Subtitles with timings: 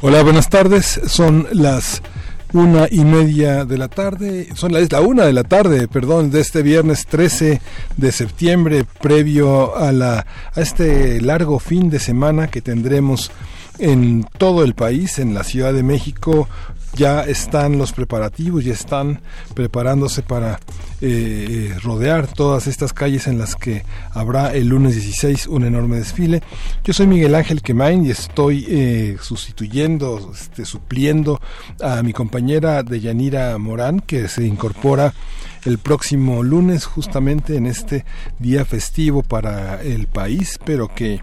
[0.00, 1.00] Hola, buenas tardes.
[1.08, 2.02] Son las
[2.52, 6.30] una y media de la tarde, son la, es la una de la tarde, perdón,
[6.30, 7.60] de este viernes 13
[7.96, 10.24] de septiembre, previo a, la,
[10.54, 13.32] a este largo fin de semana que tendremos
[13.80, 16.48] en todo el país, en la Ciudad de México,
[16.94, 19.20] ya están los preparativos, ya están
[19.54, 20.58] preparándose para
[21.00, 26.42] eh, rodear todas estas calles en las que habrá el lunes 16 un enorme desfile.
[26.84, 31.40] Yo soy Miguel Ángel Quemain y estoy eh, sustituyendo, este, supliendo
[31.80, 35.14] a mi compañera Deyanira Morán, que se incorpora
[35.64, 38.04] el próximo lunes justamente en este
[38.38, 41.20] día festivo para el país, pero que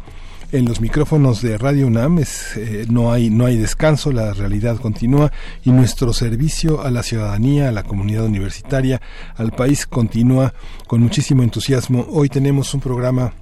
[0.52, 5.32] en los micrófonos de Radio UNAM eh, no, hay, no hay descanso, la realidad continúa
[5.64, 9.02] y nuestro servicio a la ciudadanía, a la comunidad universitaria,
[9.36, 10.54] al país continúa
[10.88, 12.06] con muchísimo entusiasmo.
[12.10, 13.34] Hoy tenemos un programa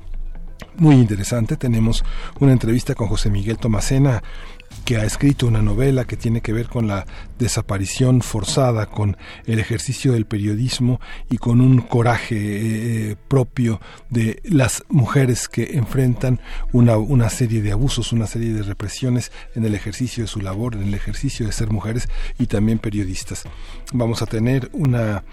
[0.77, 1.57] muy interesante.
[1.57, 2.03] Tenemos
[2.39, 4.23] una entrevista con José Miguel Tomasena,
[4.85, 7.05] que ha escrito una novela que tiene que ver con la
[7.39, 13.79] desaparición forzada, con el ejercicio del periodismo y con un coraje eh, propio
[14.09, 16.39] de las mujeres que enfrentan
[16.71, 20.75] una, una serie de abusos, una serie de represiones en el ejercicio de su labor,
[20.75, 22.07] en el ejercicio de ser mujeres
[22.37, 23.43] y también periodistas.
[23.93, 25.23] Vamos a tener una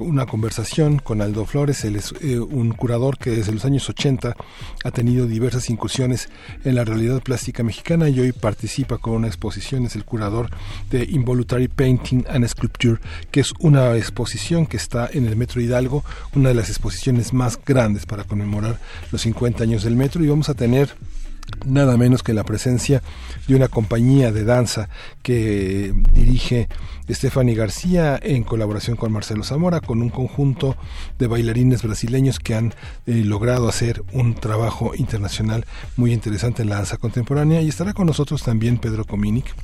[0.00, 4.36] una conversación con Aldo Flores, es eh, un curador que desde los años 80
[4.84, 6.28] ha tenido diversas incursiones
[6.64, 10.50] en la realidad plástica mexicana y hoy participa con una exposición, es el curador
[10.90, 16.04] de Involuntary Painting and Sculpture, que es una exposición que está en el Metro Hidalgo,
[16.34, 18.78] una de las exposiciones más grandes para conmemorar
[19.12, 20.94] los 50 años del metro y vamos a tener
[21.64, 23.02] nada menos que la presencia
[23.46, 24.88] de una compañía de danza
[25.22, 26.68] que dirige
[27.08, 30.76] Stephanie García en colaboración con Marcelo Zamora, con un conjunto
[31.18, 32.74] de bailarines brasileños que han
[33.06, 35.64] eh, logrado hacer un trabajo internacional
[35.96, 39.54] muy interesante en la danza contemporánea y estará con nosotros también Pedro Cominic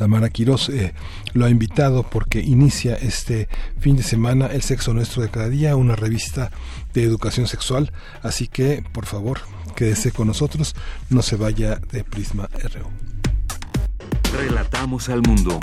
[0.00, 0.94] Tamara Quiroz eh,
[1.34, 5.76] lo ha invitado porque inicia este fin de semana El Sexo Nuestro de Cada Día,
[5.76, 6.50] una revista
[6.94, 7.92] de educación sexual.
[8.22, 9.40] Así que, por favor,
[9.76, 10.74] quédese con nosotros,
[11.10, 13.19] no se vaya de Prisma RU.
[14.32, 15.58] Relatamos al mundo.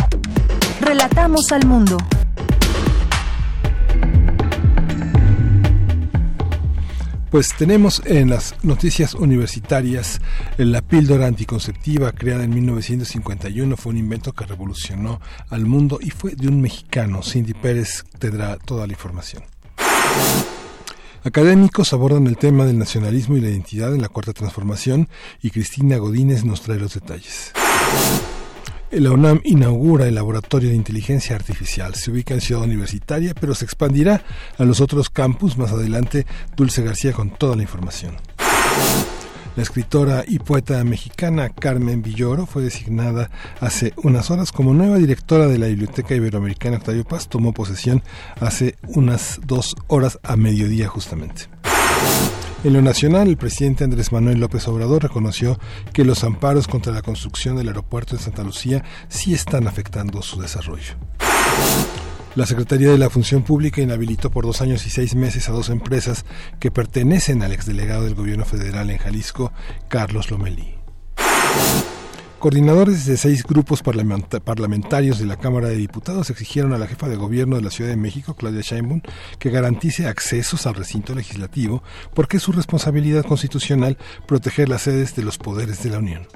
[0.82, 1.98] Relatamos al mundo.
[7.32, 10.22] Pues tenemos en las noticias universitarias
[10.58, 15.20] la píldora anticonceptiva creada en 1951 fue un invento que revolucionó
[15.50, 17.22] al mundo y fue de un mexicano.
[17.24, 19.44] Cindy Pérez tendrá toda la información.
[21.24, 25.10] Académicos abordan el tema del nacionalismo y la identidad en la cuarta transformación
[25.42, 27.54] y Cristina Godínez nos trae los detalles.
[28.92, 31.94] La UNAM inaugura el Laboratorio de Inteligencia Artificial.
[31.96, 34.24] Se ubica en Ciudad Universitaria, pero se expandirá
[34.58, 36.26] a los otros campus más adelante.
[36.56, 38.16] Dulce García con toda la información.
[39.58, 45.48] La escritora y poeta mexicana Carmen Villoro fue designada hace unas horas como nueva directora
[45.48, 47.28] de la Biblioteca Iberoamericana Octavio Paz.
[47.28, 48.04] Tomó posesión
[48.40, 51.50] hace unas dos horas a mediodía justamente.
[52.64, 55.60] En lo nacional, el presidente Andrés Manuel López Obrador reconoció
[55.94, 60.42] que los amparos contra la construcción del aeropuerto de Santa Lucía sí están afectando su
[60.42, 60.96] desarrollo.
[62.36, 65.70] La Secretaría de la Función Pública inhabilitó por dos años y seis meses a dos
[65.70, 66.26] empresas
[66.60, 69.52] que pertenecen al exdelegado del Gobierno Federal en Jalisco,
[69.88, 70.76] Carlos Lomelí.
[72.40, 77.16] Coordinadores de seis grupos parlamentarios de la Cámara de Diputados exigieron a la jefa de
[77.16, 79.02] gobierno de la Ciudad de México, Claudia Sheinbaum,
[79.40, 81.82] que garantice accesos al recinto legislativo
[82.14, 83.98] porque es su responsabilidad constitucional
[84.28, 86.28] proteger las sedes de los poderes de la Unión.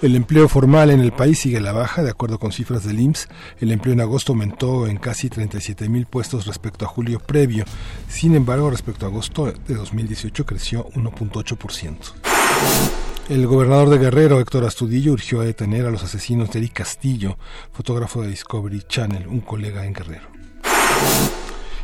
[0.00, 3.26] El empleo formal en el país sigue la baja, de acuerdo con cifras del IMSS.
[3.60, 7.64] El empleo en agosto aumentó en casi 37 mil puestos respecto a julio previo.
[8.08, 13.17] Sin embargo, respecto a agosto de 2018 creció 1.8%.
[13.28, 17.36] El gobernador de Guerrero, Héctor Astudillo, urgió a detener a los asesinos de Eric Castillo,
[17.72, 20.28] fotógrafo de Discovery Channel, un colega en Guerrero.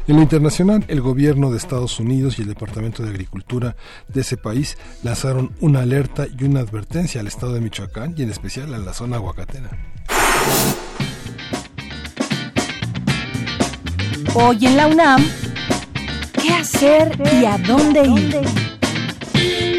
[0.07, 3.77] En lo internacional, el gobierno de Estados Unidos y el Departamento de Agricultura
[4.09, 8.31] de ese país lanzaron una alerta y una advertencia al estado de Michoacán y en
[8.31, 9.69] especial a la zona aguacatera.
[14.35, 15.23] Hoy en la UNAM,
[16.41, 19.74] ¿qué hacer y a dónde ir?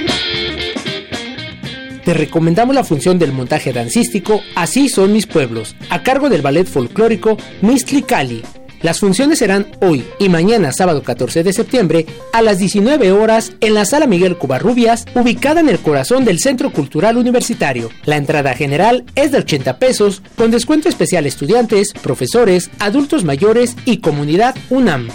[2.06, 6.68] Te recomendamos la función del montaje dancístico Así son mis pueblos, a cargo del ballet
[6.68, 8.44] folclórico Mistli Cali.
[8.84, 13.74] Las funciones serán hoy y mañana, sábado 14 de septiembre, a las 19 horas en
[13.74, 17.90] la Sala Miguel Cubarrubias, ubicada en el corazón del Centro Cultural Universitario.
[18.04, 23.98] La entrada general es de 80 pesos, con descuento especial estudiantes, profesores, adultos mayores y
[23.98, 25.08] comunidad UNAM.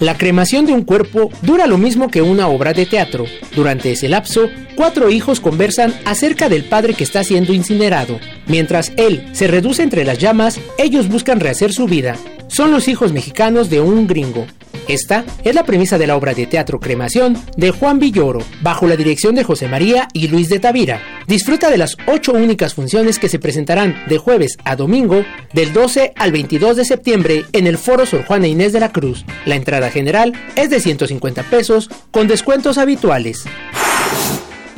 [0.00, 3.26] La cremación de un cuerpo dura lo mismo que una obra de teatro.
[3.54, 8.18] Durante ese lapso, cuatro hijos conversan acerca del padre que está siendo incinerado.
[8.46, 12.16] Mientras él se reduce entre las llamas, ellos buscan rehacer su vida.
[12.48, 14.46] Son los hijos mexicanos de un gringo.
[14.88, 18.96] Esta es la premisa de la obra de teatro Cremación de Juan Villoro, bajo la
[18.96, 21.00] dirección de José María y Luis de Tavira.
[21.26, 26.12] Disfruta de las ocho únicas funciones que se presentarán de jueves a domingo, del 12
[26.16, 29.24] al 22 de septiembre, en el Foro Sor Juana Inés de la Cruz.
[29.46, 33.44] La entrada general es de 150 pesos, con descuentos habituales.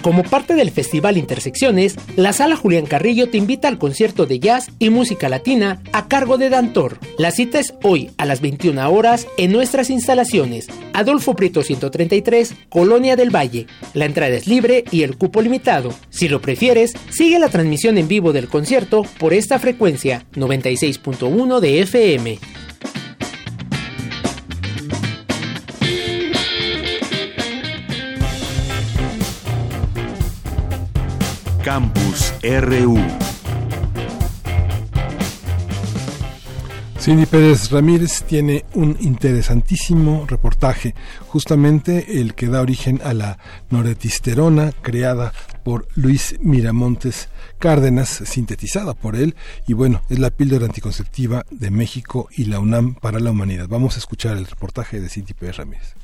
[0.02, 4.70] Como parte del Festival Intersecciones, la Sala Julián Carrillo te invita al concierto de jazz
[4.78, 6.98] y música latina a cargo de Dantor.
[7.18, 10.68] La cita es hoy a las 21 horas en nuestras instalaciones.
[10.92, 13.66] Adolfo Prieto 133, Colonia del Valle.
[13.94, 15.92] La entrada es libre y el cupo limitado.
[16.10, 21.80] Si lo prefieres, sigue la transmisión en vivo del concierto por esta frecuencia 96.1 de
[21.82, 22.38] FM.
[31.66, 32.96] Campus RU.
[36.96, 40.94] Cindy Pérez Ramírez tiene un interesantísimo reportaje,
[41.26, 43.40] justamente el que da origen a la
[43.70, 45.32] noretisterona creada
[45.64, 49.34] por Luis Miramontes Cárdenas, sintetizada por él,
[49.66, 53.66] y bueno, es la píldora anticonceptiva de México y la UNAM para la humanidad.
[53.66, 55.96] Vamos a escuchar el reportaje de Cindy Pérez Ramírez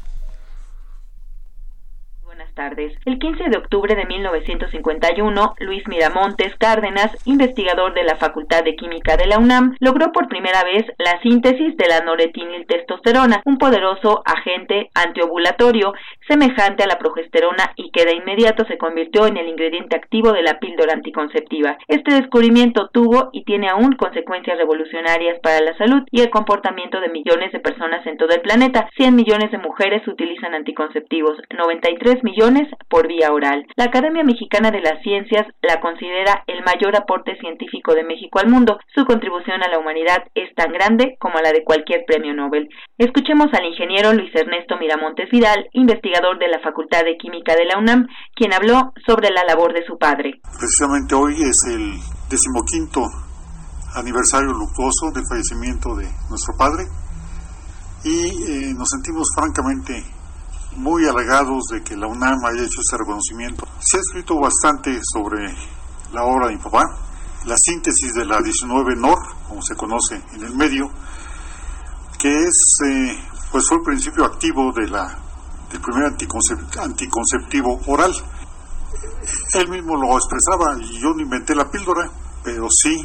[2.55, 2.93] tardes.
[3.05, 9.17] El 15 de octubre de 1951, Luis Miramontes Cárdenas, investigador de la Facultad de Química
[9.17, 14.91] de la UNAM, logró por primera vez la síntesis de la noretiniltestosterona, un poderoso agente
[14.95, 15.95] antiovulatorio
[16.29, 20.43] semejante a la progesterona y que de inmediato se convirtió en el ingrediente activo de
[20.43, 21.79] la píldora anticonceptiva.
[21.89, 27.09] Este descubrimiento tuvo y tiene aún consecuencias revolucionarias para la salud y el comportamiento de
[27.09, 28.89] millones de personas en todo el planeta.
[28.97, 32.42] 100 millones de mujeres utilizan anticonceptivos, 93 millones
[32.89, 33.65] por vía oral.
[33.77, 38.51] La Academia Mexicana de las Ciencias la considera el mayor aporte científico de México al
[38.51, 38.79] mundo.
[38.95, 42.69] Su contribución a la humanidad es tan grande como la de cualquier premio Nobel.
[42.99, 47.79] Escuchemos al ingeniero Luis Ernesto Miramontes Vidal, investigador de la Facultad de Química de la
[47.79, 50.41] UNAM, quien habló sobre la labor de su padre.
[50.59, 51.95] Precisamente hoy es el
[52.29, 53.07] decimoquinto
[53.95, 56.83] aniversario luctuoso del fallecimiento de nuestro padre
[58.03, 58.19] y
[58.51, 60.22] eh, nos sentimos francamente
[60.77, 63.67] muy halagados de que la UNAM haya hecho ese reconocimiento.
[63.81, 65.55] Se ha escrito bastante sobre
[66.13, 66.83] la obra de mi papá,
[67.45, 70.91] la síntesis de la 19 NOR, como se conoce en el medio,
[72.19, 73.19] que es, eh,
[73.51, 75.19] pues fue el principio activo de la,
[75.71, 76.15] del primer
[76.79, 78.15] anticonceptivo oral.
[79.55, 82.11] Él mismo lo expresaba y yo no inventé la píldora,
[82.43, 83.05] pero sí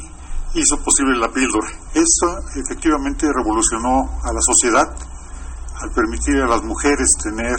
[0.53, 1.67] hizo posible la píldora.
[1.93, 4.95] Eso efectivamente revolucionó a la sociedad
[5.81, 7.57] al permitir a las mujeres tener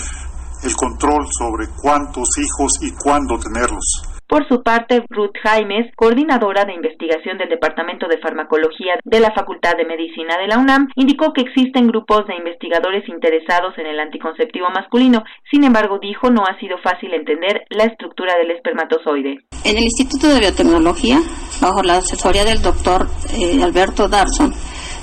[0.65, 4.03] el control sobre cuántos hijos y cuándo tenerlos.
[4.29, 9.73] Por su parte, Ruth Jaimes, coordinadora de investigación del Departamento de Farmacología de la Facultad
[9.79, 14.69] de Medicina de la UNAM, indicó que existen grupos de investigadores interesados en el anticonceptivo
[14.69, 15.25] masculino.
[15.51, 19.39] Sin embargo, dijo no ha sido fácil entender la estructura del espermatozoide.
[19.65, 21.21] En el Instituto de Biotecnología,
[21.63, 24.53] bajo la asesoría del doctor eh, Alberto Darson,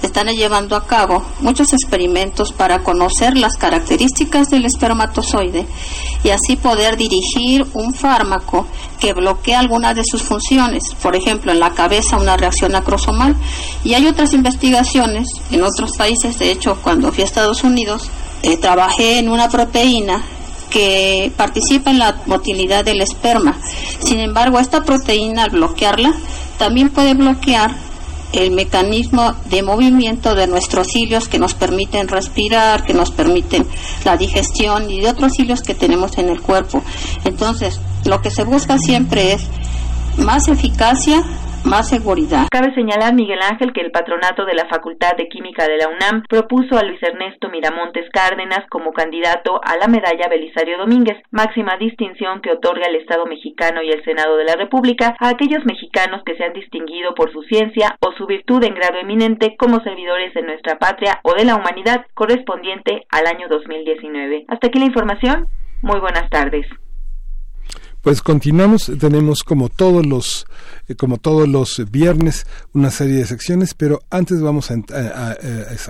[0.06, 5.66] están llevando a cabo muchos experimentos para conocer las características del espermatozoide
[6.24, 8.68] y así poder dirigir un fármaco
[9.00, 13.36] que bloquee algunas de sus funciones, por ejemplo, en la cabeza una reacción acrosomal.
[13.84, 18.10] Y hay otras investigaciones en otros países, de hecho, cuando fui a Estados Unidos,
[18.44, 20.24] eh, trabajé en una proteína
[20.70, 23.58] que participa en la motilidad del esperma.
[24.00, 26.14] Sin embargo, esta proteína, al bloquearla,
[26.58, 27.76] también puede bloquear
[28.36, 33.66] el mecanismo de movimiento de nuestros cilios que nos permiten respirar, que nos permiten
[34.04, 36.84] la digestión y de otros cilios que tenemos en el cuerpo.
[37.24, 39.44] Entonces, lo que se busca siempre es
[40.18, 41.24] más eficacia
[41.66, 42.48] más seguridad.
[42.52, 46.24] Cabe señalar, Miguel Ángel, que el patronato de la Facultad de Química de la UNAM
[46.30, 52.42] propuso a Luis Ernesto Miramontes Cárdenas como candidato a la medalla Belisario Domínguez, máxima distinción
[52.42, 56.36] que otorga el Estado mexicano y el Senado de la República a aquellos mexicanos que
[56.36, 60.44] se han distinguido por su ciencia o su virtud en grado eminente como servidores de
[60.44, 64.46] nuestra patria o de la humanidad correspondiente al año 2019.
[64.48, 65.46] Hasta aquí la información.
[65.82, 66.66] Muy buenas tardes.
[68.06, 70.46] Pues continuamos, tenemos como todos los
[70.88, 75.36] eh, como todos los viernes una serie de secciones, pero antes vamos a,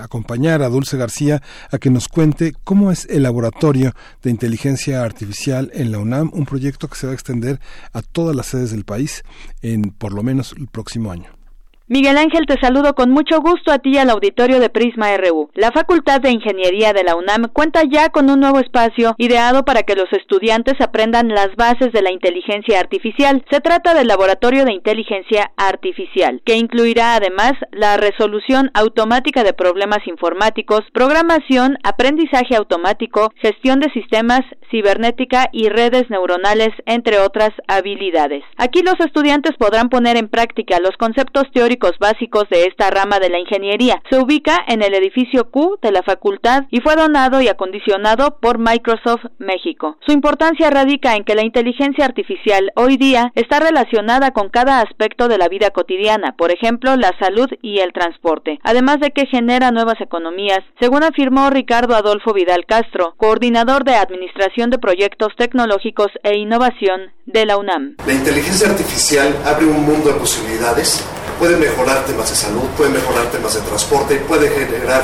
[0.01, 5.71] acompañar a Dulce García a que nos cuente cómo es el laboratorio de inteligencia artificial
[5.73, 7.59] en la UNAM, un proyecto que se va a extender
[7.93, 9.23] a todas las sedes del país
[9.61, 11.44] en por lo menos el próximo año.
[11.87, 15.51] Miguel Ángel, te saludo con mucho gusto a ti y al auditorio de Prisma RU.
[15.53, 19.83] La Facultad de Ingeniería de la UNAM cuenta ya con un nuevo espacio ideado para
[19.83, 23.45] que los estudiantes aprendan las bases de la inteligencia artificial.
[23.51, 30.07] Se trata del Laboratorio de Inteligencia Artificial, que incluirá además la resolución automática de problemas
[30.07, 38.43] informáticos, programación, aprendizaje automático, gestión de sistemas, cibernética y redes neuronales, entre otras habilidades.
[38.57, 43.29] Aquí los estudiantes podrán poner en práctica los conceptos teóricos básicos de esta rama de
[43.29, 44.01] la ingeniería.
[44.09, 48.57] Se ubica en el edificio Q de la facultad y fue donado y acondicionado por
[48.59, 49.97] Microsoft México.
[50.05, 55.27] Su importancia radica en que la inteligencia artificial hoy día está relacionada con cada aspecto
[55.27, 59.71] de la vida cotidiana, por ejemplo, la salud y el transporte, además de que genera
[59.71, 66.37] nuevas economías, según afirmó Ricardo Adolfo Vidal Castro, coordinador de Administración de Proyectos Tecnológicos e
[66.37, 67.95] Innovación de la UNAM.
[68.05, 71.05] La inteligencia artificial abre un mundo de posibilidades
[71.39, 75.03] puede mejorar temas de salud, puede mejorar temas de transporte, puede generar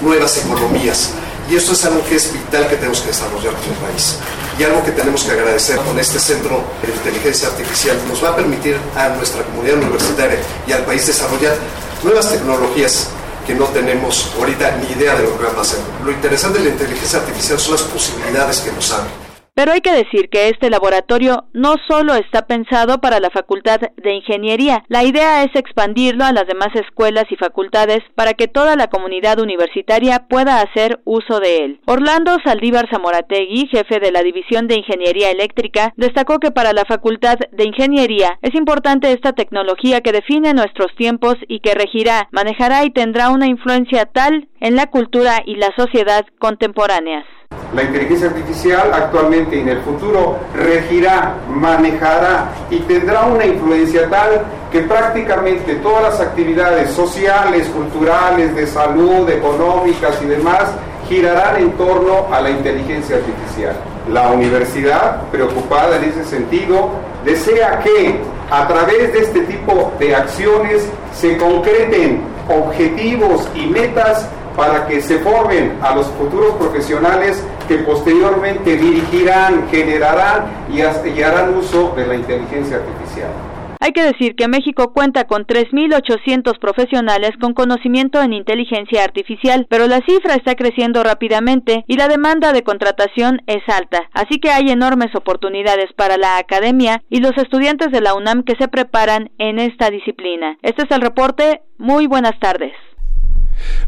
[0.00, 1.10] nuevas economías.
[1.48, 4.16] Y esto es algo que es vital que tenemos que desarrollar como país.
[4.58, 8.36] Y algo que tenemos que agradecer con este centro de inteligencia artificial nos va a
[8.36, 11.56] permitir a nuestra comunidad universitaria y al país desarrollar
[12.04, 13.08] nuevas tecnologías
[13.46, 15.80] que no tenemos ahorita ni idea de lo que va a hacer.
[16.04, 19.19] Lo interesante de la inteligencia artificial son las posibilidades que nos abre.
[19.54, 24.14] Pero hay que decir que este laboratorio no solo está pensado para la Facultad de
[24.14, 28.88] Ingeniería, la idea es expandirlo a las demás escuelas y facultades para que toda la
[28.88, 31.80] comunidad universitaria pueda hacer uso de él.
[31.86, 37.38] Orlando Saldívar Zamorategui, jefe de la División de Ingeniería Eléctrica, destacó que para la Facultad
[37.52, 42.90] de Ingeniería es importante esta tecnología que define nuestros tiempos y que regirá, manejará y
[42.90, 47.24] tendrá una influencia tal en la cultura y la sociedad contemporáneas.
[47.74, 54.42] La inteligencia artificial actualmente y en el futuro regirá, manejará y tendrá una influencia tal
[54.72, 60.64] que prácticamente todas las actividades sociales, culturales, de salud, económicas y demás
[61.08, 63.76] girarán en torno a la inteligencia artificial.
[64.12, 66.90] La universidad, preocupada en ese sentido,
[67.24, 68.18] desea que
[68.50, 75.18] a través de este tipo de acciones se concreten objetivos y metas para que se
[75.18, 82.76] formen a los futuros profesionales que posteriormente dirigirán, generarán y, harán uso de la inteligencia
[82.76, 83.30] artificial.
[83.82, 89.86] Hay que decir que México cuenta con 3.800 profesionales con conocimiento en inteligencia artificial, pero
[89.86, 94.70] la cifra está creciendo rápidamente y la demanda de contratación es alta, así que hay
[94.70, 99.58] enormes oportunidades para la academia y los estudiantes de la UNAM que se preparan en
[99.58, 100.58] esta disciplina.
[100.60, 101.62] Este es el reporte.
[101.78, 102.74] Muy buenas tardes.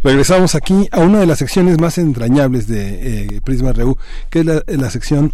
[0.03, 3.97] Regresamos aquí a una de las secciones más entrañables de eh, Prisma Reú,
[4.31, 5.33] que es la, sección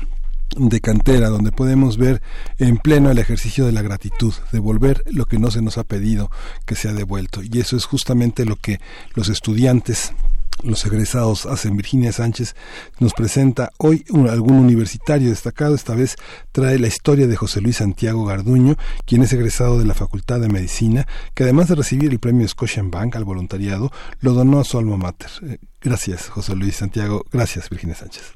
[0.57, 2.23] de cantera, donde podemos ver
[2.59, 6.31] en pleno el ejercicio de la gratitud, devolver lo que no se nos ha pedido
[6.67, 7.43] que sea devuelto.
[7.43, 8.81] Y eso es justamente lo que
[9.15, 10.13] los estudiantes
[10.63, 11.77] los egresados hacen.
[11.77, 12.55] Virginia Sánchez
[12.99, 15.75] nos presenta hoy algún universitario destacado.
[15.75, 16.17] Esta vez
[16.53, 20.49] trae la historia de José Luis Santiago Garduño, quien es egresado de la Facultad de
[20.49, 22.47] Medicina, que además de recibir el premio
[22.85, 25.31] Bank al voluntariado, lo donó a su alma mater.
[25.43, 27.25] Eh, gracias, José Luis Santiago.
[27.31, 28.35] Gracias, Virginia Sánchez.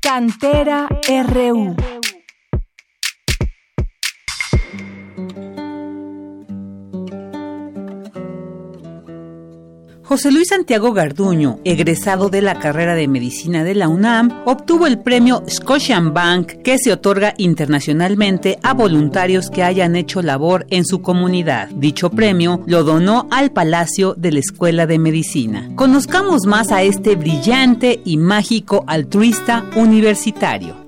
[0.00, 0.88] Cantera
[1.28, 1.76] RU.
[10.04, 14.98] José Luis Santiago Garduño, egresado de la carrera de medicina de la UNAM, obtuvo el
[14.98, 15.42] premio
[16.12, 21.68] Bank, que se otorga internacionalmente a voluntarios que hayan hecho labor en su comunidad.
[21.68, 25.70] Dicho premio lo donó al Palacio de la Escuela de Medicina.
[25.76, 30.81] Conozcamos más a este brillante y mágico altruista universitario.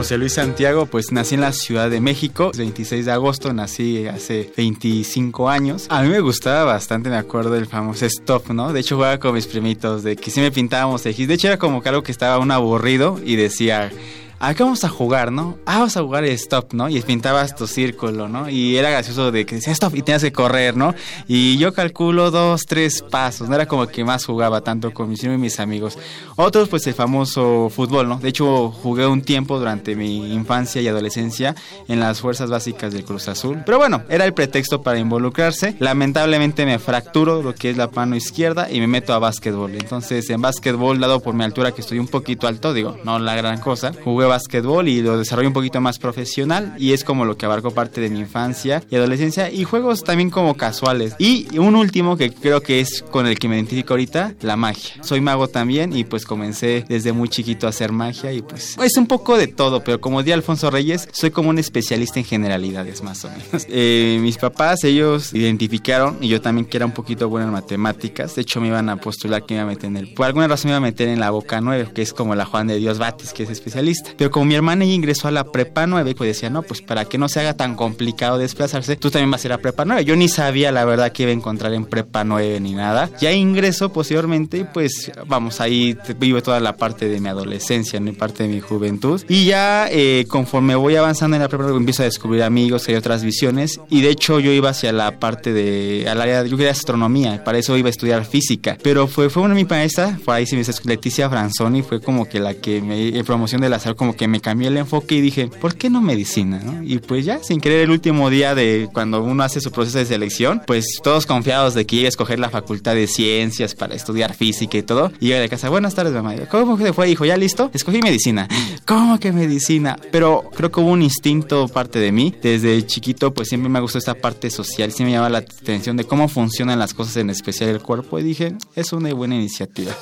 [0.00, 4.50] José Luis Santiago, pues nací en la Ciudad de México, 26 de agosto, nací hace
[4.56, 5.88] 25 años.
[5.90, 8.72] A mí me gustaba bastante, me acuerdo del famoso stop, ¿no?
[8.72, 11.58] De hecho jugaba con mis primitos, de que si me pintábamos de De hecho era
[11.58, 13.92] como que algo que estaba un aburrido y decía
[14.40, 15.58] acá vamos a jugar, ¿no?
[15.66, 16.88] Ah, vamos a jugar stop, ¿no?
[16.88, 18.48] Y pintabas tu círculo, ¿no?
[18.48, 20.94] Y era gracioso de que decías stop y tenías que correr, ¿no?
[21.28, 25.22] Y yo calculo dos, tres pasos, no era como que más jugaba tanto con mis
[25.22, 25.98] y mis amigos.
[26.36, 28.18] Otros, pues el famoso fútbol, ¿no?
[28.18, 31.54] De hecho, jugué un tiempo durante mi infancia y adolescencia
[31.88, 33.62] en las fuerzas básicas del Cruz Azul.
[33.66, 35.76] Pero bueno, era el pretexto para involucrarse.
[35.78, 39.74] Lamentablemente me fracturo lo que es la mano izquierda y me meto a básquetbol.
[39.74, 43.36] Entonces, en básquetbol, dado por mi altura que estoy un poquito alto, digo, no la
[43.36, 47.36] gran cosa, jugué básquetbol y lo desarrollo un poquito más profesional y es como lo
[47.36, 51.14] que abarcó parte de mi infancia y adolescencia y juegos también como casuales.
[51.18, 55.02] Y un último que creo que es con el que me identifico ahorita, la magia.
[55.02, 58.96] Soy mago también y pues comencé desde muy chiquito a hacer magia y pues es
[58.96, 63.02] un poco de todo, pero como di Alfonso Reyes, soy como un especialista en generalidades
[63.02, 63.66] más o menos.
[63.82, 68.34] Eh, mis papás, ellos identificaron y yo también que era un poquito bueno en matemáticas.
[68.34, 70.14] De hecho me iban a postular que me iba a meter en el...
[70.14, 72.44] Por alguna razón me iba a meter en la Boca 9, que es como la
[72.44, 74.10] Juan de Dios Batis, que es especialista.
[74.20, 77.06] Pero como mi hermana ella ingresó a la prepa 9, pues decía, no, pues para
[77.06, 80.04] que no se haga tan complicado desplazarse, tú también vas a ir a prepa 9.
[80.04, 83.08] Yo ni sabía la verdad que iba a encontrar en prepa 9 ni nada.
[83.18, 88.12] Ya ingreso posteriormente, pues vamos, ahí vive toda la parte de mi adolescencia, ¿no?
[88.12, 89.22] parte de mi juventud.
[89.26, 93.24] Y ya eh, conforme voy avanzando en la prepa, empiezo a descubrir amigos, hay otras
[93.24, 93.80] visiones.
[93.88, 97.56] Y de hecho yo iba hacia la parte de, al área, yo quería astronomía, para
[97.56, 98.76] eso iba a estudiar física.
[98.82, 102.02] Pero fue, fue una de mi maestra, por ahí se me dice Leticia Franzoni, fue
[102.02, 105.16] como que la que me, en promoción del azar, como que me cambié el enfoque
[105.16, 106.60] y dije, ¿por qué no medicina?
[106.82, 110.06] Y pues ya, sin querer, el último día de cuando uno hace su proceso de
[110.06, 114.34] selección, pues todos confiados de que iba a escoger la facultad de ciencias para estudiar
[114.34, 115.12] física y todo.
[115.20, 116.34] Y llega de casa, buenas tardes, mamá.
[116.50, 117.24] ¿Cómo que fue, hijo?
[117.24, 117.70] ¿Ya listo?
[117.72, 118.48] Escogí medicina.
[118.86, 119.96] ¿Cómo que medicina?
[120.10, 122.34] Pero creo que hubo un instinto parte de mí.
[122.42, 124.92] Desde chiquito, pues siempre me gustó esta parte social.
[124.92, 128.18] Siempre me llama la atención de cómo funcionan las cosas, en especial el cuerpo.
[128.18, 129.92] Y dije, es una buena iniciativa.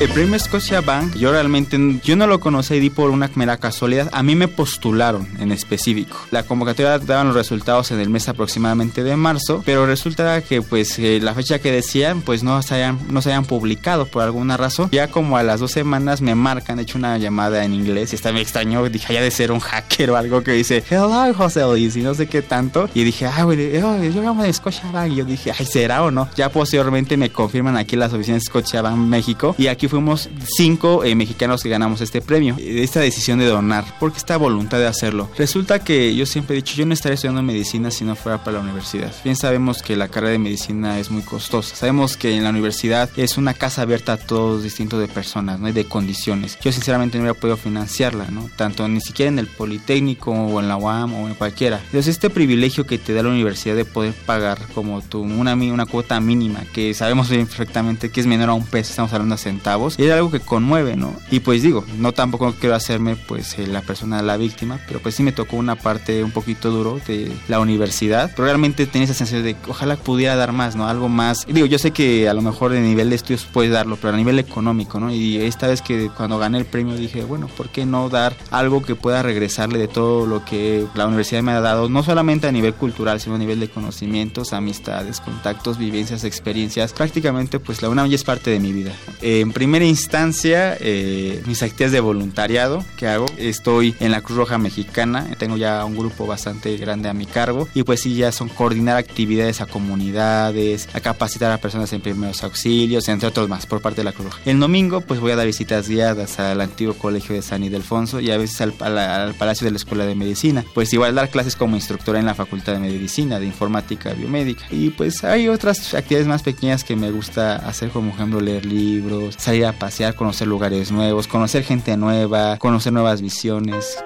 [0.00, 3.56] El premio Scotia Bank, yo realmente, yo no lo conocí y di por una mera
[3.56, 4.08] casualidad.
[4.12, 6.16] A mí me postularon en específico.
[6.30, 11.00] La convocatoria daban los resultados en el mes aproximadamente de marzo, pero resulta que pues
[11.00, 14.56] eh, la fecha que decían pues no se, hayan, no se hayan publicado por alguna
[14.56, 14.88] razón.
[14.92, 18.14] Ya como a las dos semanas me marcan, he hecho una llamada en inglés y
[18.14, 21.62] está me extrañó, dije ya de ser un hacker o algo que dice Hello José
[21.62, 22.88] Luis y no sé qué tanto.
[22.94, 25.10] Y dije, ah, güey, oh, yo llamo de Scotia Bank.
[25.10, 26.28] Y yo dije, ay, ¿será o no?
[26.36, 31.04] Ya posteriormente me confirman aquí las oficinas de Scotia Bank México y aquí fuimos cinco
[31.04, 34.86] eh, mexicanos que ganamos este premio, eh, esta decisión de donar, porque esta voluntad de
[34.86, 35.28] hacerlo.
[35.36, 38.58] Resulta que yo siempre he dicho, yo no estaría estudiando medicina si no fuera para
[38.58, 39.12] la universidad.
[39.24, 41.74] Bien sabemos que la carrera de medicina es muy costosa.
[41.74, 45.68] Sabemos que en la universidad es una casa abierta a todos distintos de personas, ¿no?
[45.68, 46.58] Y de condiciones.
[46.60, 48.48] Yo sinceramente no hubiera podido financiarla, ¿no?
[48.56, 51.80] Tanto ni siquiera en el Politécnico o en la UAM o en cualquiera.
[51.86, 55.86] Entonces este privilegio que te da la universidad de poder pagar como tu, una, una
[55.86, 59.68] cuota mínima, que sabemos perfectamente que es menor a un peso, estamos hablando de centavos,
[59.98, 61.14] era algo que conmueve, ¿no?
[61.30, 65.14] Y pues digo, no tampoco quiero hacerme pues eh, la persona la víctima, pero pues
[65.14, 69.14] sí me tocó una parte un poquito duro de la universidad, pero realmente tenía esa
[69.14, 70.88] sensación de ojalá pudiera dar más, ¿no?
[70.88, 71.46] Algo más.
[71.46, 74.16] Digo, yo sé que a lo mejor de nivel de estudios puedes darlo, pero a
[74.16, 75.12] nivel económico, ¿no?
[75.12, 78.82] Y esta vez que cuando gané el premio dije, bueno, ¿por qué no dar algo
[78.82, 82.52] que pueda regresarle de todo lo que la universidad me ha dado, no solamente a
[82.52, 86.92] nivel cultural, sino a nivel de conocimientos, amistades, contactos, vivencias, experiencias?
[86.92, 88.92] Prácticamente pues la UNAM ya es parte de mi vida.
[89.20, 94.56] en primera instancia, eh, mis actividades de voluntariado que hago, estoy en la Cruz Roja
[94.56, 98.48] Mexicana, tengo ya un grupo bastante grande a mi cargo y pues sí, ya son
[98.48, 103.82] coordinar actividades a comunidades, a capacitar a personas en primeros auxilios, entre otros más, por
[103.82, 104.40] parte de la Cruz Roja.
[104.46, 108.30] El domingo pues voy a dar visitas guiadas al antiguo colegio de San Ildefonso y
[108.30, 111.76] a veces al, al Palacio de la Escuela de Medicina, pues igual dar clases como
[111.76, 116.42] instructora en la Facultad de Medicina, de Informática Biomédica y pues hay otras actividades más
[116.42, 121.26] pequeñas que me gusta hacer como ejemplo leer libros, salir a pasear, conocer lugares nuevos,
[121.26, 124.02] conocer gente nueva, conocer nuevas visiones.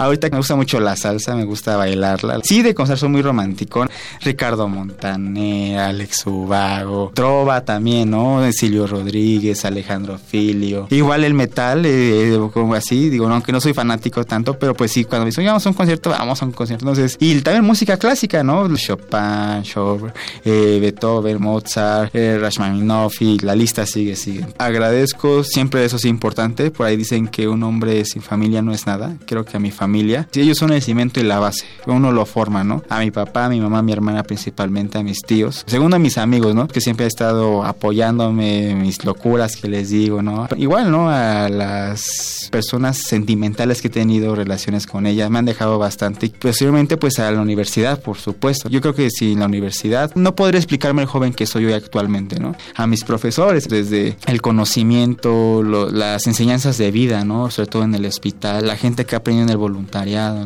[0.00, 2.40] Ahorita me gusta mucho la salsa, me gusta bailarla.
[2.42, 3.86] Sí, de concierto muy romántico.
[4.22, 8.40] Ricardo Montaner, Alex Ubago, Trova también, ¿no?
[8.52, 10.86] Silvio Rodríguez, Alejandro Filio.
[10.88, 14.90] Igual el metal, eh, como así, digo, no, aunque no soy fanático tanto, pero pues
[14.90, 16.84] sí, cuando me dicen, vamos a un concierto, vamos a un concierto.
[16.84, 18.74] Entonces, y también música clásica, ¿no?
[18.76, 24.46] Chopin, Schubert, eh, Beethoven, Mozart, eh, Rachmaninoff y la lista sigue, sigue.
[24.56, 26.70] Agradezco, siempre eso es importante.
[26.70, 29.16] Por ahí dicen que un hombre sin familia no es nada.
[29.26, 29.89] Creo que a mi familia,
[30.34, 32.82] ellos son el cimiento y la base, uno lo forma, ¿no?
[32.88, 35.64] A mi papá, a mi mamá, a mi hermana principalmente, a mis tíos.
[35.66, 36.68] Segundo a mis amigos, ¿no?
[36.68, 40.48] Que siempre han estado apoyándome, mis locuras que les digo, ¿no?
[40.56, 41.10] Igual, ¿no?
[41.10, 46.30] A las personas sentimentales que he tenido relaciones con ellas, me han dejado bastante.
[46.38, 48.68] Posteriormente, pues a la universidad, por supuesto.
[48.68, 51.72] Yo creo que si en la universidad no podré explicarme el joven que soy hoy
[51.72, 52.54] actualmente, ¿no?
[52.74, 57.50] A mis profesores, desde el conocimiento, las enseñanzas de vida, ¿no?
[57.50, 59.79] Sobre todo en el hospital, la gente que ha aprendido en el voluntariado,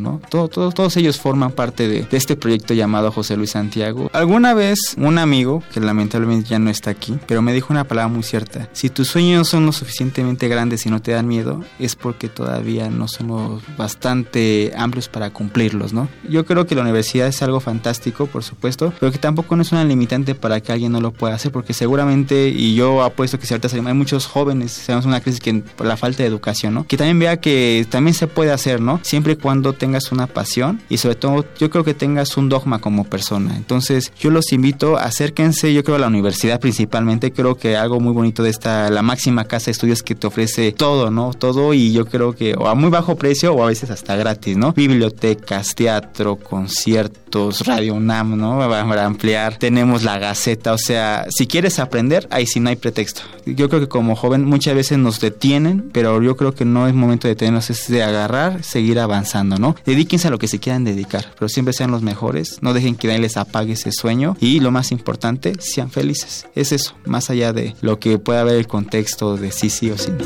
[0.00, 0.20] ¿no?
[0.28, 4.10] Todo, todos ellos forman parte de, este proyecto llamado José Luis Santiago.
[4.12, 8.08] Alguna vez un amigo, que lamentablemente ya no está aquí, pero me dijo una palabra
[8.08, 8.68] muy cierta.
[8.72, 12.90] Si tus sueños son lo suficientemente grandes y no te dan miedo, es porque todavía
[12.90, 16.08] no lo bastante amplios para cumplirlos, ¿no?
[16.28, 19.72] Yo creo que la universidad es algo fantástico, por supuesto, pero que tampoco no es
[19.72, 23.46] una limitante para que alguien no lo pueda hacer, porque seguramente, y yo apuesto que
[23.46, 26.86] si ahorita hay muchos jóvenes, tenemos una crisis que por la falta de educación, ¿no?
[26.86, 29.00] Que también vea que también se puede hacer, ¿no?
[29.02, 32.80] Siempre y cuando tengas una pasión y sobre todo yo creo que tengas un dogma
[32.80, 33.56] como persona.
[33.56, 38.12] Entonces, yo los invito, acérquense, yo creo a la universidad principalmente, creo que algo muy
[38.12, 41.32] bonito de esta, la máxima casa de estudios que te ofrece todo, ¿no?
[41.32, 44.56] Todo y yo creo que o a muy bajo precio o a veces hasta gratis,
[44.56, 44.72] ¿no?
[44.72, 48.58] Bibliotecas, teatro, conciertos, Radio UNAM, ¿no?
[48.58, 53.22] Para ampliar, tenemos la Gaceta, o sea, si quieres aprender, ahí sí no hay pretexto.
[53.46, 56.94] Yo creo que como joven muchas veces nos detienen, pero yo creo que no es
[56.94, 59.13] momento de detenernos, es de agarrar, seguir avanzando,
[59.58, 59.76] ¿no?
[59.84, 63.08] Dedíquense a lo que se quieran dedicar, pero siempre sean los mejores, no dejen que
[63.08, 66.46] nadie les apague ese sueño y lo más importante, sean felices.
[66.54, 69.98] Es eso, más allá de lo que pueda haber el contexto de sí, sí o
[69.98, 70.24] sí no.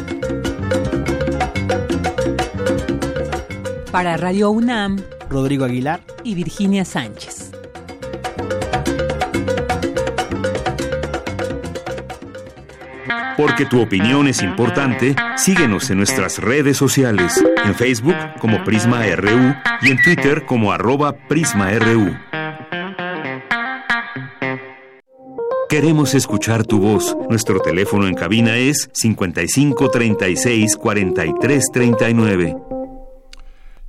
[3.90, 7.47] Para Radio UNAM, Rodrigo Aguilar y Virginia Sánchez.
[13.38, 19.55] Porque tu opinión es importante, síguenos en nuestras redes sociales, en Facebook como Prisma RU
[19.81, 22.16] y en Twitter como arroba PrismaRU.
[25.68, 27.16] Queremos escuchar tu voz.
[27.31, 32.57] Nuestro teléfono en cabina es 55 36 43 39.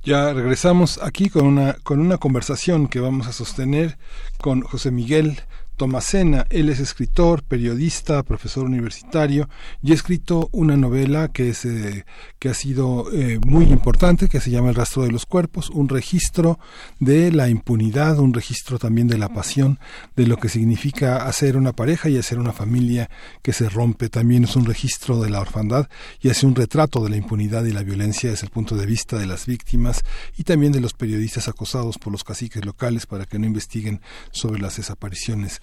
[0.04, 3.98] Ya regresamos aquí con una, con una conversación que vamos a sostener
[4.40, 5.40] con José Miguel
[5.80, 6.44] Tomasena.
[6.50, 9.48] Él es escritor, periodista, profesor universitario
[9.82, 12.04] y ha escrito una novela que, es, eh,
[12.38, 15.88] que ha sido eh, muy importante, que se llama El rastro de los cuerpos, un
[15.88, 16.58] registro
[16.98, 19.78] de la impunidad, un registro también de la pasión,
[20.16, 23.08] de lo que significa hacer una pareja y hacer una familia
[23.40, 24.10] que se rompe.
[24.10, 25.88] También es un registro de la orfandad
[26.20, 29.16] y hace un retrato de la impunidad y la violencia desde el punto de vista
[29.16, 30.04] de las víctimas
[30.36, 34.60] y también de los periodistas acosados por los caciques locales para que no investiguen sobre
[34.60, 35.62] las desapariciones.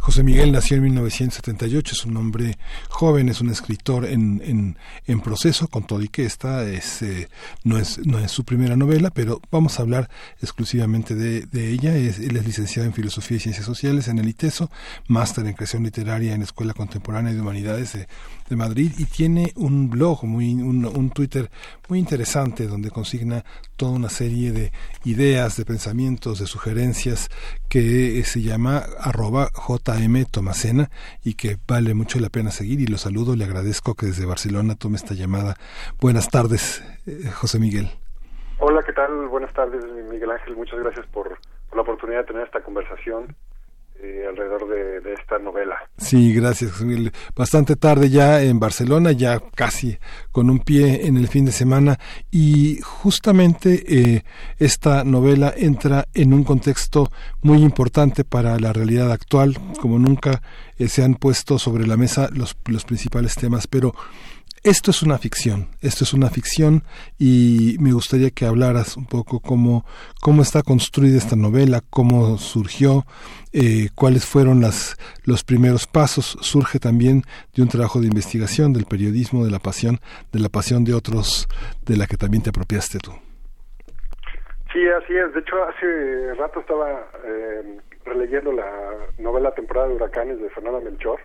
[0.00, 2.56] José Miguel nació en 1978, es un hombre
[2.88, 7.28] joven, es un escritor en, en, en proceso, con todo y que esta es, eh,
[7.64, 10.08] no, es, no es su primera novela, pero vamos a hablar
[10.40, 11.94] exclusivamente de, de ella.
[11.94, 14.70] Es, él es licenciado en Filosofía y Ciencias Sociales en el ITESO,
[15.08, 18.08] máster en Creación Literaria en la Escuela Contemporánea de Humanidades de,
[18.48, 21.50] de Madrid y tiene un blog, muy, un, un Twitter
[21.88, 23.44] muy interesante donde consigna
[23.76, 24.72] toda una serie de
[25.04, 27.28] ideas, de pensamientos, de sugerencias
[27.68, 29.50] que se llama arroba
[29.90, 30.90] JM Tomacena
[31.24, 34.74] y que vale mucho la pena seguir y lo saludo, le agradezco que desde Barcelona
[34.76, 35.54] tome esta llamada.
[36.00, 37.90] Buenas tardes, eh, José Miguel.
[38.58, 39.28] Hola, ¿qué tal?
[39.28, 40.56] Buenas tardes, Miguel Ángel.
[40.56, 41.28] Muchas gracias por,
[41.68, 43.34] por la oportunidad de tener esta conversación
[44.02, 45.76] eh, alrededor de, esta novela.
[45.98, 46.72] Sí, gracias.
[47.34, 49.98] Bastante tarde ya en Barcelona, ya casi
[50.30, 51.98] con un pie en el fin de semana
[52.30, 54.24] y justamente eh,
[54.58, 57.10] esta novela entra en un contexto
[57.42, 60.42] muy importante para la realidad actual, como nunca
[60.78, 63.94] eh, se han puesto sobre la mesa los, los principales temas, pero
[64.62, 66.82] esto es una ficción, esto es una ficción
[67.18, 69.86] y me gustaría que hablaras un poco cómo,
[70.20, 73.04] cómo está construida esta novela, cómo surgió,
[73.54, 76.36] eh, cuáles fueron las, los primeros pasos.
[76.42, 77.22] Surge también
[77.54, 79.98] de un trabajo de investigación, del periodismo, de la pasión,
[80.30, 81.48] de la pasión de otros,
[81.86, 83.12] de la que también te apropiaste tú.
[84.72, 85.32] Sí, así es.
[85.32, 88.70] De hecho, hace rato estaba eh, releyendo la
[89.18, 91.18] novela Temporada de Huracanes de Fernanda Melchor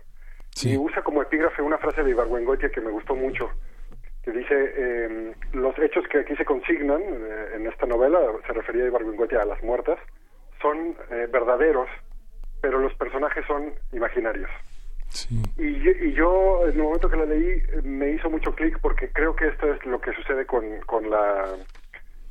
[0.63, 3.49] y usa como epígrafe una frase de Ibargüengoitia que me gustó mucho,
[4.23, 8.85] que dice, em, los hechos que aquí se consignan eh, en esta novela, se refería
[8.85, 9.99] Ibargüengoitia a las muertas,
[10.61, 11.89] son eh, verdaderos,
[12.61, 14.49] pero los personajes son imaginarios.
[15.57, 19.47] Y, yo, en el momento que la leí, me hizo mucho clic porque creo que
[19.47, 21.45] esto es lo que sucede con, con, la,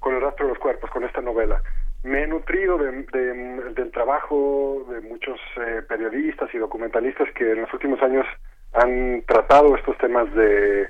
[0.00, 1.62] con el rastro de los cuerpos, con esta novela.
[2.04, 8.00] Me he nutrido del trabajo de muchos eh, periodistas y documentalistas que en los últimos
[8.02, 8.26] años
[8.74, 10.86] han tratado estos temas de,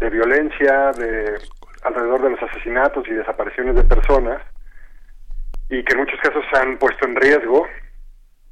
[0.00, 1.38] de violencia, de
[1.82, 4.40] alrededor de los asesinatos y desapariciones de personas,
[5.70, 7.66] y que en muchos casos se han puesto en riesgo.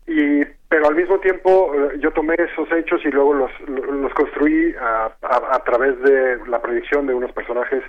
[0.08, 4.74] Y pero al mismo tiempo eh, yo tomé esos hechos y luego los, los construí
[4.80, 7.84] a, a, través de la predicción de unos personajes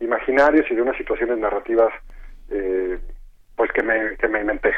[0.00, 1.92] imaginarios y de unas situaciones narrativas
[2.50, 2.98] eh,
[3.60, 4.70] pues que me, que me inventé.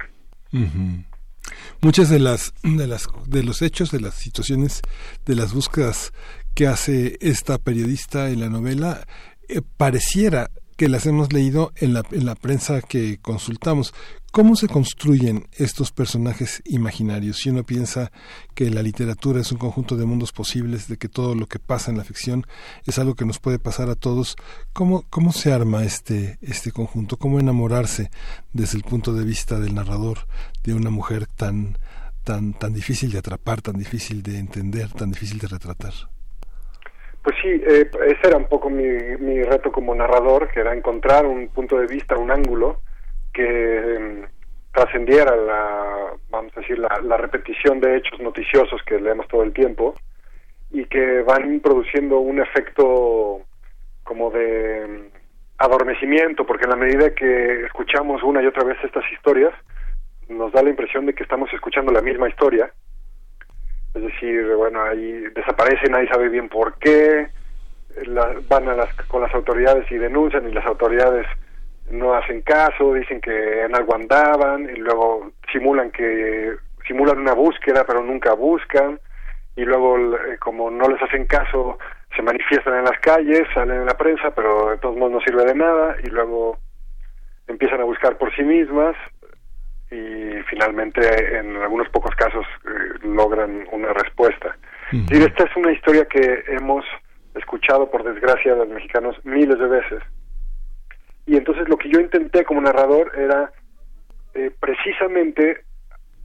[1.81, 4.83] Muchas de las, de las de los hechos, de las situaciones,
[5.25, 6.12] de las búsquedas
[6.57, 9.07] que hace esta periodista en la novela
[9.49, 10.51] eh, pareciera
[10.83, 13.95] que las hemos leído en la, en la prensa que consultamos.
[14.33, 17.37] ¿Cómo se construyen estos personajes imaginarios?
[17.37, 18.11] Si uno piensa
[18.57, 21.92] que la literatura es un conjunto de mundos posibles, de que todo lo que pasa
[21.92, 22.49] en la ficción
[22.85, 24.35] es algo que nos puede pasar a todos,
[24.73, 27.16] ¿cómo, cómo se arma este, este conjunto?
[27.16, 28.11] ¿Cómo enamorarse
[28.53, 30.27] desde el punto de vista del narrador
[30.64, 31.79] de una mujer tan,
[32.25, 36.12] tan, tan difícil de atrapar, tan difícil de entender, tan difícil de retratar?
[37.23, 38.85] Pues sí, eh, ese era un poco mi,
[39.19, 42.81] mi reto como narrador, que era encontrar un punto de vista, un ángulo
[43.33, 44.27] que em,
[44.73, 49.95] trascendiera la, vamos a decir, la, repetición de hechos noticiosos que leemos todo el tiempo
[50.71, 53.43] y que van produciendo un efecto
[54.03, 55.11] como de em,
[55.59, 59.55] adormecimiento, porque en la medida que escuchamos una y otra vez estas historias,
[60.29, 62.73] nos da la impresión de que estamos escuchando la misma historia
[63.95, 67.29] es decir, bueno, ahí desaparecen, nadie sabe bien por qué,
[68.49, 71.27] van a las, con las autoridades y denuncian y las autoridades
[71.91, 77.85] no hacen caso, dicen que en algo andaban y luego simulan que simulan una búsqueda
[77.87, 78.99] pero nunca buscan
[79.57, 81.79] y luego eh, como no les hacen caso
[82.17, 85.45] se manifiestan en las calles, salen en la prensa pero de todos modos no sirve
[85.45, 86.57] de nada y luego
[87.47, 88.97] empiezan a buscar por sí mismas
[89.93, 94.57] y finalmente en algunos pocos casos eh, logran una respuesta.
[94.91, 96.85] Y esta es una historia que hemos
[97.35, 100.03] escuchado por desgracia de los mexicanos miles de veces.
[101.27, 103.53] Y entonces lo que yo intenté como narrador era
[104.35, 105.65] eh, precisamente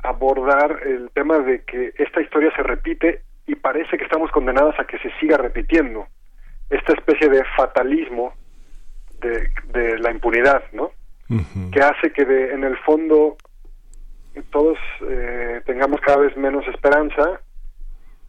[0.04, 4.86] abordar el tema de que esta historia se repite y parece que estamos condenados a
[4.86, 6.08] que se siga repitiendo.
[6.70, 8.34] Esta especie de fatalismo
[9.22, 10.92] de, de la impunidad, ¿no?
[11.74, 13.36] Que hace que de, en el fondo
[14.44, 17.42] todos eh, tengamos cada vez menos esperanza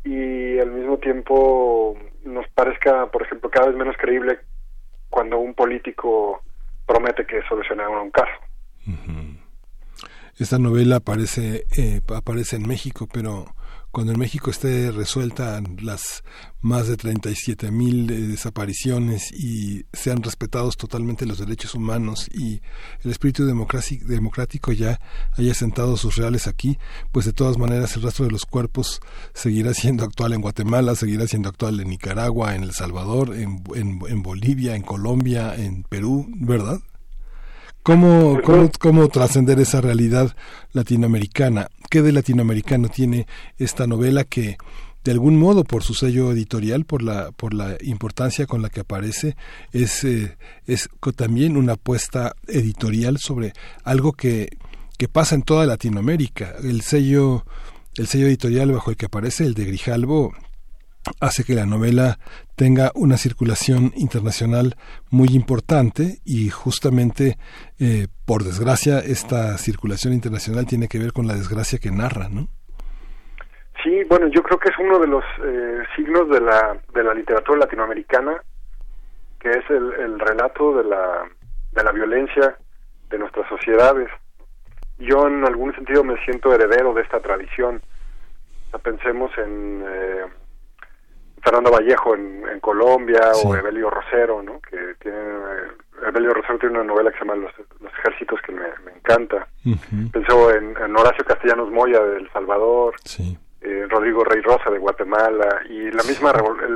[0.04, 4.38] y al mismo tiempo nos parezca, por ejemplo, cada vez menos creíble
[5.10, 6.42] cuando un político
[6.86, 8.32] promete que solucionará un caso.
[10.38, 13.46] Esta novela aparece, eh, aparece en México, pero
[13.90, 16.22] cuando en México esté resuelta las
[16.60, 22.60] más de 37 mil eh, desapariciones y sean respetados totalmente los derechos humanos y
[23.04, 25.00] el espíritu democrático ya
[25.36, 26.78] haya sentado sus reales aquí,
[27.12, 29.00] pues de todas maneras el rastro de los cuerpos
[29.34, 34.22] seguirá siendo actual en Guatemala, seguirá siendo actual en Nicaragua, en El Salvador, en, en
[34.22, 36.80] Bolivia, en Colombia, en Perú, ¿verdad?
[37.82, 40.36] ¿Cómo, cómo, cómo trascender esa realidad
[40.72, 41.68] latinoamericana?
[41.90, 44.58] ¿Qué de latinoamericano tiene esta novela que
[45.04, 48.80] de algún modo por su sello editorial, por la, por la importancia con la que
[48.80, 49.36] aparece,
[49.72, 50.36] es, eh,
[50.66, 54.50] es también una apuesta editorial sobre algo que,
[54.98, 56.56] que pasa en toda Latinoamérica.
[56.62, 57.46] El sello,
[57.94, 60.34] el sello editorial bajo el que aparece, el de Grijalbo,
[61.20, 62.18] hace que la novela
[62.56, 64.76] tenga una circulación internacional
[65.10, 67.36] muy importante y justamente
[67.78, 72.48] eh, por desgracia esta circulación internacional tiene que ver con la desgracia que narra, ¿no?
[73.82, 77.14] Sí, bueno, yo creo que es uno de los eh, signos de la, de la
[77.14, 78.42] literatura latinoamericana,
[79.38, 81.22] que es el, el relato de la,
[81.72, 82.56] de la violencia
[83.08, 84.08] de nuestras sociedades.
[84.98, 87.80] Yo en algún sentido me siento heredero de esta tradición.
[88.82, 90.26] pensemos en eh,
[91.48, 94.60] Fernando Vallejo en, Colombia o Evelio Rosero, ¿no?
[94.60, 95.18] Que tiene
[96.06, 97.52] Evelio Rosero tiene una novela que se llama Los,
[98.00, 99.46] Ejércitos que me, encanta.
[100.12, 102.94] Pensó en, Horacio Castellanos Moya de El Salvador,
[103.62, 106.32] eh, Rodrigo Rey Rosa de Guatemala y la misma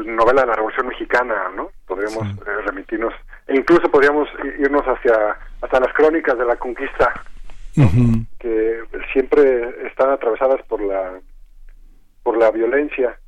[0.06, 1.70] novela de la Revolución Mexicana, ¿no?
[1.86, 3.12] Podríamos eh, remitirnos
[3.46, 7.12] e incluso podríamos irnos hacia hasta las crónicas de la conquista,
[8.38, 11.20] que siempre están atravesadas por la
[12.22, 13.18] por la violencia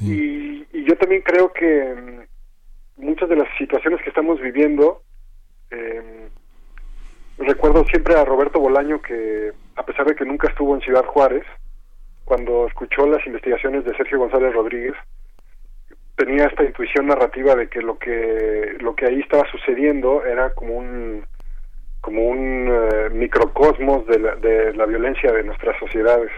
[0.00, 2.26] y, yo también creo que,
[2.96, 5.02] muchas de las situaciones que estamos viviendo,
[5.70, 6.28] eh,
[7.38, 11.44] recuerdo siempre a Roberto Bolaño que, a pesar de que nunca estuvo en Ciudad Juárez,
[12.24, 14.94] cuando escuchó las investigaciones de Sergio González Rodríguez,
[16.16, 20.76] tenía esta intuición narrativa de que lo que lo que ahí estaba sucediendo era como
[20.76, 21.24] un
[22.00, 26.30] como un eh, microcosmos de la, de la violencia de nuestras sociedades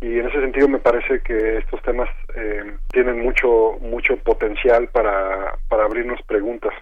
[0.00, 5.58] y en ese sentido me parece que estos temas eh, tienen mucho mucho potencial para,
[5.68, 6.72] para abrirnos preguntas.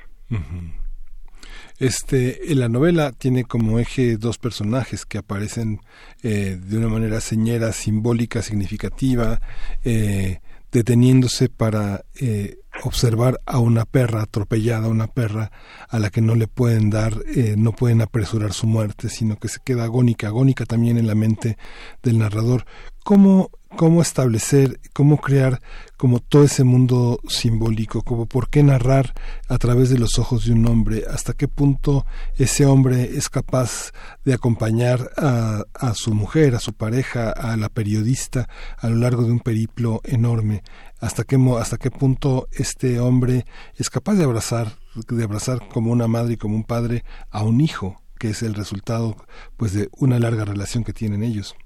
[1.78, 5.80] Este, la novela tiene como eje dos personajes que aparecen
[6.24, 9.40] eh, de una manera señera, simbólica, significativa,
[9.84, 10.40] eh,
[10.72, 15.50] deteniéndose para eh, observar a una perra atropellada, una perra
[15.88, 19.48] a la que no le pueden dar, eh, no pueden apresurar su muerte, sino que
[19.48, 21.58] se queda agónica, agónica también en la mente
[22.02, 22.64] del narrador.
[23.04, 25.60] ¿Cómo cómo establecer, cómo crear
[25.96, 29.14] como todo ese mundo simbólico, como por qué narrar
[29.48, 33.92] a través de los ojos de un hombre, hasta qué punto ese hombre es capaz
[34.24, 39.24] de acompañar a, a su mujer, a su pareja, a la periodista a lo largo
[39.24, 40.62] de un periplo enorme,
[41.00, 43.44] hasta qué, hasta qué punto este hombre
[43.76, 44.66] es capaz de abrazar,
[45.08, 48.54] de abrazar como una madre y como un padre a un hijo, que es el
[48.54, 49.14] resultado
[49.56, 51.56] pues de una larga relación que tienen ellos.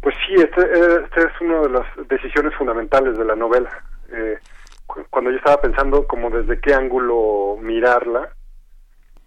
[0.00, 3.70] Pues sí, esta este es una de las decisiones fundamentales de la novela.
[4.12, 4.38] Eh,
[5.10, 8.30] cuando yo estaba pensando como desde qué ángulo mirarla,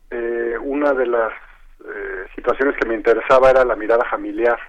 [0.10, 1.32] eh, una de las
[1.86, 4.60] eh, situaciones que me interesaba era la mirada familiar.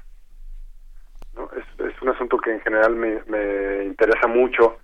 [1.37, 1.51] ¿No?
[1.57, 4.79] Es, un asunto que en general me, me interesa mucho,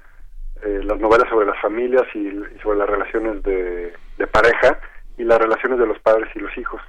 [0.63, 2.31] las novelas sobre las familias y,
[2.63, 3.93] sobre las relaciones de
[4.31, 4.79] pareja
[5.19, 6.81] y las relaciones de los padres y los hijos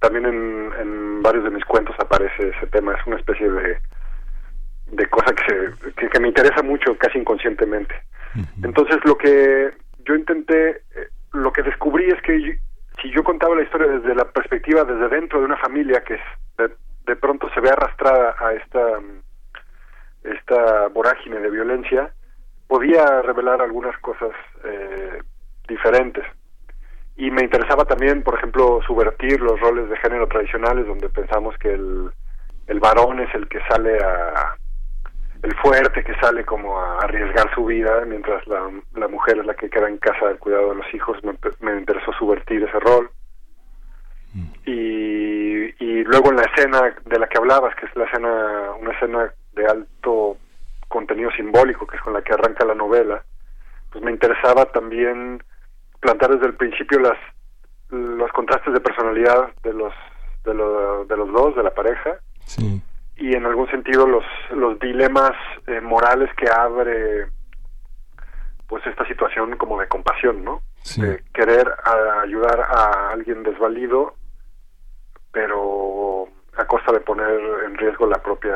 [0.00, 3.78] también en, varios de mis cuentos aparece ese tema, es una especie de,
[4.86, 7.94] de cosa que, que, me interesa mucho casi inconscientemente.
[8.62, 9.70] Entonces lo que
[10.06, 12.58] yo intenté, eh, lo que descubrí es que
[13.02, 16.14] si yo contaba la historia desde la perspectiva, desde dentro de una familia que
[16.56, 16.70] de,
[17.10, 19.00] de pronto se ve arrastrada a esta,
[20.22, 22.12] esta vorágine de violencia,
[22.68, 24.30] podía revelar algunas cosas
[24.62, 25.18] eh,
[25.66, 26.24] diferentes.
[27.16, 31.72] Y me interesaba también, por ejemplo, subvertir los roles de género tradicionales donde pensamos que
[31.74, 32.12] el,
[32.68, 34.54] el varón es el que sale a
[35.42, 39.54] el fuerte que sale como a arriesgar su vida mientras la, la mujer es la
[39.54, 41.16] que queda en casa del cuidado de los hijos.
[41.24, 43.10] Me, me interesó subvertir ese rol
[44.64, 48.92] y, y luego en la escena de la que hablabas que es la escena una
[48.92, 50.36] escena de alto
[50.88, 53.22] contenido simbólico que es con la que arranca la novela
[53.90, 55.42] pues me interesaba también
[56.00, 57.18] plantar desde el principio las
[57.90, 59.92] los contrastes de personalidad de los
[60.44, 62.18] de, de los dos de la pareja.
[63.16, 65.32] Y en algún sentido los los dilemas
[65.66, 67.26] eh, morales que abre
[68.66, 70.62] pues esta situación como de compasión no
[70.96, 71.68] de querer
[72.22, 74.14] ayudar a alguien desvalido
[75.32, 78.54] pero a costa de poner en riesgo la propia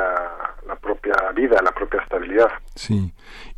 [0.66, 2.48] la propia vida, la propia estabilidad.
[2.74, 3.12] Sí,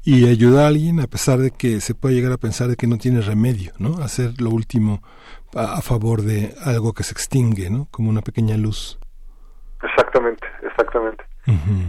[0.04, 2.86] y ayudar a alguien a pesar de que se puede llegar a pensar de que
[2.86, 4.02] no tiene remedio, ¿no?
[4.02, 5.02] Hacer lo último
[5.54, 7.86] a, favor de algo que se extingue, ¿no?
[7.90, 8.98] Como una pequeña luz.
[9.82, 11.24] Exactamente, exactamente.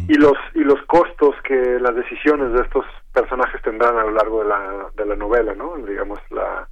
[0.07, 4.43] Y los y los costos que las decisiones de estos personajes tendrán a lo largo
[4.43, 5.75] de la, de la novela, ¿no?
[5.77, 6.67] Digamos la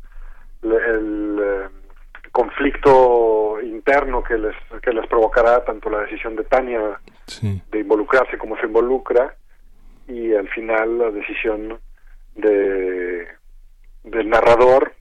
[0.61, 1.69] el, eh,
[2.35, 6.99] conflicto interno que les que les provocará tanto la decisión de Tania
[7.41, 9.33] de involucrarse como se involucra
[10.09, 11.79] y al final la decisión
[12.35, 13.25] de
[14.03, 14.91] del narrador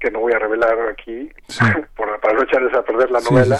[0.00, 1.30] que no voy a revelar aquí
[1.96, 3.56] para no echarles a perder la novela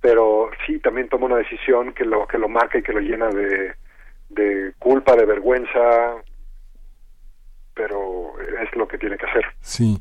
[0.00, 3.26] pero sí también toma una decisión que lo que lo marca y que lo llena
[3.26, 3.74] de,
[4.28, 5.80] de culpa de vergüenza
[7.74, 9.44] pero es lo que tiene que hacer.
[9.60, 10.00] Sí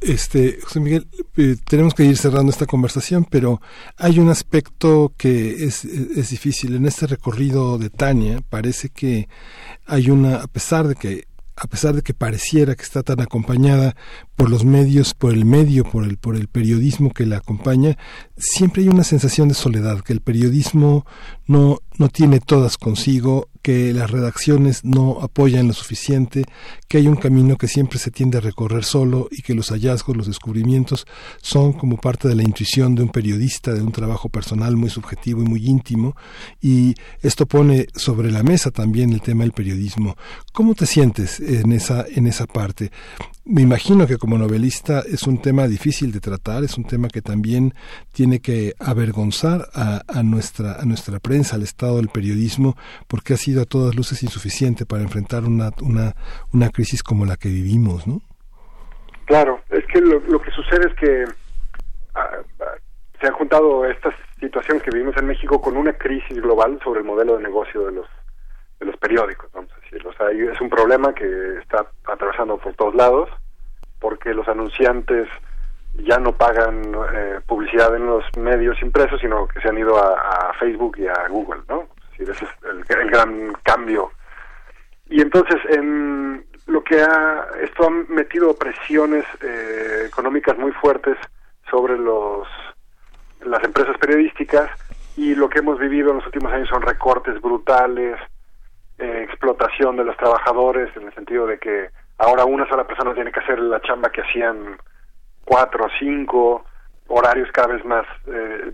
[0.00, 3.60] este, José Miguel, eh, tenemos que ir cerrando esta conversación, pero
[3.96, 6.74] hay un aspecto que es, es difícil.
[6.74, 9.28] En este recorrido de Tania parece que
[9.86, 11.28] hay una, a pesar de que
[11.60, 13.96] a pesar de que pareciera que está tan acompañada
[14.36, 17.98] por los medios, por el medio, por el, por el periodismo que la acompaña,
[18.36, 21.04] siempre hay una sensación de soledad, que el periodismo
[21.46, 26.44] no, no tiene todas consigo, que las redacciones no apoyan lo suficiente,
[26.88, 30.16] que hay un camino que siempre se tiende a recorrer solo y que los hallazgos,
[30.16, 31.06] los descubrimientos
[31.42, 35.42] son como parte de la intuición de un periodista, de un trabajo personal muy subjetivo
[35.42, 36.16] y muy íntimo,
[36.62, 40.16] y esto pone sobre la mesa también el tema del periodismo.
[40.52, 42.90] ¿Cómo te sientes en esa, en esa parte?
[43.50, 47.22] Me imagino que como novelista es un tema difícil de tratar, es un tema que
[47.22, 47.72] también
[48.12, 52.74] tiene que avergonzar a, nuestra, a nuestra prensa, al Estado fracasado el periodismo
[53.08, 56.14] porque ha sido a todas luces insuficiente para enfrentar una, una,
[56.52, 58.20] una crisis como la que vivimos, ¿no?
[59.26, 61.24] Claro, es que lo, que sucede es que
[62.14, 62.30] ah,
[62.60, 62.64] ah,
[63.20, 64.10] se ha juntado esta
[64.40, 67.92] situación que vivimos en México con una crisis global sobre el modelo de negocio de
[67.92, 68.06] los
[68.80, 70.10] de los periódicos, vamos a decirlo.
[70.10, 73.28] O sea, es un problema que está atravesando por todos lados
[73.98, 75.26] porque los anunciantes
[75.98, 80.52] ya no pagan eh, publicidad en los medios impresos, sino que se han ido a,
[80.58, 81.88] Facebook y a Google, ¿no?
[82.18, 84.10] ese es el, gran cambio.
[85.06, 91.16] Y entonces, en lo que ha, esto ha metido presiones eh, económicas muy fuertes
[91.70, 92.48] sobre los
[93.44, 94.68] las empresas periodísticas
[95.16, 98.16] y lo que hemos vivido en los últimos años son recortes brutales,
[98.98, 103.30] eh, explotación de los trabajadores en el sentido de que ahora una sola persona tiene
[103.30, 104.76] que hacer la chamba que hacían
[105.48, 106.64] cuatro o cinco,
[107.06, 108.72] horarios cada vez más, eh,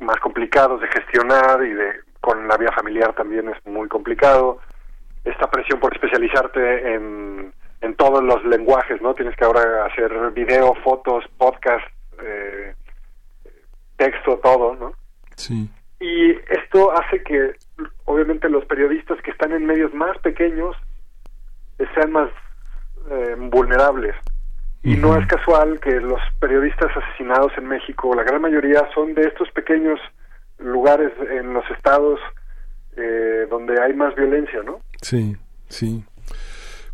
[0.00, 4.58] más complicados de gestionar y de con la vida familiar también es muy complicado.
[5.24, 9.14] Esta presión por especializarte en, en todos los lenguajes, ¿no?
[9.14, 11.84] Tienes que ahora hacer video, fotos, podcast,
[12.22, 12.74] eh,
[13.96, 14.92] texto, todo, ¿no?
[15.36, 15.68] Sí.
[15.98, 17.54] Y esto hace que,
[18.04, 20.76] obviamente, los periodistas que están en medios más pequeños
[21.94, 22.30] sean más
[23.10, 24.14] eh, vulnerables.
[24.84, 29.22] Y no es casual que los periodistas asesinados en México, la gran mayoría son de
[29.22, 30.00] estos pequeños
[30.58, 32.18] lugares en los estados
[32.96, 34.80] eh, donde hay más violencia, ¿no?
[35.00, 35.36] Sí,
[35.68, 36.04] sí.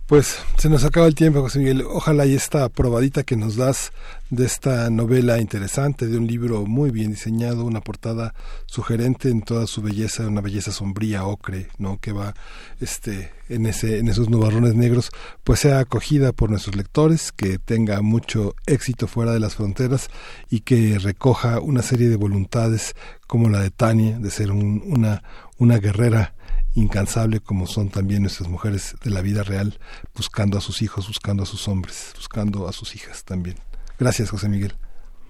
[0.07, 1.82] Pues se nos acaba el tiempo, José Miguel.
[1.86, 3.93] Ojalá y esta probadita que nos das
[4.30, 8.34] de esta novela interesante, de un libro muy bien diseñado, una portada
[8.66, 11.98] sugerente en toda su belleza, una belleza sombría, ocre, ¿no?
[11.98, 12.34] Que va
[12.80, 15.10] este en ese en esos nubarrones negros,
[15.44, 20.10] pues sea acogida por nuestros lectores, que tenga mucho éxito fuera de las fronteras
[20.50, 22.94] y que recoja una serie de voluntades
[23.26, 25.22] como la de Tania de ser una
[25.56, 26.34] una guerrera
[26.74, 29.78] incansable como son también nuestras mujeres de la vida real,
[30.14, 33.56] buscando a sus hijos, buscando a sus hombres, buscando a sus hijas también.
[33.99, 34.72] Gracias, José Miguel.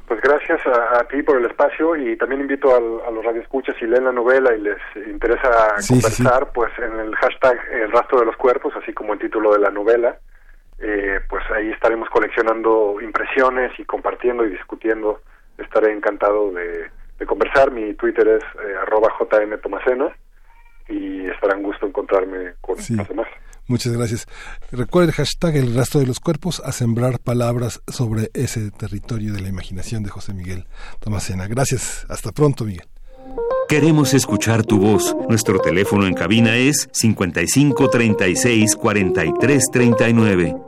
[0.07, 4.05] Pues gracias a, ti por el espacio y también invito a los radioescuchas si leen
[4.05, 8.73] la novela y les interesa conversar, pues en el hashtag El rastro de los cuerpos,
[8.81, 10.16] así como el título de la novela,
[10.79, 15.21] eh, pues ahí estaremos coleccionando impresiones y compartiendo y discutiendo.
[15.59, 16.91] Estaré encantado de,
[17.27, 17.71] conversar.
[17.71, 20.12] Mi Twitter es eh, arroba jm
[20.89, 23.29] y estarán gusto encontrarme con los demás.
[23.69, 24.27] Muchas gracias.
[24.73, 29.43] Recuerda el hashtag El rastro de los cuerpos a sembrar palabras sobre ese territorio de
[29.43, 30.66] la imaginación de José Miguel
[31.01, 31.47] Tomasena.
[31.47, 32.07] Gracias.
[32.09, 32.89] Hasta pronto, Miguel.
[33.69, 35.14] Queremos escuchar tu voz.
[35.29, 40.68] Nuestro teléfono en cabina es 55 36 43 39.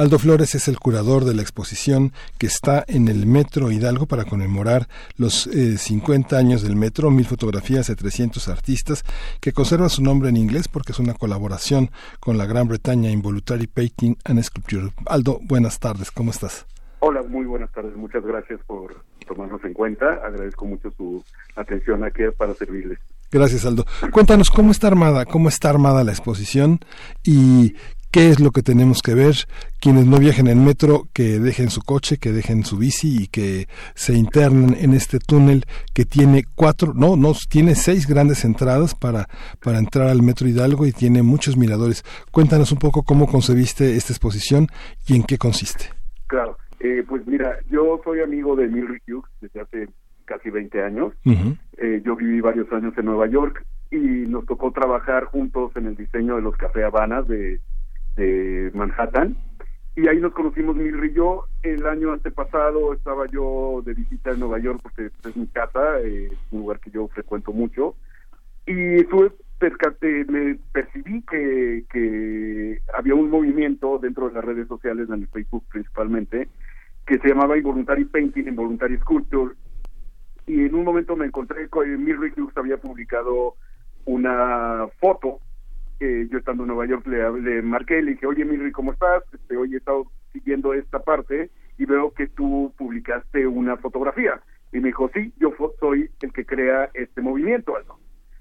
[0.00, 4.24] Aldo Flores es el curador de la exposición que está en el Metro Hidalgo para
[4.24, 4.88] conmemorar
[5.18, 9.04] los 50 eh, años del Metro, mil fotografías de 300 artistas
[9.42, 13.66] que conservan su nombre en inglés porque es una colaboración con la Gran Bretaña Involuntary
[13.66, 14.88] Painting and Sculpture.
[15.04, 16.64] Aldo, buenas tardes, ¿cómo estás?
[17.00, 21.22] Hola, muy buenas tardes, muchas gracias por tomarnos en cuenta, agradezco mucho su
[21.56, 22.98] atención aquí para servirles.
[23.30, 23.84] Gracias, Aldo.
[24.10, 26.80] Cuéntanos cómo está armada, cómo está armada la exposición
[27.22, 27.74] y
[28.10, 29.34] qué es lo que tenemos que ver.
[29.80, 33.66] Quienes no viajen en metro, que dejen su coche, que dejen su bici y que
[33.94, 39.26] se internen en este túnel que tiene cuatro, no, no, tiene seis grandes entradas para,
[39.62, 42.04] para entrar al metro Hidalgo y tiene muchos miradores.
[42.30, 44.66] Cuéntanos un poco cómo concebiste esta exposición
[45.06, 45.86] y en qué consiste.
[46.26, 49.88] Claro, eh, pues mira, yo soy amigo de Milry Hughes desde hace
[50.24, 51.12] casi 20 años.
[51.24, 55.96] Eh, yo viví varios años en Nueva York y nos tocó trabajar juntos en el
[55.96, 57.60] diseño de los café Habanas de
[58.16, 59.36] de Manhattan.
[59.96, 61.46] Y ahí nos conocimos Milry y yo.
[61.62, 66.28] El año antepasado estaba yo de visita en Nueva York porque es mi casa, eh,
[66.32, 67.96] es un lugar que yo frecuento mucho.
[68.66, 69.32] Y estuve
[70.28, 75.64] me percibí que, que había un movimiento dentro de las redes sociales, en el Facebook
[75.70, 76.48] principalmente,
[77.06, 79.54] que se llamaba Involuntary Painting, Involuntary Sculpture.
[80.46, 83.54] Y en un momento me encontré con Milry Hughes había publicado
[84.06, 85.40] una foto
[86.00, 89.22] yo estando en Nueva York le, le marqué, le dije, oye Milry, ¿cómo estás?
[89.32, 94.40] Este, hoy he estado siguiendo esta parte y veo que tú publicaste una fotografía.
[94.72, 97.98] Y me dijo, sí, yo soy el que crea este movimiento, algo.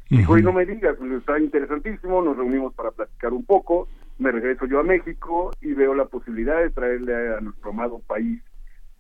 [0.10, 3.88] Dijo, y no me digas, pues, está interesantísimo, nos reunimos para platicar un poco,
[4.18, 8.42] me regreso yo a México y veo la posibilidad de traerle a nuestro amado país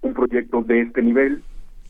[0.02, 1.44] un proyecto de este nivel.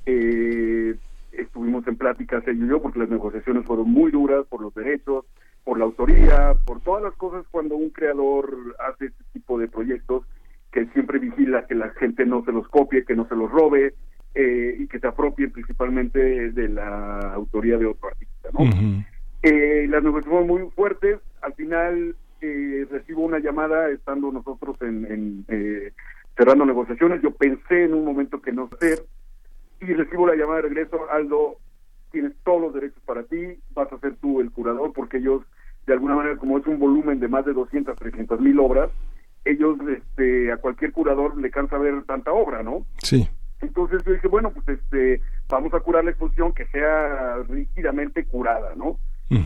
[0.05, 0.95] Eh,
[1.34, 5.26] estuvimos en pláticas ella y yo porque las negociaciones fueron muy duras por los derechos,
[5.64, 10.24] por la autoría, por todas las cosas cuando un creador hace este tipo de proyectos
[10.72, 13.93] que siempre vigila que la gente no se los copie, que no se los robe,
[14.36, 19.03] eh, y que se apropien principalmente de la autoría de otro artista, ¿no?
[19.41, 25.93] Eh, las negociaciones muy fuertes, al final eh, recibo una llamada estando nosotros en, eh,
[26.38, 29.03] cerrando negociaciones, yo pensé en un momento que no hacer
[29.82, 31.57] y recibo la llamada de regreso, Aldo,
[32.12, 35.43] tienes todos los derechos para ti, vas a ser tú el curador porque ellos
[35.86, 38.91] de alguna manera como es un volumen de más de 200, 300 mil obras,
[39.45, 42.86] ellos este, a cualquier curador le cansa ver tanta obra, ¿no?
[43.01, 43.28] Sí.
[43.62, 48.74] Entonces yo dije, bueno, pues este, vamos a curar la exposición que sea rígidamente curada,
[48.76, 48.97] ¿no?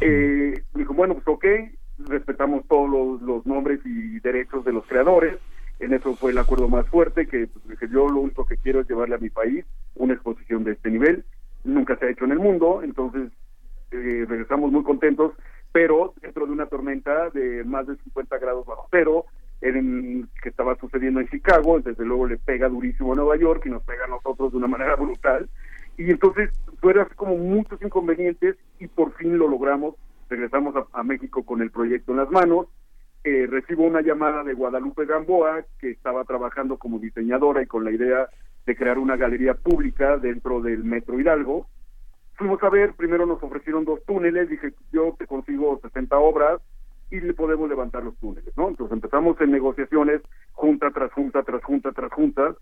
[0.02, 1.46] eh, dijo, bueno, pues ok,
[2.10, 5.38] respetamos todos los, los, nombres y derechos de los creadores.
[5.80, 8.82] En eso fue el acuerdo más fuerte, que, pues, que yo lo único que quiero
[8.82, 11.26] es llevarle a mi país una exposición de este nivel.
[11.64, 13.32] Nunca se ha hecho en el mundo, entonces
[13.92, 15.34] eh, regresamos muy contentos,
[15.72, 19.26] pero dentro de una tormenta de más de 50 grados bajo cero,
[19.64, 23.70] en, que estaba sucediendo en Chicago, desde luego le pega durísimo a Nueva York y
[23.70, 25.50] nos pega a nosotros de una manera brutal.
[25.98, 26.50] Y entonces
[26.82, 29.96] fueron como muchos inconvenientes y por fin lo logramos.
[30.30, 32.68] Regresamos a, México con el proyecto en las manos.
[33.24, 37.92] Eh, recibo una llamada de Guadalupe Gamboa, que estaba trabajando como diseñadora y con la
[37.92, 38.28] idea
[38.66, 41.68] de crear una galería pública dentro del Metro Hidalgo.
[42.36, 46.62] Fuimos a ver, primero nos ofrecieron dos túneles, dije, yo te consigo 60 obras
[47.12, 48.70] y le podemos levantar los túneles, ¿no?
[48.70, 50.22] Entonces empezamos en negociaciones,
[50.54, 52.56] junta tras junta, tras junta, tras junta,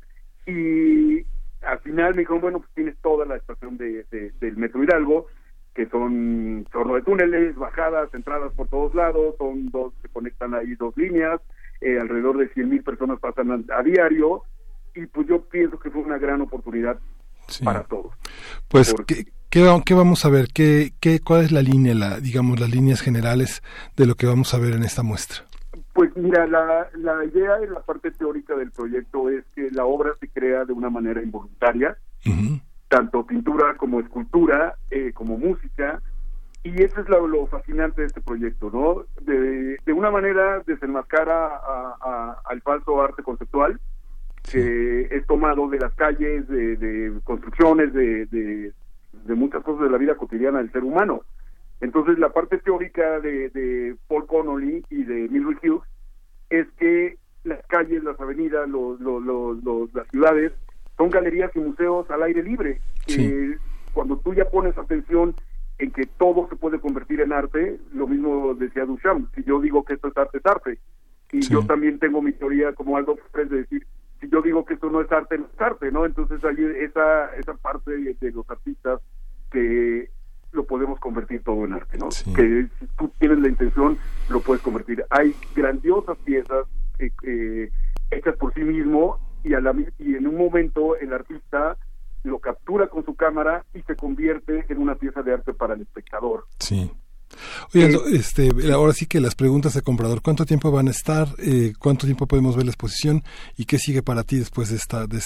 [0.45, 1.25] y
[1.61, 4.05] al final me dijeron, bueno, pues tienes toda la estación de,
[4.39, 5.27] del Metro Hidalgo,
[5.73, 10.75] que son torno de túneles, bajadas, entradas por todos lados, son dos, se conectan ahí
[10.75, 11.39] dos líneas,
[11.79, 14.43] eh, alrededor de 100 mil personas pasan a, diario,
[14.95, 16.99] y pues yo pienso que fue una gran oportunidad
[17.63, 18.13] para todos.
[18.67, 20.47] Pues, ¿qué, qué, vamos a ver?
[20.53, 23.61] ¿Qué, qué, ¿Cuál es la línea, la, digamos, las líneas generales
[23.97, 25.45] de lo que vamos a ver en esta muestra?
[25.93, 30.11] Pues mira, la, la idea en la parte teórica del proyecto es que la obra
[30.19, 31.97] se crea de una manera involuntaria,
[32.87, 36.01] tanto pintura como escultura, eh, como música,
[36.63, 39.05] y eso es lo, fascinante de este proyecto, ¿no?
[39.21, 41.49] De, de una manera desenmascara
[42.45, 43.79] al falso arte conceptual,
[44.49, 48.73] que es tomado de las calles, de, de construcciones, de, de,
[49.25, 51.21] de muchas cosas de la vida cotidiana del ser humano.
[51.79, 55.83] Entonces, la parte teórica de, de Paul Connolly y de Milton Hughes
[56.49, 60.51] es que las calles, las avenidas, los, los, los, las ciudades
[60.97, 62.79] son galerías y museos al aire libre.
[63.93, 65.35] cuando tú ya pones atención
[65.79, 69.83] en que todo se puede convertir en arte, lo mismo decía Duchamp, si yo digo
[69.83, 70.79] que esto es arte, es arte.
[71.31, 73.87] Y yo también tengo mi teoría como algo de decir,
[74.21, 76.05] si yo digo que esto no es arte, no es arte, ¿no?
[76.05, 79.01] Entonces hay esa, esa parte de los artistas
[79.51, 80.09] que
[80.51, 82.09] lo podemos convertir todo en arte, ¿no?
[82.35, 83.97] Que si tú tienes la intención,
[84.29, 85.03] lo puedes convertir.
[85.09, 86.67] Hay grandiosas piezas
[86.99, 87.71] eh, eh,
[88.11, 91.77] hechas por sí mismo y, a la, y en un momento el artista
[92.23, 95.81] lo captura con su cámara y se convierte en una pieza de arte para el
[95.81, 96.45] espectador.
[96.59, 96.91] Sí.
[97.73, 101.27] Oye, eh, este, ahora sí que las preguntas de comprador, ¿cuánto tiempo van a estar?
[101.79, 103.23] ¿Cuánto tiempo podemos ver la exposición?
[103.57, 105.19] ¿Y qué sigue para ti después de, esta, de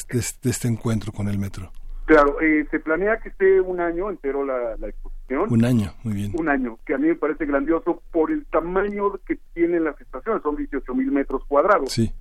[0.43, 1.71] este encuentro con el metro?
[2.05, 5.51] Claro, eh, se planea que esté un año entero la, exposición.
[5.51, 6.33] Un año, muy bien.
[6.37, 10.43] Un año, que a mí me parece grandioso por el tamaño que tienen las estaciones,
[10.43, 11.91] son 18 mil metros cuadrados.
[11.91, 12.11] Sí.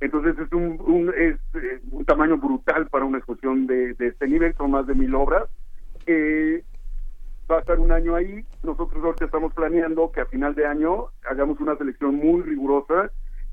[0.00, 4.26] Entonces es un, un es, eh, un tamaño brutal para una exposición de, de, este
[4.26, 5.44] nivel, son más de mil obras.
[6.06, 6.64] Eh,
[7.50, 8.44] va a estar un año ahí.
[8.62, 13.10] Nosotros ahorita estamos planeando que a final de año hagamos una selección muy rigurosa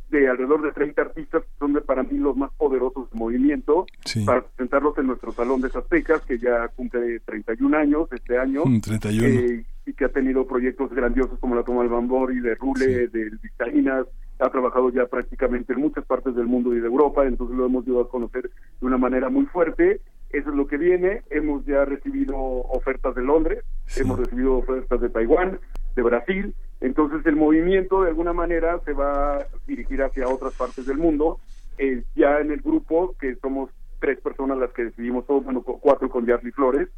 [0.10, 3.86] de alrededor de 30 artistas que son de, para mí los más poderosos del movimiento,
[4.26, 9.28] para presentarlos en nuestro Salón de Aztecas, que ya cumple 31 años este año, 31.
[9.28, 12.56] Mm, eh, y que ha tenido proyectos grandiosos como la Toma del Bambor y de
[12.56, 14.06] Rule, de Vizcaínas,
[14.39, 17.84] ha trabajado ya prácticamente en muchas partes del mundo y de Europa, entonces lo hemos
[17.84, 18.43] ayudado a conocer
[18.82, 20.02] de una manera muy fuerte.
[20.36, 21.21] Eso es lo que viene.
[21.29, 23.63] Hemos ya recibido ofertas de Londres,
[23.95, 25.59] hemos recibido ofertas de Taiwán,
[25.95, 30.86] de Brasil, entonces el movimiento de alguna manera se va a dirigir hacia otras partes
[30.86, 31.39] del mundo.
[31.77, 33.69] Eh, ya en el grupo, que somos
[33.99, 36.89] tres personas las que decidimos todo, bueno, cuatro con Jarly Flores,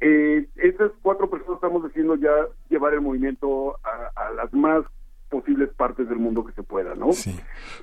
[0.00, 2.32] eh, esas cuatro personas estamos decidiendo ya
[2.68, 4.84] llevar el movimiento a, las más
[5.28, 7.12] posibles partes del mundo que se pueda, ¿no?
[7.12, 7.38] Sí.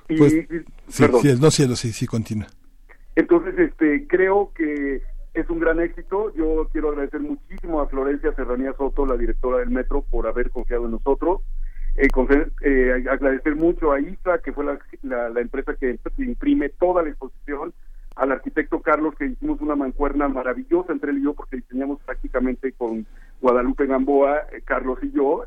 [0.06, 0.32] Pues,
[0.88, 2.46] sí, no cielo, sí, sí, continúa.
[3.18, 5.02] Entonces, este, creo que
[5.34, 6.32] es un gran éxito.
[6.36, 10.84] Yo quiero agradecer muchísimo a Florencia Serranía Soto, la directora del Metro, por haber confiado
[10.84, 11.40] en nosotros.
[11.96, 12.06] Eh,
[12.62, 17.74] eh, agradecer mucho a ISA, que fue la, la, empresa que imprime toda la exposición,
[18.14, 22.70] al arquitecto Carlos, que hicimos una mancuerna maravillosa entre él y yo, porque diseñamos prácticamente
[22.70, 23.04] con
[23.40, 25.42] Guadalupe Gamboa, eh, Carlos y yo,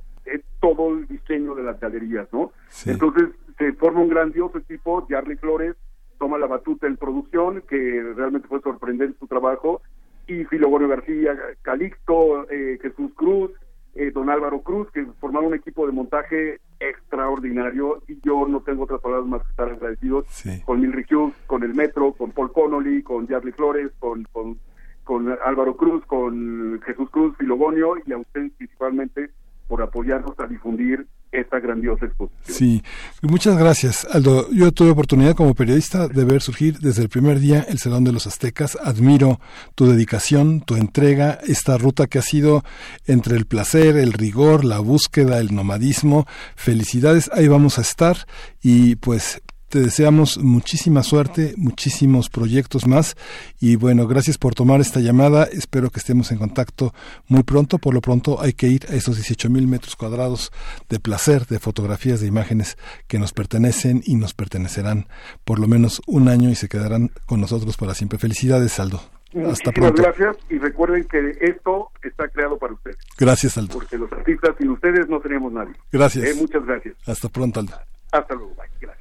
[0.60, 2.52] todo el diseño de las galerías, ¿no?
[2.86, 5.78] Entonces se forma un grandioso equipo, Jarly Flores,
[6.22, 9.82] toma la batuta en producción, que realmente fue sorprendente su trabajo,
[10.28, 13.50] y Filogonio García, Calixto, eh, Jesús Cruz,
[13.96, 18.84] eh, don Álvaro Cruz, que formaron un equipo de montaje extraordinario y yo no tengo
[18.84, 20.28] otras palabras más que estar agradecidos
[20.64, 24.60] con Milry Hughes, con el Metro, con Paul Connolly, con Jarly Flores, con, con,
[25.04, 29.32] con Álvaro Cruz, con Jesús Cruz, Filogonio y a ustedes principalmente
[29.72, 32.58] por apoyarnos a difundir esta grandiosa exposición.
[32.58, 32.84] Sí,
[33.22, 34.52] muchas gracias, Aldo.
[34.52, 38.12] Yo tuve oportunidad como periodista de ver surgir desde el primer día el Salón de
[38.12, 38.78] los Aztecas.
[38.84, 39.40] Admiro
[39.74, 42.66] tu dedicación, tu entrega, esta ruta que ha sido
[43.08, 46.26] entre el placer, el rigor, la búsqueda, el nomadismo.
[46.58, 48.18] Felicidades, ahí vamos a estar
[48.62, 49.42] y pues
[49.72, 53.16] te deseamos muchísima suerte, muchísimos proyectos más
[53.62, 55.46] y bueno, gracias por tomar esta llamada.
[55.46, 56.94] Espero que estemos en contacto
[57.30, 57.78] muy pronto.
[57.78, 60.52] Por lo pronto hay que ir a esos 18 mil metros cuadrados
[60.90, 65.08] de placer, de fotografías, de imágenes que nos pertenecen y nos pertenecerán
[65.46, 68.20] por lo menos un año y se quedarán con nosotros para siempre.
[68.20, 69.02] Felicidades, Aldo.
[69.50, 70.04] Hasta pronto.
[70.04, 72.98] gracias y recuerden que esto está creado para ustedes.
[73.18, 73.76] Gracias, Aldo.
[73.76, 75.74] Porque los artistas sin ustedes no seríamos nadie.
[75.94, 76.26] Gracias.
[76.26, 76.96] Eh, muchas gracias.
[77.08, 77.78] Hasta pronto, Aldo.
[78.12, 78.54] Hasta luego.
[78.56, 78.68] Bye.
[78.82, 79.01] Gracias.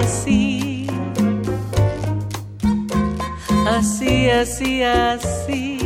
[0.00, 0.86] Así,
[3.66, 4.30] así.
[4.30, 5.78] Así, así.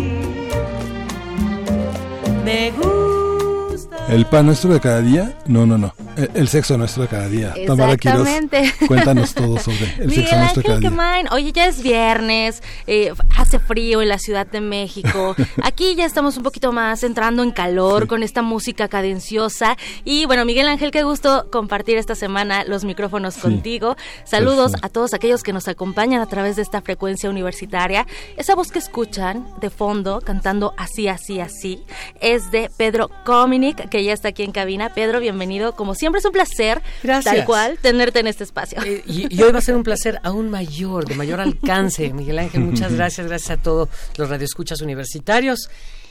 [2.44, 3.96] Me gusta.
[4.08, 5.38] ¿El pan nuestro de cada día?
[5.46, 6.03] No, no, no.
[6.16, 7.54] Eh, el, sexo nuestro cada día.
[7.66, 8.28] Tamara Quiroz,
[8.86, 11.24] cuéntanos todo sobre el sexo nuestro cada día.
[11.32, 15.34] Oye, ya es viernes, eh, hace frío en la Ciudad de México.
[15.62, 19.76] Aquí ya estamos un poquito más entrando en calor con esta música cadenciosa.
[20.04, 23.96] Y bueno, Miguel Ángel, qué gusto compartir esta semana los micrófonos contigo.
[24.24, 28.06] Saludos a todos aquellos que nos acompañan a través de esta frecuencia universitaria.
[28.36, 31.82] Esa voz que escuchan de fondo, cantando así, así, así,
[32.20, 34.94] es de Pedro Cominic, que ya está aquí en cabina.
[34.94, 35.74] Pedro, bienvenido.
[35.74, 37.34] Como siempre es un placer, Gracias.
[37.34, 38.82] tal cual, tenerte en este espacio.
[38.84, 42.12] Eh, y, hoy va a ser un placer aún mayor, de mayor alcance.
[42.12, 45.68] Miguel Ángel, muchas gracias, gracias a todos los radioescuchas universitarios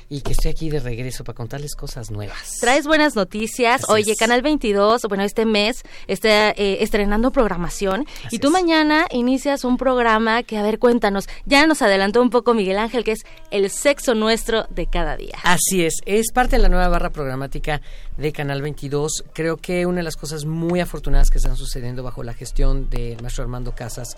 [0.10, 2.60] y que estoy aquí de regreso para contarles cosas nuevas.
[2.60, 3.90] Traes buenas noticias.
[3.90, 9.78] Oye, Canal 22, bueno, este mes está eh, estrenando programación y tú mañana inicias un
[9.78, 13.70] programa que, a ver, cuéntanos, ya nos adelantó un poco Miguel Ángel, que es El
[13.70, 15.38] sexo nuestro de cada día.
[15.44, 17.82] Así es, es parte de la nueva barra programática
[18.18, 19.26] de Canal 22.
[19.34, 23.18] Creo que una de las cosas muy afortunadas que están sucediendo bajo la gestión de
[23.22, 24.18] maestro Armando Casas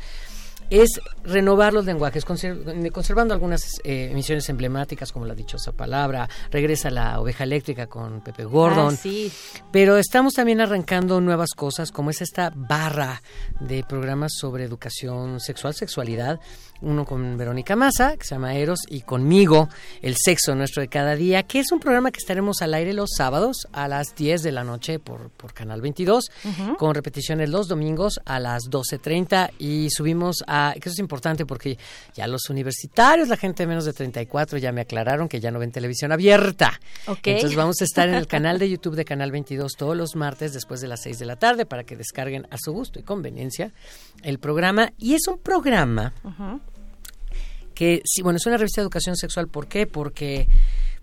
[0.70, 7.20] es renovar los lenguajes, conservando algunas eh, emisiones emblemáticas como la dichosa palabra, regresa la
[7.20, 9.32] oveja eléctrica con Pepe Gordon, ah, sí.
[9.72, 13.22] pero estamos también arrancando nuevas cosas como es esta barra
[13.59, 16.39] de programas sobre educación sexual, sexualidad,
[16.82, 19.69] uno con Verónica Massa, que se llama Eros, y conmigo,
[20.01, 23.11] El Sexo Nuestro de Cada Día, que es un programa que estaremos al aire los
[23.15, 26.30] sábados a las 10 de la noche por, por Canal 22,
[26.78, 31.78] con repeticiones los domingos a las 12.30 y subimos a, que eso es importante porque
[32.13, 35.59] ya los universitarios, la gente de menos de 34 ya me aclararon que ya no
[35.59, 36.80] ven televisión abierta.
[37.07, 40.53] Entonces vamos a estar en el canal de YouTube de Canal 22 todos los martes
[40.53, 43.71] después de las 6 de la tarde para que descarguen a su gusto y conveniencia
[44.23, 44.91] el programa.
[44.97, 46.13] Y es un programa
[47.76, 49.47] que, sí, bueno, es una revista de educación sexual.
[49.47, 49.86] ¿Por qué?
[49.86, 50.47] Porque,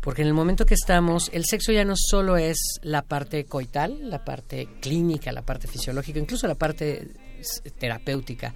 [0.01, 4.11] porque en el momento que estamos, el sexo ya no solo es la parte coital,
[4.11, 7.09] la parte clínica, la parte fisiológica, incluso la parte
[7.79, 8.55] terapéutica.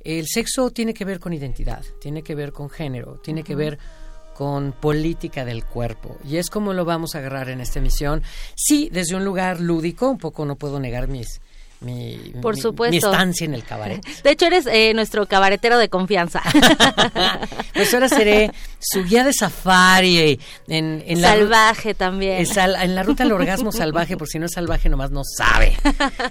[0.00, 3.78] El sexo tiene que ver con identidad, tiene que ver con género, tiene que ver
[4.34, 6.16] con política del cuerpo.
[6.24, 8.22] Y es como lo vamos a agarrar en esta emisión.
[8.54, 11.40] Sí, desde un lugar lúdico, un poco no puedo negar mis,
[11.80, 12.96] mi, Por supuesto.
[12.96, 14.04] estancia en el cabaret.
[14.24, 16.42] De hecho, eres eh, nuestro cabaretero de confianza.
[17.74, 18.50] pues ahora seré
[18.80, 20.40] su guía de safari.
[20.66, 22.44] En, en salvaje también.
[22.56, 25.76] en la ruta al orgasmo salvaje, por si no es salvaje nomás no sabe.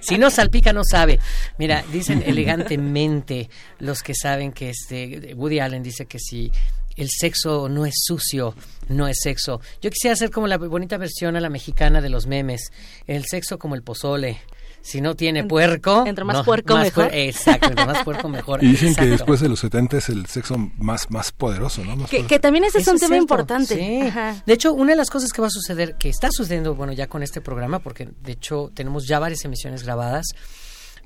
[0.01, 1.19] Si no salpica no sabe.
[1.57, 6.51] Mira, dicen elegantemente los que saben que este Woody Allen dice que si
[6.97, 8.55] el sexo no es sucio,
[8.89, 9.61] no es sexo.
[9.81, 12.71] Yo quisiera hacer como la bonita versión a la mexicana de los memes,
[13.05, 14.41] el sexo como el pozole,
[14.88, 16.05] si no tiene puerco.
[16.05, 17.09] Entre más no, puerco, mejor.
[17.09, 18.63] puer- exacto, entre más puerco mejor.
[18.63, 21.95] Y dicen que después de los 70 es el sexo más, más poderoso, ¿no?
[21.97, 23.75] Más Que, también ese es Eso un es tema cierto, importante.
[23.75, 23.99] sí.
[24.07, 24.41] Ajá.
[24.45, 27.07] De hecho, una de las cosas que va a suceder, que está sucediendo, bueno, ya
[27.07, 30.25] con este programa, porque de hecho tenemos ya varias emisiones grabadas,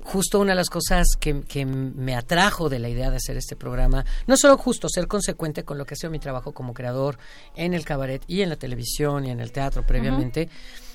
[0.04, 3.54] justo una de las cosas que, que me atrajo de la idea de hacer este
[3.56, 7.18] programa, no solo justo ser consecuente con lo que ha sido mi trabajo como creador
[7.54, 10.48] en el cabaret y en la televisión y en el teatro previamente,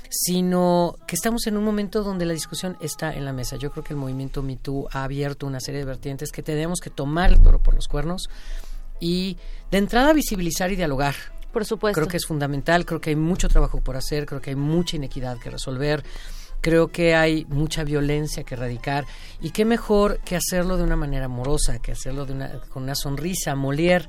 [0.10, 3.56] sino que estamos en un momento donde la discusión está en la mesa.
[3.58, 6.80] Yo creo que el movimiento Me Too ha abierto una serie de vertientes que tenemos
[6.80, 8.30] que tomar el toro por los cuernos
[9.00, 9.38] y
[9.72, 11.16] de entrada visibilizar y dialogar.
[11.52, 12.00] Por supuesto.
[12.00, 14.96] Creo que es fundamental, creo que hay mucho trabajo por hacer, creo que hay mucha
[14.96, 16.04] inequidad que resolver,
[16.62, 19.06] creo que hay mucha violencia que erradicar
[19.42, 22.96] y qué mejor que hacerlo de una manera amorosa, que hacerlo de una, con una
[22.96, 23.56] sonrisa.
[23.56, 24.08] Molière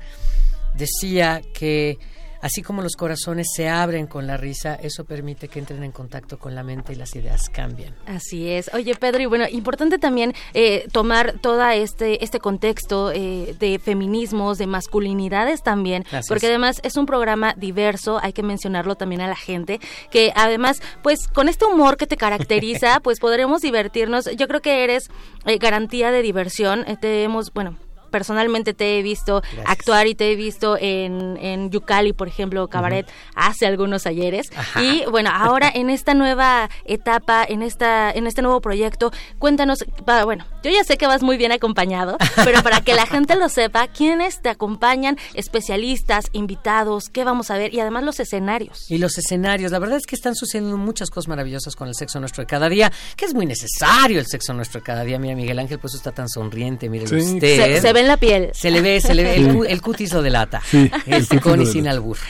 [0.75, 1.97] decía que
[2.41, 6.37] así como los corazones se abren con la risa, eso permite que entren en contacto
[6.37, 7.93] con la mente y las ideas cambian.
[8.05, 8.69] Así es.
[8.73, 14.57] Oye, Pedro, y bueno, importante también eh, tomar todo este, este contexto eh, de feminismos,
[14.57, 16.27] de masculinidades también, Gracias.
[16.27, 19.79] porque además es un programa diverso, hay que mencionarlo también a la gente,
[20.11, 24.29] que además, pues con este humor que te caracteriza, pues podremos divertirnos.
[24.35, 25.09] Yo creo que eres
[25.45, 26.83] eh, garantía de diversión.
[26.87, 27.75] Eh, te hemos, bueno,
[28.09, 29.65] personalmente te he visto Gracias.
[29.67, 34.49] actuar y te he visto en, en Yucali, por ejemplo, Cabaret, hace algunos ayeres.
[34.55, 34.83] Ajá.
[34.83, 39.85] Y bueno, ahora en esta nueva etapa, en esta en este nuevo proyecto, cuéntanos,
[40.25, 43.49] bueno, yo ya sé que vas muy bien acompañado, pero para que la gente lo
[43.49, 45.17] sepa, ¿quiénes te acompañan?
[45.33, 47.73] Especialistas, invitados, ¿qué vamos a ver?
[47.73, 48.89] Y además los escenarios.
[48.89, 52.19] Y los escenarios, la verdad es que están sucediendo muchas cosas maravillosas con el sexo
[52.19, 55.19] nuestro de cada día, que es muy necesario el sexo nuestro de cada día.
[55.19, 57.15] Mira, Miguel Ángel, pues está tan sonriente, mire Sí.
[57.15, 57.75] usted.
[57.75, 58.49] Se, se ve en la piel.
[58.53, 60.61] Se le ve, se le ve, el, el cutis lo delata.
[60.65, 62.17] Sí, el este, con y sin albur.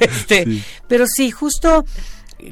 [0.00, 0.62] Este, Sí.
[0.86, 1.84] Pero sí, justo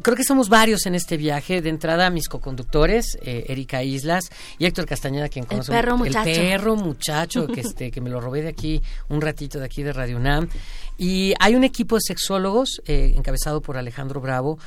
[0.02, 1.62] creo que somos varios en este viaje.
[1.62, 6.28] De entrada, mis coconductores, eh, Erika Islas y Héctor Castañeda, quien conoce perro muchacho.
[6.28, 9.82] El perro muchacho, que, este, que me lo robé de aquí un ratito, de aquí
[9.82, 10.48] de Radio UNAM.
[10.98, 14.58] Y hay un equipo de sexólogos eh, encabezado por Alejandro Bravo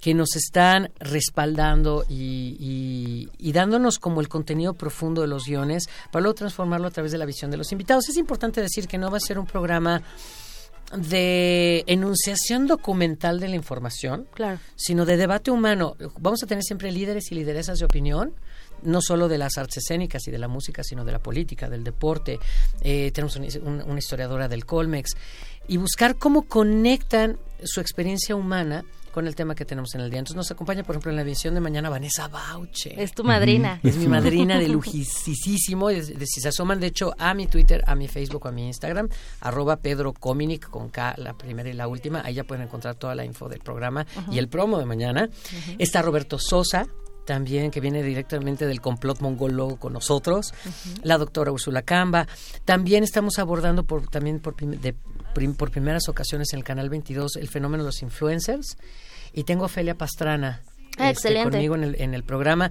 [0.00, 5.88] que nos están respaldando y, y- y dándonos como el contenido profundo de los guiones
[6.12, 8.08] para luego transformarlo a través de la visión de los invitados.
[8.08, 10.02] Es importante decir que no va a ser un programa
[10.96, 14.58] de enunciación documental de la información, Claro.
[14.74, 15.96] sino de debate humano.
[16.18, 18.32] Vamos a tener siempre líderes y lideresas de opinión,
[18.82, 21.84] no solo de las artes escénicas y de la música, sino de la política, del
[21.84, 22.38] deporte.
[22.80, 25.10] Eh, tenemos un- un- una historiadora del Colmex.
[25.66, 30.18] Y buscar cómo conectan su experiencia humana con el tema que tenemos en el día.
[30.20, 33.02] Entonces nos acompaña, por ejemplo, en la edición de mañana Vanessa Bauche.
[33.02, 33.80] Es tu madrina.
[33.82, 35.90] Es mi madrina de lujisísimo.
[35.90, 38.66] Es- de- Si se asoman, de hecho, a mi Twitter, a mi Facebook a mi
[38.66, 39.08] Instagram,
[39.40, 42.22] arroba Pedro Cominic con K, la primera y la última.
[42.24, 45.28] Ahí ya pueden encontrar toda la info del programa y el promo de mañana.
[45.78, 46.86] Está Roberto Sosa.
[47.26, 50.54] También que viene directamente del complot mongólogo con nosotros,
[51.02, 52.26] la doctora Úrsula Camba.
[52.64, 54.94] También estamos abordando por, también por, de-
[55.38, 58.76] prim- por primeras ocasiones en el canal 22 el fenómeno de los influencers.
[59.32, 60.62] Y tengo a Ofelia Pastrana
[60.98, 61.50] Ah, este, excelente.
[61.52, 62.70] conmigo en el, en el programa.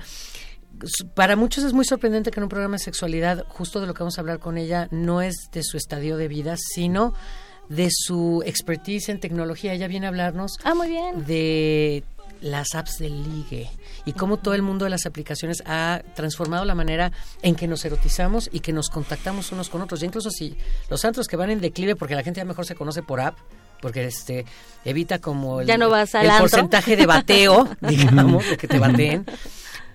[1.16, 4.00] Para muchos es muy sorprendente que en un programa de sexualidad, justo de lo que
[4.04, 7.14] vamos a hablar con ella, no es de su estadio de vida, sino
[7.70, 9.74] de su expertise en tecnología.
[9.74, 11.26] Ella viene a hablarnos Ah, muy bien.
[11.26, 12.04] de
[12.42, 13.70] las apps del ligue
[14.06, 17.12] y cómo todo el mundo de las aplicaciones ha transformado la manera
[17.42, 20.00] en que nos erotizamos y que nos contactamos unos con otros.
[20.00, 20.58] Ya incluso si
[20.90, 23.38] los antros que van en declive porque la gente ya mejor se conoce por app,
[23.82, 24.46] porque este
[24.86, 29.26] evita como el, Ya no vas el porcentaje de bateo, digamos, de que te bateen.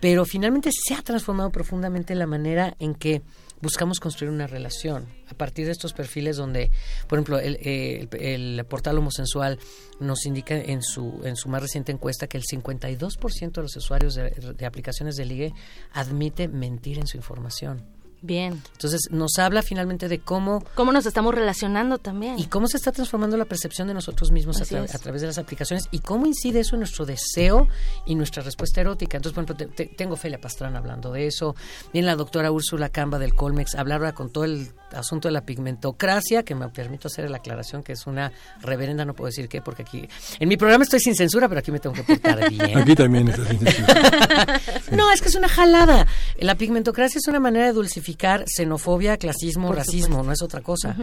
[0.01, 3.22] Pero finalmente se ha transformado profundamente la manera en que
[3.62, 6.70] buscamos construir una relación a partir de estos perfiles donde,
[7.08, 9.58] por ejemplo, el, eh, el- el portal homosensual
[10.00, 14.14] nos indica en su, en su más reciente encuesta que el 52% de los usuarios
[14.14, 15.54] de, de aplicaciones de ligue
[15.92, 17.82] admite mentir en su información.
[18.22, 18.62] Bien.
[18.72, 22.38] Entonces nos habla finalmente de cómo ¿Cómo nos estamos relacionando también?
[22.38, 25.26] y cómo se está transformando la percepción de nosotros mismos a, tra- a través de
[25.26, 27.66] las aplicaciones y cómo incide eso en nuestro deseo
[28.06, 29.16] y nuestra respuesta erótica.
[29.16, 31.56] Entonces, por ejemplo, te- te- tengo Felia Pastrana hablando de eso,
[31.92, 35.32] viene la doctora Úrsula Camba del Colmex a hablar ahora con todo el asunto de
[35.32, 39.49] la pigmentocracia, que me permito hacer la aclaración que es una reverenda, no puedo decir
[39.49, 42.51] qué, porque aquí, en mi programa estoy sin censura, pero aquí me tengo que portar
[42.51, 42.78] bien.
[42.78, 44.61] Aquí también está sin censura.
[44.93, 46.07] No, es que es una jalada.
[46.38, 50.97] La pigmentocracia es una manera de dulcificar xenofobia, clasismo, Por racismo, no es otra cosa.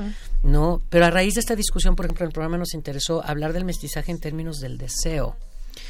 [0.44, 3.54] No, pero a raíz de esta discusión, por ejemplo, en el programa nos interesó hablar
[3.54, 5.36] del mestizaje en términos del deseo.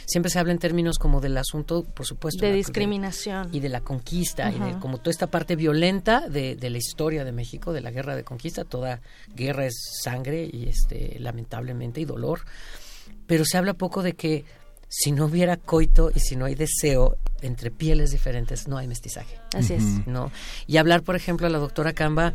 [0.09, 3.49] Siempre se habla en términos como del asunto, por supuesto, De la- discriminación.
[3.53, 7.23] y de la conquista y de como toda esta parte violenta de, de la historia
[7.23, 8.63] de México, de la guerra de conquista.
[8.65, 9.01] Toda
[9.35, 12.41] guerra es sangre y este lamentablemente y dolor.
[13.27, 14.45] Pero se habla poco de que
[14.87, 19.37] si no hubiera coito y si no hay deseo entre pieles diferentes, no hay mestizaje.
[19.55, 19.83] Así es.
[20.07, 20.31] ¿no?
[20.65, 22.33] Y hablar, por ejemplo, a la doctora Camba,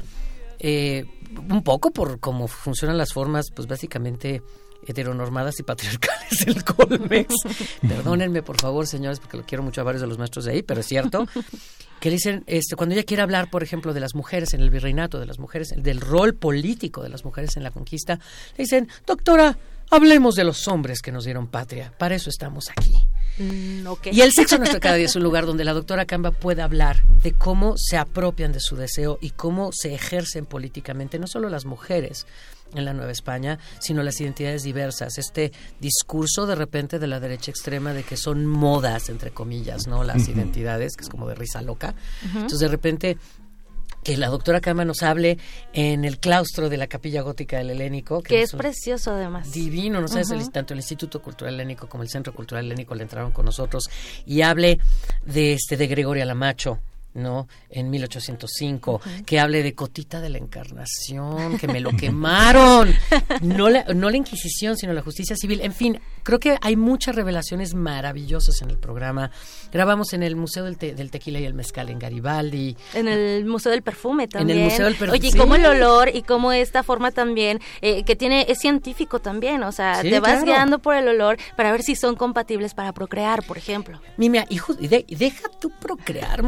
[0.60, 1.04] eh,
[1.50, 4.40] un poco por cómo funcionan las formas, pues básicamente
[4.86, 7.34] heteronormadas y patriarcales del Colmex.
[7.88, 10.62] Perdónenme, por favor, señores, porque lo quiero mucho a varios de los maestros de ahí,
[10.62, 11.26] pero es cierto.
[12.00, 14.68] Que le dicen, este, cuando ella quiere hablar, por ejemplo, de las mujeres en el
[14.68, 18.18] virreinato, de las mujeres, del rol político de las mujeres en la conquista,
[18.58, 19.56] le dicen, doctora,
[19.90, 21.94] hablemos de los hombres que nos dieron patria.
[21.96, 22.94] Para eso estamos aquí.
[23.38, 23.86] Mm.
[24.12, 27.04] Y el sexo nuestro cada día es un lugar donde la doctora Camba puede hablar
[27.22, 31.64] de cómo se apropian de su deseo y cómo se ejercen políticamente, no solo las
[31.64, 32.26] mujeres
[32.74, 35.18] en la Nueva España, sino las identidades diversas.
[35.18, 40.04] Este discurso de repente de la derecha extrema de que son modas, entre comillas, ¿no?
[40.04, 41.94] Las identidades, que es como de risa loca.
[42.24, 43.18] Entonces de repente
[44.04, 45.38] que la doctora Camba nos hable
[45.72, 48.22] en el claustro de la capilla gótica del Helénico.
[48.22, 49.50] Que es precioso además.
[49.50, 50.30] divino, ¿no sabes?
[50.30, 50.50] Ujú.
[50.50, 53.88] tanto el Instituto Cultural Helénico como el Centro Cultural Helénico le entraron con nosotros
[54.26, 54.78] y hable
[55.24, 56.78] de este de Gregoria Lamacho.
[57.14, 57.48] ¿No?
[57.70, 62.94] En 1805, que hable de Cotita de la Encarnación, que me lo quemaron.
[63.40, 65.60] No la, no la Inquisición, sino la justicia civil.
[65.62, 69.30] En fin, creo que hay muchas revelaciones maravillosas en el programa.
[69.72, 72.76] Grabamos en el Museo del, Te- del Tequila y el Mezcal en Garibaldi.
[72.94, 74.58] En el Museo del Perfume En también.
[74.58, 78.04] el Museo del Perfume, Oye, y cómo el olor y cómo esta forma también, eh,
[78.04, 80.46] que tiene, es científico también, o sea, Sí, te vas claro.
[80.46, 84.00] guiando por el olor para ver si son compatibles para procrear, por ejemplo.
[84.16, 86.42] Mira, hijo, y de- deja tú procrear,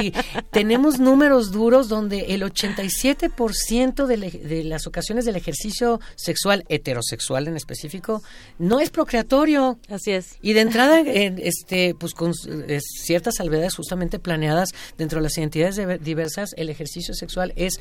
[0.00, 0.12] Y
[0.50, 7.48] tenemos números duros donde el 87% de, le- de las ocasiones del ejercicio sexual, heterosexual
[7.48, 8.22] en específico,
[8.58, 9.78] no es procreatorio.
[9.88, 10.36] Así es.
[10.42, 15.36] Y de entrada, en, este, pues con eh, ciertas salvedades justamente planeadas dentro de las
[15.38, 17.80] identidades de- diversas, el ejercicio sexual es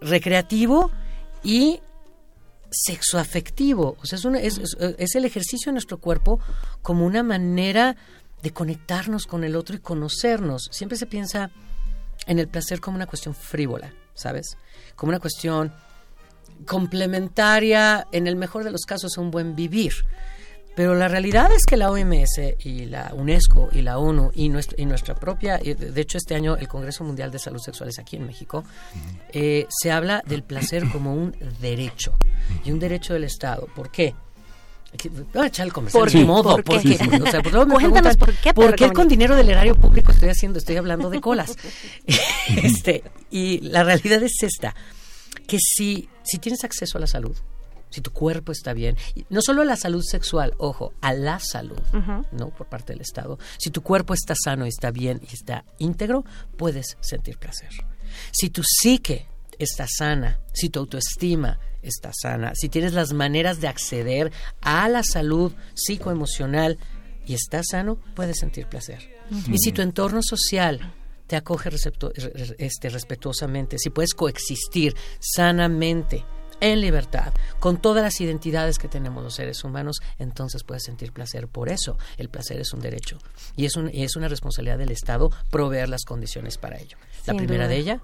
[0.00, 0.90] recreativo
[1.42, 1.80] y
[2.70, 3.96] sexoafectivo.
[4.00, 6.40] O sea, es, una- es el ejercicio de nuestro cuerpo
[6.82, 7.96] como una manera
[8.42, 10.68] de conectarnos con el otro y conocernos.
[10.70, 11.50] Siempre se piensa
[12.26, 14.56] en el placer como una cuestión frívola, ¿sabes?
[14.96, 15.72] Como una cuestión
[16.66, 19.92] complementaria, en el mejor de los casos, a un buen vivir.
[20.76, 24.80] Pero la realidad es que la OMS y la UNESCO y la ONU y nuestra,
[24.80, 28.16] y nuestra propia, de hecho este año el Congreso Mundial de Salud Sexual es aquí
[28.16, 28.64] en México,
[29.32, 32.14] eh, se habla del placer como un derecho
[32.64, 33.66] y un derecho del Estado.
[33.74, 34.14] ¿Por qué?
[35.32, 36.24] Voy a echar el comercial ¿Por qué?
[36.24, 36.98] modo, ¿Por qué?
[36.98, 39.74] porque, o sea, pues luego me Cuéntanos por qué, ¿por qué con dinero del erario
[39.76, 41.56] público estoy haciendo, estoy hablando de colas?
[42.62, 44.74] este, y la realidad es esta,
[45.46, 47.36] que si, si tienes acceso a la salud,
[47.90, 48.96] si tu cuerpo está bien,
[49.28, 52.24] no solo a la salud sexual, ojo, a la salud, Ujú.
[52.32, 52.50] ¿no?
[52.50, 53.38] Por parte del Estado.
[53.58, 56.24] Si tu cuerpo está sano, está bien y está íntegro,
[56.56, 57.70] puedes sentir placer.
[58.32, 59.26] Si tu psique
[59.58, 65.02] está sana, si tu autoestima está sana, si tienes las maneras de acceder a la
[65.02, 66.78] salud psicoemocional
[67.26, 68.98] y estás sano, puedes sentir placer.
[69.48, 70.94] Y si tu entorno social
[71.26, 71.70] te acoge
[72.58, 76.24] este, respetuosamente, si puedes coexistir sanamente,
[76.60, 81.48] en libertad, con todas las identidades que tenemos los seres humanos, entonces puedes sentir placer.
[81.48, 83.18] Por eso, el placer es un derecho
[83.56, 86.98] y es, un, y es una responsabilidad del Estado proveer las condiciones para ello.
[87.26, 87.68] La primera duda.
[87.68, 88.00] de ella,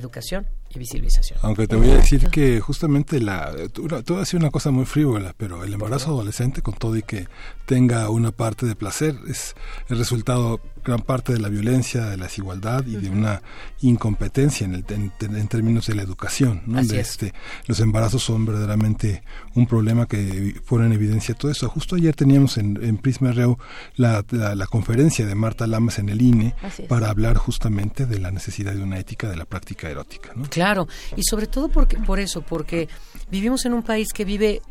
[0.00, 1.38] educación y visibilización.
[1.42, 4.84] Aunque te voy a decir que justamente la, tú, tú a decir una cosa muy
[4.84, 7.28] frívola, pero el embarazo adolescente, con todo y que
[7.66, 9.54] tenga una parte de placer, es
[9.88, 13.42] el resultado gran parte de la violencia, de la desigualdad y de una
[13.80, 16.62] incompetencia en, el, en, en términos de la educación.
[16.66, 16.82] ¿no?
[16.82, 17.10] De es.
[17.10, 17.34] este,
[17.66, 19.22] los embarazos son verdaderamente
[19.54, 21.68] un problema que pone en evidencia todo eso.
[21.68, 23.58] Justo ayer teníamos en, en Prisma REU
[23.96, 26.54] la, la, la conferencia de Marta Lamas en el INE
[26.88, 30.32] para hablar justamente de la necesidad de una ética de la práctica erótica.
[30.36, 30.44] ¿no?
[30.48, 32.88] Claro, y sobre todo porque, por eso, porque
[33.30, 34.62] vivimos en un país que vive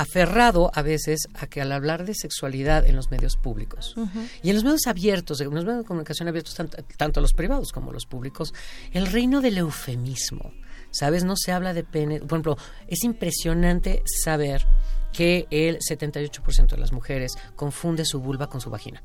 [0.00, 3.94] aferrado a veces a que al hablar de sexualidad en los medios públicos
[4.42, 7.72] y en los medios abiertos, en los medios de comunicación abiertos, tant- tanto los privados
[7.72, 8.52] como los públicos,
[8.92, 10.52] el reino del eufemismo.
[10.90, 11.22] ¿Sabes?
[11.22, 12.18] No se habla de pene.
[12.20, 14.66] Por ejemplo, es impresionante saber
[15.12, 19.02] que el 78% de las mujeres confunde su vulva con su vagina.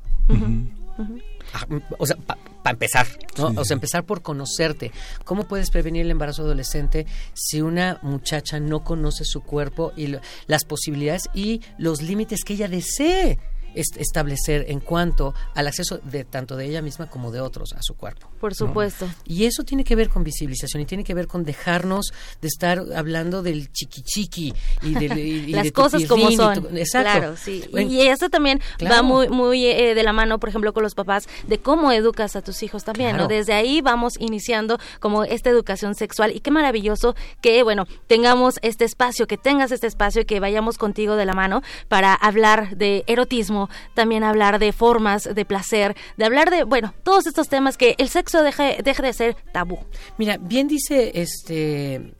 [1.98, 2.38] O sea, para
[2.72, 3.06] empezar,
[3.38, 3.50] ¿no?
[3.50, 3.56] Sí.
[3.58, 4.90] O sea, empezar por conocerte.
[5.24, 10.20] ¿Cómo puedes prevenir el embarazo adolescente si una muchacha no conoce su cuerpo y lo-
[10.46, 13.38] las posibilidades y los límites que ella desee
[13.74, 17.82] est- establecer en cuanto al acceso de tanto de ella misma como de otros a
[17.82, 18.28] su cuerpo?
[18.40, 18.54] Por ¿no?
[18.54, 19.08] supuesto.
[19.24, 22.82] Y eso tiene que ver con visibilización y tiene que ver con dejarnos de estar
[22.94, 26.62] hablando del chiqui chiqui y, del- y- y las de cosas como son.
[26.68, 27.10] tu- exacto.
[27.18, 27.64] Claro, sí.
[27.70, 28.60] Bueno, Y eso también
[28.90, 32.36] va muy muy eh, de la mano, por ejemplo, con los papás de cómo educas
[32.36, 33.26] a tus hijos también, ¿no?
[33.26, 33.28] Claro.
[33.28, 38.84] Desde ahí vamos iniciando como esta educación sexual y qué maravilloso que, bueno, tengamos este
[38.84, 43.04] espacio, que tengas este espacio y que vayamos contigo de la mano para hablar de
[43.06, 43.63] erotismo
[43.94, 48.08] también hablar de formas de placer, de hablar de, bueno, todos estos temas que el
[48.08, 49.78] sexo deje, deje de ser tabú.
[50.18, 52.14] Mira, bien dice este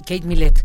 [0.00, 0.64] Kate Millett,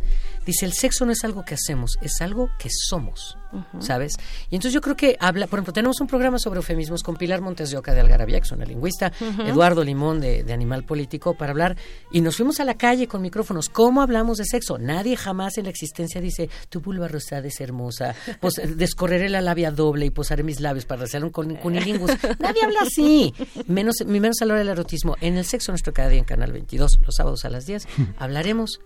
[0.51, 3.37] dice el sexo no es algo que hacemos, es algo que somos.
[3.79, 4.13] ¿sabes?
[4.49, 7.41] Y entonces yo creo que habla, por ejemplo, tenemos un programa sobre eufemismos con Pilar
[7.41, 9.11] Montes de Oca de Algarabía, que es una lingüista,
[9.45, 11.77] Eduardo Limón de, Animal Político, para hablar,
[12.11, 13.69] y nos fuimos a la calle con micrófonos.
[13.69, 14.77] ¿Cómo hablamos de sexo?
[14.77, 19.71] Nadie jamás en la existencia dice, tu vulva rosada es hermosa, pues descorreré la labia
[19.71, 22.11] doble y posaré mis labios para hacer un cunilingus.
[22.39, 23.33] Nadie habla así,
[23.67, 25.15] menos, menos a la hora del erotismo.
[25.21, 27.87] En el sexo nuestro cada día en Canal 22, los sábados a las 10,
[28.17, 28.79] hablaremos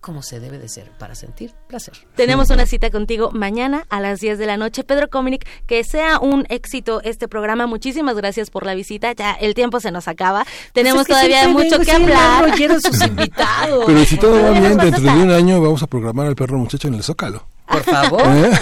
[0.00, 1.94] como se debe de ser para sentir placer.
[2.14, 4.84] Tenemos una cita contigo mañana a las 10 de la noche.
[4.84, 7.66] Pedro Cominic, que sea un éxito este programa.
[7.66, 9.12] Muchísimas gracias por la visita.
[9.12, 10.46] Ya el tiempo se nos acaba.
[10.72, 12.52] Tenemos todavía mucho que hablar.
[12.54, 13.84] Quiero sus invitados.
[13.86, 16.88] Pero si todo va bien, dentro de un año vamos a programar al perro muchacho
[16.88, 17.46] en el Zócalo.
[17.68, 18.22] Por favor.
[18.26, 18.50] ¿Eh?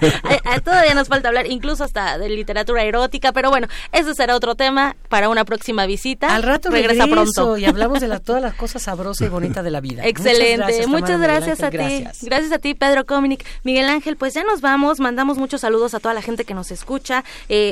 [0.00, 4.34] Eh, eh, Todavía nos falta hablar incluso hasta de literatura erótica, pero bueno, ese será
[4.34, 6.34] otro tema para una próxima visita.
[6.34, 7.58] Al rato regresa pronto.
[7.58, 10.02] Y hablamos de la, todas las cosas sabrosas y bonitas de la vida.
[10.06, 10.86] Excelente.
[10.86, 11.76] Muchas gracias, a ti.
[12.22, 12.52] Gracias.
[12.52, 13.44] a ti, Pedro Cominic.
[13.64, 14.98] Miguel Ángel, pues ya nos vamos.
[14.98, 17.22] Mandamos muchos saludos a toda la gente que nos escucha.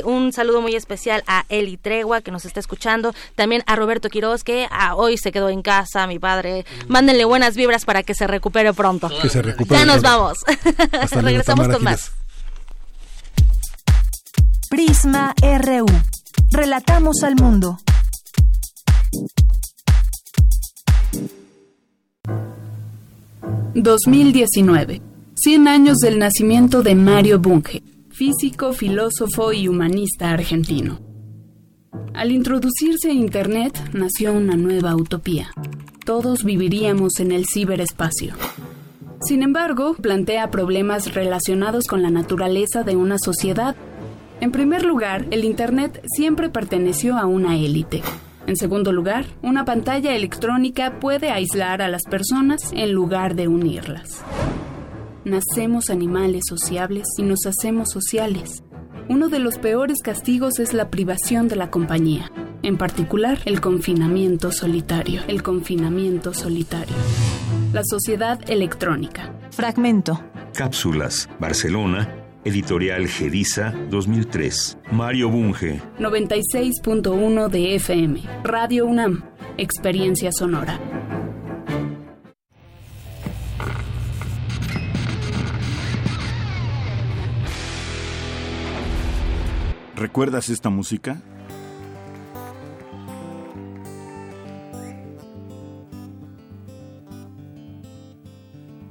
[0.04, 3.14] un saludo muy especial a Eli Tregua, que nos está escuchando.
[3.34, 6.64] También a Roberto Quiroz, que ah, hoy se quedó en casa, mi padre.
[6.88, 9.08] Mándenle buenas vibras para que se recupere pronto.
[9.22, 9.80] Que se recupere.
[9.80, 10.33] Ya nos vamos.
[11.12, 12.12] Regresamos con más.
[14.68, 15.86] Prisma RU.
[16.50, 17.78] Relatamos al mundo.
[23.74, 25.02] ...2019...
[25.36, 27.82] 100 años del nacimiento de Mario Bunge...
[28.10, 31.00] ...físico, filósofo y humanista argentino.
[32.14, 33.90] Al introducirse a Internet...
[33.92, 35.50] ...nació una nueva utopía.
[36.04, 38.34] Todos viviríamos en el ciberespacio.
[39.26, 43.74] Sin embargo, plantea problemas relacionados con la naturaleza de una sociedad.
[44.42, 48.02] En primer lugar, el Internet siempre perteneció a una élite.
[48.46, 54.22] En segundo lugar, una pantalla electrónica puede aislar a las personas en lugar de unirlas.
[55.24, 58.62] Nacemos animales sociables y nos hacemos sociales.
[59.08, 62.30] Uno de los peores castigos es la privación de la compañía,
[62.62, 65.22] en particular el confinamiento solitario.
[65.28, 66.94] El confinamiento solitario.
[67.74, 69.34] La sociedad electrónica.
[69.50, 70.22] Fragmento.
[70.54, 71.28] Cápsulas.
[71.40, 72.08] Barcelona.
[72.44, 74.78] Editorial Gedisa 2003.
[74.92, 75.82] Mario Bunge.
[75.98, 78.22] 96.1 de FM.
[78.44, 79.24] Radio UNAM.
[79.56, 80.78] Experiencia sonora.
[89.96, 91.22] ¿Recuerdas esta música?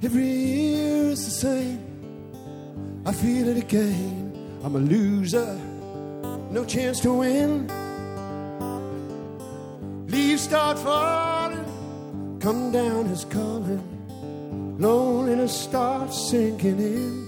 [0.04, 1.80] Every year is the same.
[3.06, 4.34] I feel it again.
[4.62, 5.58] I'm a loser,
[6.51, 7.70] no chance to win.
[10.08, 11.64] Leaves start falling,
[12.41, 13.82] come down is coming.
[14.78, 17.26] Loneliness starts sinking in.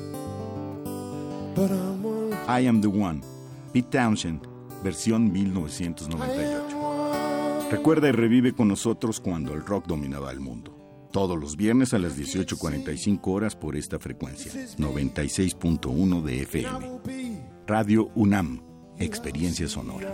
[1.55, 2.33] But I'm one.
[2.45, 3.23] I am the one.
[3.71, 4.41] Pete Townshend,
[4.83, 7.71] versión 1998.
[7.71, 10.74] Recuerda y revive con nosotros cuando el rock dominaba el mundo
[11.15, 16.99] todos los viernes a las 18.45 horas por esta frecuencia, 96.1 de FM.
[17.65, 18.61] Radio UNAM,
[18.99, 20.13] Experiencia Sonora.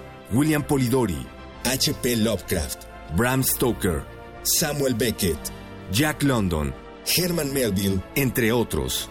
[0.33, 1.25] William Polidori,
[1.65, 2.17] H.P.
[2.17, 4.03] Lovecraft, Bram Stoker,
[4.43, 5.39] Samuel Beckett,
[5.91, 6.73] Jack London,
[7.05, 9.09] Herman Melville, entre otros.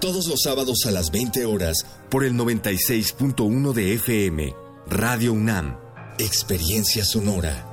[0.00, 4.54] Todos los sábados a las 20 horas por el 96.1 de FM,
[4.86, 5.76] Radio UNAM,
[6.18, 7.68] Experiencia Sonora.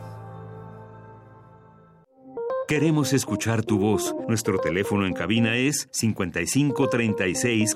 [2.68, 4.16] Queremos escuchar tu voz.
[4.28, 7.76] Nuestro teléfono en cabina es 55 36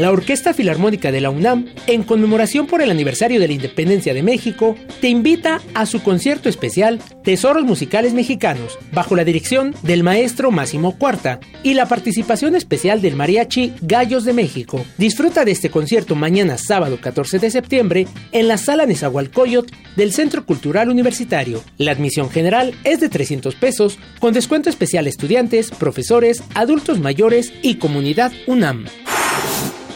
[0.00, 4.22] La Orquesta Filarmónica de la UNAM, en conmemoración por el aniversario de la Independencia de
[4.22, 10.50] México, te invita a su concierto especial Tesoros Musicales Mexicanos, bajo la dirección del maestro
[10.52, 14.82] Máximo Cuarta y la participación especial del mariachi Gallos de México.
[14.96, 20.46] Disfruta de este concierto mañana sábado 14 de septiembre en la Sala Nezahualcóyotl del Centro
[20.46, 21.62] Cultural Universitario.
[21.76, 27.74] La admisión general es de 300 pesos, con descuento especial estudiantes, profesores, adultos mayores y
[27.74, 28.86] comunidad UNAM.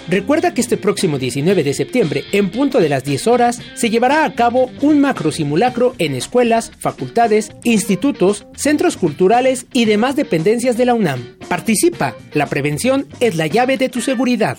[0.08, 4.24] Recuerda que este próximo 19 de septiembre, en punto de las 10 horas, se llevará
[4.24, 10.84] a cabo un macro simulacro en escuelas, facultades, institutos, centros culturales y demás dependencias de
[10.84, 11.36] la UNAM.
[11.48, 14.58] Participa, la prevención es la llave de tu seguridad.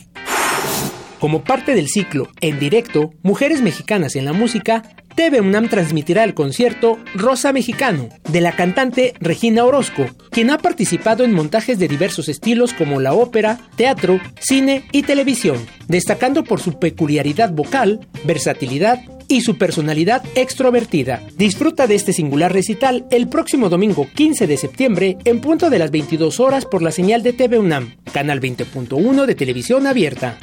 [1.20, 4.84] Como parte del ciclo En directo, Mujeres Mexicanas en la Música,
[5.16, 11.24] TV UNAM transmitirá el concierto Rosa Mexicano de la cantante Regina Orozco, quien ha participado
[11.24, 16.80] en montajes de diversos estilos como la ópera, teatro, cine y televisión, destacando por su
[16.80, 19.00] peculiaridad vocal, versatilidad
[19.30, 21.24] y su personalidad extrovertida.
[21.38, 25.92] Disfruta de este singular recital el próximo domingo 15 de septiembre en punto de las
[25.92, 30.38] 22 horas por la señal de TV UNAM, canal 20.1 de televisión abierta.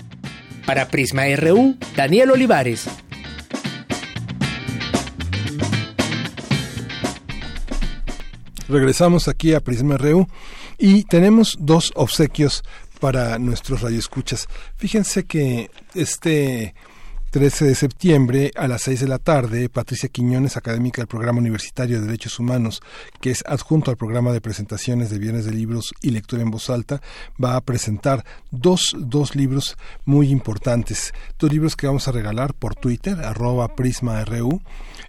[0.64, 2.88] Para Prisma RU, Daniel Olivares.
[8.72, 10.26] Regresamos aquí a Prisma RU
[10.78, 12.62] y tenemos dos obsequios
[13.00, 14.48] para nuestros radioescuchas.
[14.76, 16.74] Fíjense que este
[17.32, 21.98] 13 de septiembre a las 6 de la tarde, Patricia Quiñones, académica del Programa Universitario
[21.98, 22.82] de Derechos Humanos,
[23.22, 26.68] que es adjunto al programa de presentaciones de bienes de libros y lectura en voz
[26.68, 27.00] alta,
[27.42, 32.74] va a presentar dos, dos libros muy importantes, dos libros que vamos a regalar por
[32.74, 34.60] Twitter, arroba PrismaRU.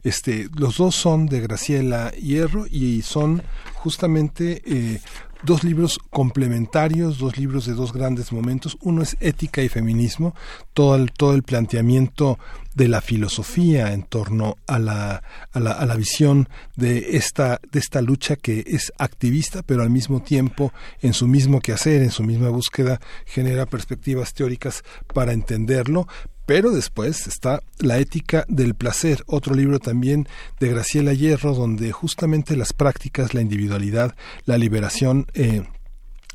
[0.03, 3.43] Este, los dos son de Graciela Hierro y son
[3.73, 5.01] justamente eh,
[5.43, 8.77] dos libros complementarios, dos libros de dos grandes momentos.
[8.81, 10.33] Uno es Ética y Feminismo,
[10.73, 12.39] todo el, todo el planteamiento
[12.75, 17.79] de la filosofía en torno a la, a la, a la visión de esta, de
[17.79, 22.23] esta lucha que es activista, pero al mismo tiempo en su mismo quehacer, en su
[22.23, 26.07] misma búsqueda, genera perspectivas teóricas para entenderlo,
[26.45, 30.27] pero después está La ética del placer, otro libro también
[30.59, 34.15] de Graciela Hierro, donde justamente las prácticas, la individualidad,
[34.45, 35.63] la liberación, eh,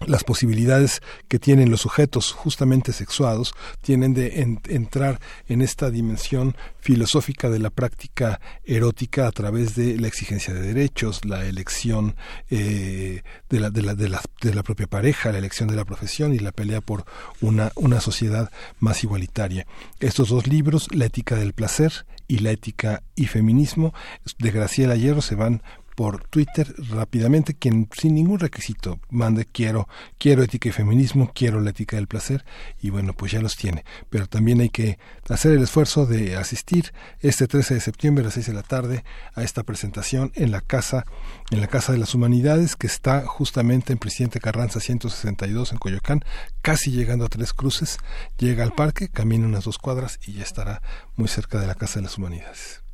[0.07, 7.51] las posibilidades que tienen los sujetos justamente sexuados tienen de entrar en esta dimensión filosófica
[7.51, 12.16] de la práctica erótica a través de la exigencia de derechos, la elección
[12.51, 15.84] eh, de, la, de, la, de, la, de, la, propia pareja, la elección de la
[15.84, 17.05] profesión y la pelea por
[17.40, 19.66] una, una sociedad más igualitaria.
[20.01, 23.92] Estos dos libros, La ética del placer y La ética y feminismo,
[24.38, 25.62] de Graciela Hierro, se van
[25.99, 31.70] por Twitter rápidamente, quien sin ningún requisito mande quiero, quiero ética y feminismo, quiero la
[31.70, 32.44] ética del placer,
[32.80, 33.84] y bueno, pues ya los tiene.
[34.09, 34.96] Pero también hay que
[35.28, 39.03] hacer el esfuerzo de asistir este 13 de septiembre a las 6 de la tarde
[39.34, 41.05] a esta presentación en la Casa,
[41.51, 46.24] en la Casa de las Humanidades, que está justamente en Presidente Carranza 162 en Coyoacán,
[46.62, 47.99] casi llegando a Tres Cruces,
[48.38, 50.80] llega al parque, camina unas dos cuadras y ya estará
[51.16, 52.88] muy cerca de la Casa de las Humanidades.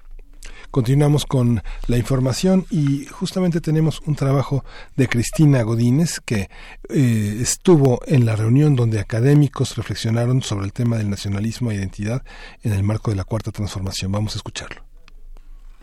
[0.74, 4.64] Continuamos con la información y justamente tenemos un trabajo
[4.96, 6.48] de Cristina Godínez que
[6.90, 12.22] eh, estuvo en la reunión donde académicos reflexionaron sobre el tema del nacionalismo e identidad
[12.64, 14.10] en el marco de la cuarta transformación.
[14.10, 14.82] Vamos a escucharlo.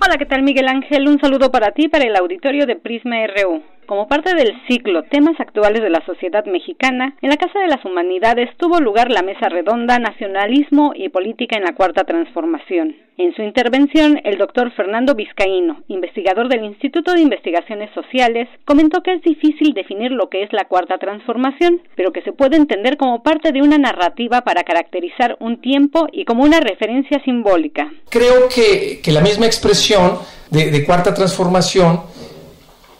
[0.01, 1.07] Hola, ¿qué tal Miguel Ángel?
[1.07, 3.63] Un saludo para ti, para el auditorio de Prisma RU.
[3.91, 7.83] Como parte del ciclo Temas actuales de la sociedad mexicana, en la Casa de las
[7.83, 12.95] Humanidades tuvo lugar la mesa redonda Nacionalismo y Política en la Cuarta Transformación.
[13.17, 19.11] En su intervención, el doctor Fernando Vizcaíno, investigador del Instituto de Investigaciones Sociales, comentó que
[19.11, 23.21] es difícil definir lo que es la Cuarta Transformación, pero que se puede entender como
[23.23, 27.91] parte de una narrativa para caracterizar un tiempo y como una referencia simbólica.
[28.09, 30.17] Creo que, que la misma expresión
[30.49, 32.20] de, de Cuarta Transformación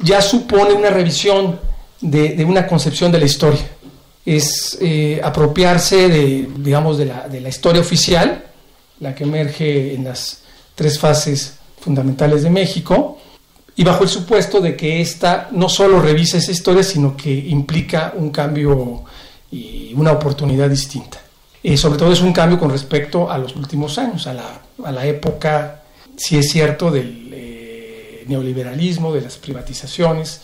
[0.04, 1.60] ya supone una revisión
[2.00, 3.62] de, una concepción de la historia.
[4.26, 8.46] Es eh, apropiarse de, digamos, de la, historia oficial,
[9.00, 10.44] la que emerge en las
[10.76, 13.20] tres fases fundamentales de México,
[13.76, 18.14] y bajo el supuesto de que ésta no solo revisa esa historia, sino que implica
[18.16, 19.04] un cambio
[19.50, 21.20] y una oportunidad distinta.
[21.64, 24.92] Y sobre todo es un cambio con respecto a los últimos años, a la, a
[24.92, 25.84] la época,
[26.18, 27.61] si es cierto, del eh,
[28.32, 30.42] neoliberalismo, de las privatizaciones,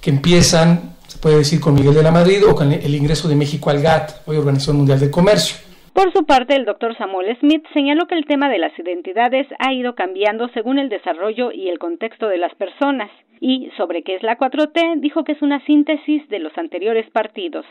[0.00, 3.36] que empiezan, se puede decir, con Miguel de la Madrid o con el ingreso de
[3.36, 5.56] México al GATT, hoy Organización Mundial de Comercio.
[5.92, 9.72] Por su parte, el doctor Samuel Smith señaló que el tema de las identidades ha
[9.72, 13.10] ido cambiando según el desarrollo y el contexto de las personas,
[13.40, 17.66] y sobre qué es la 4T dijo que es una síntesis de los anteriores partidos.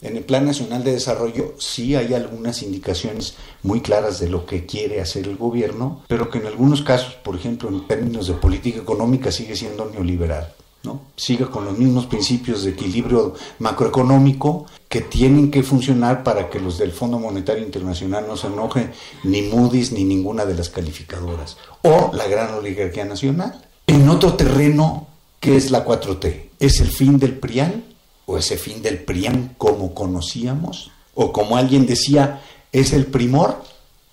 [0.00, 3.34] En el Plan Nacional de Desarrollo sí hay algunas indicaciones
[3.64, 7.34] muy claras de lo que quiere hacer el gobierno, pero que en algunos casos, por
[7.34, 10.54] ejemplo, en términos de política económica, sigue siendo neoliberal.
[10.84, 11.02] ¿no?
[11.16, 16.78] Sigue con los mismos principios de equilibrio macroeconómico que tienen que funcionar para que los
[16.78, 18.92] del Fondo Monetario Internacional no se enojen,
[19.24, 23.66] ni Moody's ni ninguna de las calificadoras, o la gran oligarquía nacional.
[23.88, 25.08] En otro terreno,
[25.40, 26.50] que es la 4T?
[26.60, 27.84] ¿Es el fin del PRIAN?
[28.28, 32.40] O ese fin del PRIAN como conocíamos, o como alguien decía,
[32.70, 33.62] es el primor.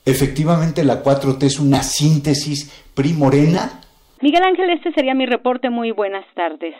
[0.05, 3.81] Efectivamente, la 4T es una síntesis primorena.
[4.21, 5.69] Miguel Ángel, este sería mi reporte.
[5.69, 6.73] Muy buenas tardes.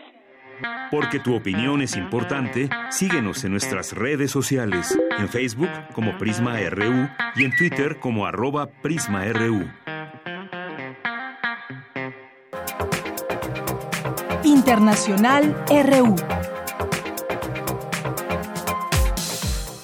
[0.90, 7.10] Porque tu opinión es importante, síguenos en nuestras redes sociales, en Facebook como Prisma RU
[7.36, 9.70] y en Twitter como arroba PrismaRU.
[14.46, 16.16] Internacional RU.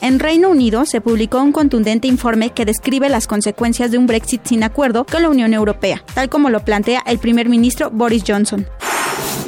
[0.02, 4.42] En Reino Unido se publicó un contundente informe que describe las consecuencias de un Brexit
[4.44, 8.66] sin acuerdo con la Unión Europea, tal como lo plantea el primer ministro Boris Johnson.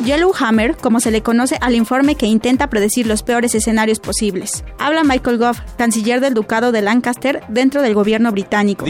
[0.03, 4.65] Yellowhammer, como se le conoce al informe que intenta predecir los peores escenarios posibles.
[4.77, 8.85] Habla Michael Gove, canciller del Ducado de Lancaster dentro del gobierno británico.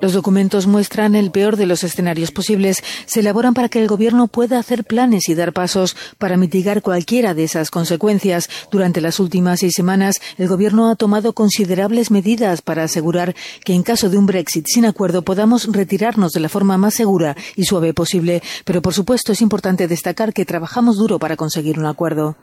[0.00, 2.82] Los documentos muestran el peor de los escenarios posibles.
[3.06, 7.32] Se elaboran para que el gobierno pueda hacer planes y dar pasos para mitigar cualquiera
[7.32, 8.50] de esas consecuencias.
[8.72, 13.84] Durante las últimas seis semanas, el gobierno ha tomado considerables medidas para asegurar que en
[13.84, 17.94] caso de un Brexit sin acuerdo podamos retirarnos de la forma más segura y suave
[17.94, 18.42] posible.
[18.64, 19.51] Pero por supuesto es importante
[19.86, 22.36] destacar que trabajamos duro para conseguir un acuerdo.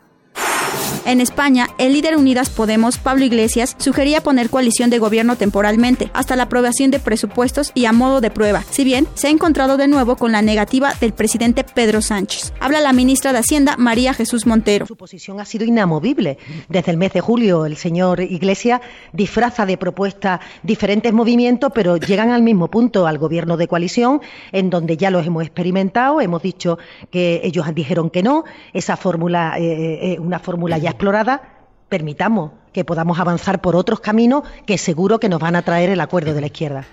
[1.06, 6.36] En España, el líder Unidas Podemos, Pablo Iglesias, sugería poner coalición de gobierno temporalmente, hasta
[6.36, 9.88] la aprobación de presupuestos y a modo de prueba, si bien se ha encontrado de
[9.88, 12.54] nuevo con la negativa del presidente Pedro Sánchez.
[12.60, 14.86] Habla la ministra de Hacienda, María Jesús Montero.
[14.86, 16.38] Su posición ha sido inamovible.
[16.68, 18.82] Desde el mes de julio, el señor Iglesias
[19.14, 24.22] disfraza de propuesta diferentes movimientos, pero llegan al mismo punto, al gobierno de coalición,
[24.52, 26.78] en donde ya los hemos experimentado, hemos dicho
[27.10, 28.44] que ellos dijeron que no,
[28.74, 31.42] esa fórmula es eh, eh, una fórmula ya explorada,
[31.90, 36.02] permitamos que podamos avanzar por otros caminos que seguro que nos van a traer el
[36.02, 36.86] acuerdo de la izquierda.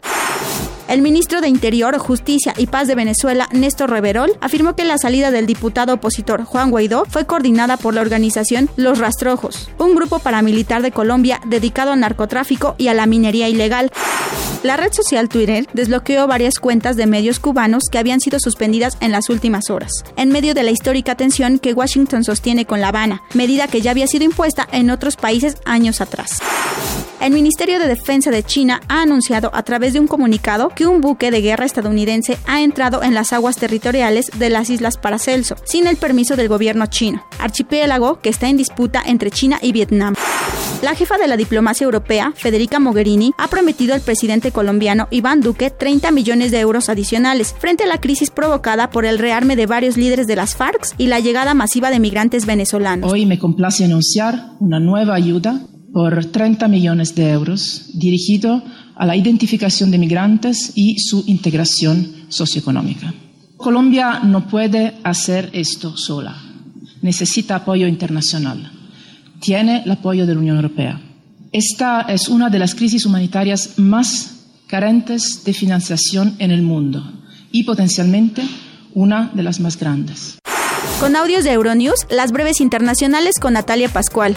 [0.89, 5.33] El ministro de Interior, Justicia y Paz de Venezuela, Néstor Reverol, afirmó que la salida
[5.33, 10.83] del diputado opositor Juan Guaidó fue coordinada por la organización Los Rastrojos, un grupo paramilitar
[10.83, 13.91] de Colombia dedicado al narcotráfico y a la minería ilegal.
[14.63, 19.11] La red social Twitter desbloqueó varias cuentas de medios cubanos que habían sido suspendidas en
[19.11, 23.23] las últimas horas, en medio de la histórica tensión que Washington sostiene con La Habana,
[23.35, 26.41] medida que ya había sido impuesta en otros países años atrás.
[27.21, 31.01] El Ministerio de Defensa de China ha anunciado a través de un comunicado que un
[31.01, 35.89] buque de guerra estadounidense ha entrado en las aguas territoriales de las Islas Paracelso, sin
[35.89, 40.15] el permiso del gobierno chino, archipiélago que está en disputa entre China y Vietnam.
[40.83, 45.71] La jefa de la diplomacia europea, Federica Mogherini, ha prometido al presidente colombiano Iván Duque
[45.71, 49.97] 30 millones de euros adicionales frente a la crisis provocada por el rearme de varios
[49.97, 53.11] líderes de las FARC y la llegada masiva de migrantes venezolanos.
[53.11, 55.63] Hoy me complace anunciar una nueva ayuda
[55.95, 58.63] por 30 millones de euros dirigido
[58.97, 63.13] a la identificación de migrantes y su integración socioeconómica.
[63.57, 66.37] Colombia no puede hacer esto sola.
[67.03, 68.73] Necesita apoyo internacional.
[69.41, 71.01] Tiene el apoyo de la Unión Europea.
[71.53, 77.05] Esta es una de las crisis humanitarias más carentes de financiación en el mundo
[77.53, 78.43] y potencialmente
[78.95, 80.39] una de las más grandes.
[81.01, 84.37] Con audios de Euronews, las breves internacionales con Natalia Pascual.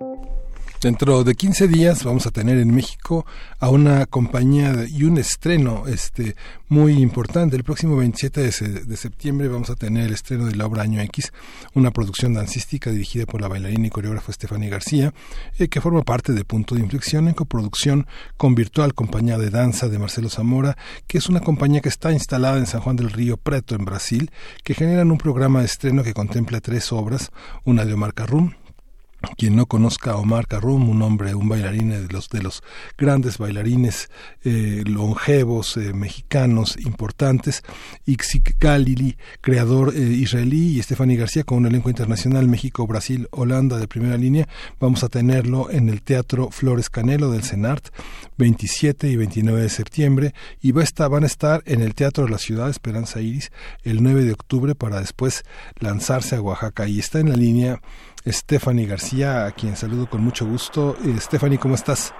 [0.81, 3.23] Dentro de 15 días vamos a tener en México
[3.59, 6.35] a una compañía y un estreno este
[6.69, 7.55] muy importante.
[7.55, 11.33] El próximo 27 de, septiembre vamos a tener el estreno de la obra Año X,
[11.75, 15.13] una producción dancística dirigida por la bailarina y coreógrafa Stephanie García,
[15.59, 19.87] eh, que forma parte de Punto de Inflexión en coproducción con Virtual Compañía de Danza
[19.87, 23.37] de Marcelo Zamora, que es una compañía que está instalada en San Juan del Río
[23.37, 24.31] Preto, en Brasil,
[24.63, 27.29] que generan un programa de estreno que contempla tres obras,
[27.65, 28.53] una de Omar Carrum,
[29.37, 32.63] quien no conozca a Omar Karum, un hombre, un bailarín de los de los
[32.97, 34.09] grandes bailarines
[34.43, 37.63] eh, longevos eh, mexicanos importantes,
[38.05, 43.77] Ixik Galili, creador eh, israelí, y Stephanie García con un elenco internacional México, Brasil, Holanda
[43.77, 44.47] de primera línea.
[44.79, 47.89] Vamos a tenerlo en el Teatro Flores Canelo del CENART,
[48.37, 52.25] 27 y 29 de septiembre, y va a estar, van a estar en el Teatro
[52.25, 53.51] de la Ciudad Esperanza Iris
[53.83, 55.43] el 9 de octubre para después
[55.79, 56.87] lanzarse a Oaxaca.
[56.87, 57.81] Y está en la línea
[58.25, 60.95] Stephanie García, a quien saludo con mucho gusto.
[61.03, 62.13] Eh, Stephanie, ¿cómo estás?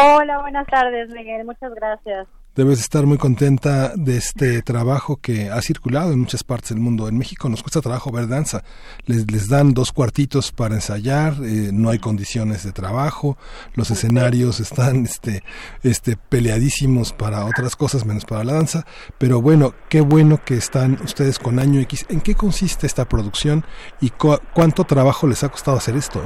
[0.00, 1.44] Hola, buenas tardes, Miguel.
[1.44, 2.26] Muchas gracias.
[2.54, 7.08] Debes estar muy contenta de este trabajo que ha circulado en muchas partes del mundo.
[7.08, 8.62] En México nos cuesta trabajo ver danza.
[9.06, 13.38] Les, les dan dos cuartitos para ensayar, eh, no hay condiciones de trabajo,
[13.74, 15.42] los escenarios están este,
[15.82, 18.84] este, peleadísimos para otras cosas menos para la danza.
[19.16, 22.04] Pero bueno, qué bueno que están ustedes con Año X.
[22.10, 23.64] ¿En qué consiste esta producción
[23.98, 26.20] y cuánto trabajo les ha costado hacer esto?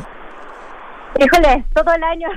[1.21, 2.29] Híjole, todo el año.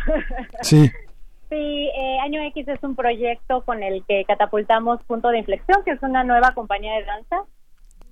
[0.62, 0.92] Sí.
[1.50, 5.92] Sí, eh, Año X es un proyecto con el que catapultamos Punto de Inflexión, que
[5.92, 7.44] es una nueva compañía de danza.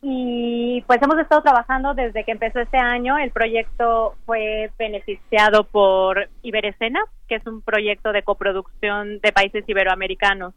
[0.01, 3.17] Y pues hemos estado trabajando desde que empezó este año.
[3.17, 10.53] El proyecto fue beneficiado por Iberescena, que es un proyecto de coproducción de países iberoamericanos.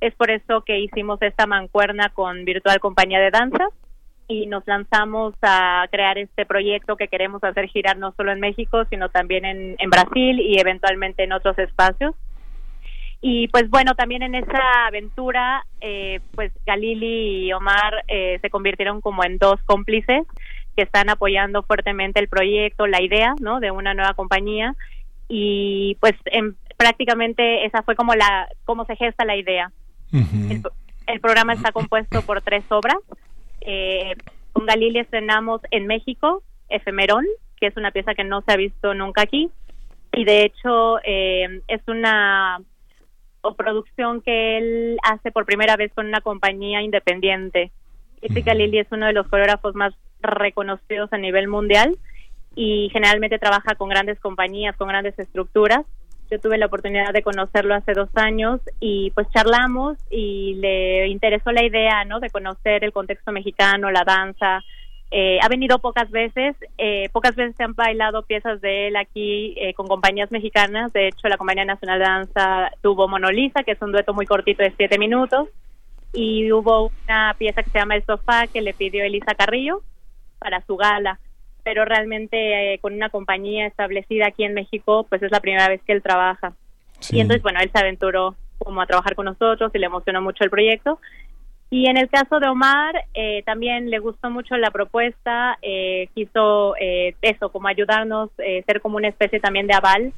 [0.00, 3.68] Es por eso que hicimos esta mancuerna con Virtual Compañía de Danza
[4.28, 8.84] y nos lanzamos a crear este proyecto que queremos hacer girar no solo en México,
[8.90, 12.14] sino también en, en Brasil y eventualmente en otros espacios.
[13.20, 19.00] Y pues bueno, también en esa aventura, eh, pues Galili y Omar eh, se convirtieron
[19.00, 20.24] como en dos cómplices
[20.76, 23.58] que están apoyando fuertemente el proyecto, la idea, ¿no?
[23.58, 24.76] De una nueva compañía
[25.26, 29.72] y pues en, prácticamente esa fue como la cómo se gesta la idea.
[30.12, 32.98] el, programa está compuesto por tres obras
[33.70, 34.14] eh,
[34.52, 37.26] con Galili estrenamos en México Efemerón,
[37.60, 39.50] que es una pieza que no se ha visto nunca aquí.
[40.14, 42.62] Y de hecho eh, es una
[43.58, 47.70] producción que él hace por primera vez con una compañía independiente.
[48.22, 51.98] Este Galili es uno de los coreógrafos más reconocidos a nivel mundial
[52.56, 55.84] y generalmente trabaja con grandes compañías, con grandes estructuras
[56.30, 61.52] yo tuve la oportunidad de conocerlo hace dos años y pues charlamos y le interesó
[61.52, 62.20] la idea, ¿no?
[62.20, 64.62] De conocer el contexto mexicano, la danza.
[65.10, 69.54] Eh, ha venido pocas veces, eh, pocas veces se han bailado piezas de él aquí
[69.56, 70.92] eh, con compañías mexicanas.
[70.92, 74.62] De hecho, la Compañía Nacional de Danza tuvo Monolisa, que es un dueto muy cortito
[74.62, 75.48] de siete minutos.
[76.12, 79.82] Y hubo una pieza que se llama El Sofá que le pidió Elisa Carrillo
[80.38, 81.18] para su gala
[81.68, 85.82] pero realmente eh, con una compañía establecida aquí en México, pues es la primera vez
[85.82, 86.54] que él trabaja.
[87.10, 90.44] Y entonces, bueno, él se aventuró como a trabajar con nosotros y le emocionó mucho
[90.44, 90.98] el proyecto.
[91.68, 96.74] Y en el caso de Omar, eh, también le gustó mucho la propuesta, eh, quiso
[97.20, 100.14] eso, como ayudarnos, ser como una especie también de aval.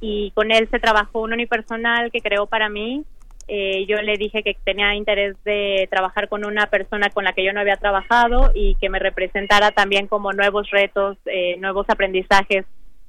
[0.00, 3.04] Y con él se trabajó un unipersonal que creó para mí,
[3.50, 7.42] eh, yo le dije que tenía interés de trabajar con una persona con la que
[7.42, 12.66] yo no había trabajado y que me representara también como nuevos retos, eh, nuevos aprendizajes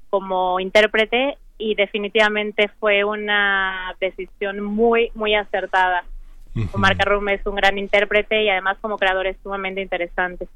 [0.10, 6.06] como intérprete y definitivamente fue una decisión muy, muy acertada.
[6.72, 10.48] Omar Carrum es un gran intérprete y además como creador es sumamente interesante.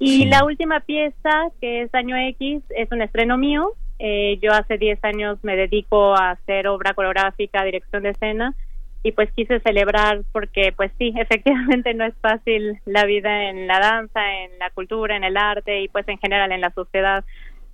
[0.00, 3.72] Y la última pieza, que es Año X, es un estreno mío.
[4.00, 8.52] Eh, yo hace 10 años me dedico a hacer obra coreográfica, dirección de escena
[9.02, 13.78] y pues quise celebrar porque pues sí, efectivamente no es fácil la vida en la
[13.78, 17.24] danza, en la cultura, en el arte y pues en general en la sociedad.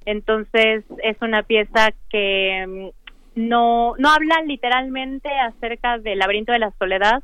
[0.07, 6.73] Entonces es una pieza que mm, no, no habla literalmente acerca del laberinto de la
[6.79, 7.23] soledad,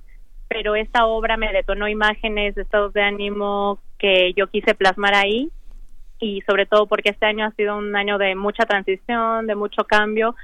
[0.48, 5.48] pero esta obra me detonó imágenes estados de ánimo que yo quise plasmar ahí
[6.20, 9.84] y sobre todo porque este año ha sido un año de mucha transición, de mucho
[9.84, 10.34] cambio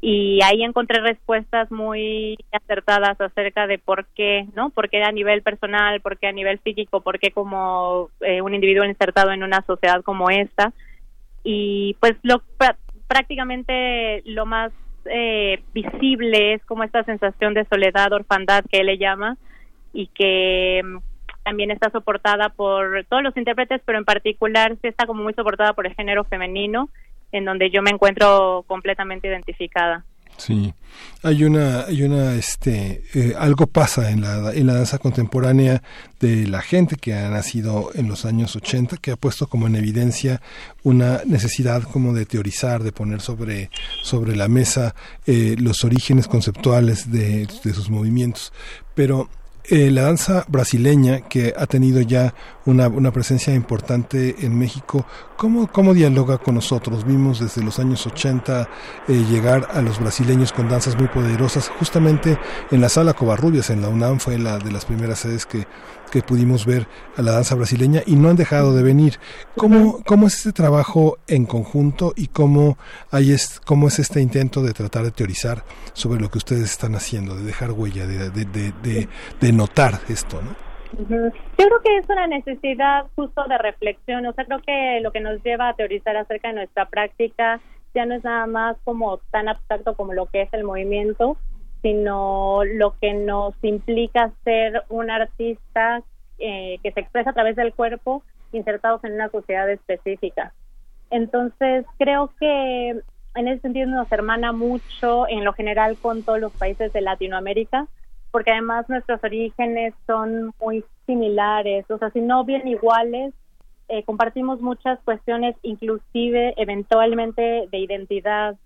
[0.00, 4.70] y ahí encontré respuestas muy acertadas acerca de por qué, ¿no?
[4.70, 8.54] Por qué a nivel personal, por qué a nivel psíquico, por qué como eh, un
[8.54, 10.72] individuo insertado en una sociedad como esta.
[11.42, 12.42] Y pues lo
[13.08, 14.70] prácticamente lo más
[15.06, 19.36] eh, visible es como esta sensación de soledad, orfandad que él le llama
[19.92, 20.98] y que mm,
[21.42, 25.72] también está soportada por todos los intérpretes, pero en particular sí está como muy soportada
[25.72, 26.88] por el género femenino
[27.32, 30.04] en donde yo me encuentro completamente identificada.
[30.38, 30.72] Sí,
[31.24, 35.82] hay una, hay una, este, eh, algo pasa en la, en la danza contemporánea
[36.20, 39.74] de la gente que ha nacido en los años 80, que ha puesto como en
[39.74, 40.40] evidencia
[40.84, 43.70] una necesidad como de teorizar, de poner sobre,
[44.04, 44.94] sobre la mesa
[45.26, 48.52] eh, los orígenes conceptuales de, de sus movimientos.
[48.94, 49.28] Pero
[49.70, 52.34] eh, la danza brasileña, que ha tenido ya
[52.64, 55.04] una, una presencia importante en México,
[55.36, 57.04] ¿cómo, ¿cómo, dialoga con nosotros?
[57.04, 58.68] Vimos desde los años 80
[59.08, 61.68] eh, llegar a los brasileños con danzas muy poderosas.
[61.78, 62.38] Justamente
[62.70, 65.66] en la sala Covarrubias, en la UNAM, fue la de las primeras sedes que
[66.08, 66.86] que pudimos ver
[67.16, 69.14] a la danza brasileña y no han dejado de venir.
[69.56, 72.78] ¿Cómo, cómo es este trabajo en conjunto y cómo,
[73.10, 75.58] hay es, cómo es este intento de tratar de teorizar
[75.92, 79.08] sobre lo que ustedes están haciendo, de dejar huella, de, de, de,
[79.40, 80.40] de, notar esto?
[80.42, 80.56] ¿no?
[80.98, 85.20] Yo creo que es una necesidad justo de reflexión, o sea, creo que lo que
[85.20, 87.60] nos lleva a teorizar acerca de nuestra práctica
[87.94, 91.36] ya no es nada más como tan abstracto como lo que es el movimiento,
[91.82, 96.02] sino lo que nos implica ser un artista
[96.38, 98.22] eh, que se expresa a través del cuerpo
[98.52, 100.52] insertados en una sociedad específica.
[101.10, 103.00] Entonces, creo que
[103.34, 107.86] en ese sentido nos hermana mucho en lo general con todos los países de Latinoamérica,
[108.30, 113.32] porque además nuestros orígenes son muy similares, o sea, si no bien iguales,
[113.88, 118.56] eh, compartimos muchas cuestiones, inclusive eventualmente de identidad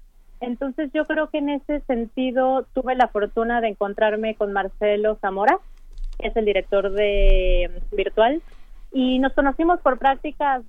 [0.42, 5.58] entonces yo creo que en ese sentido tuve la fortuna de encontrarme con Marcelo Zamora,
[6.18, 8.42] que es el director de Virtual,
[8.92, 10.62] y nos conocimos por prácticas,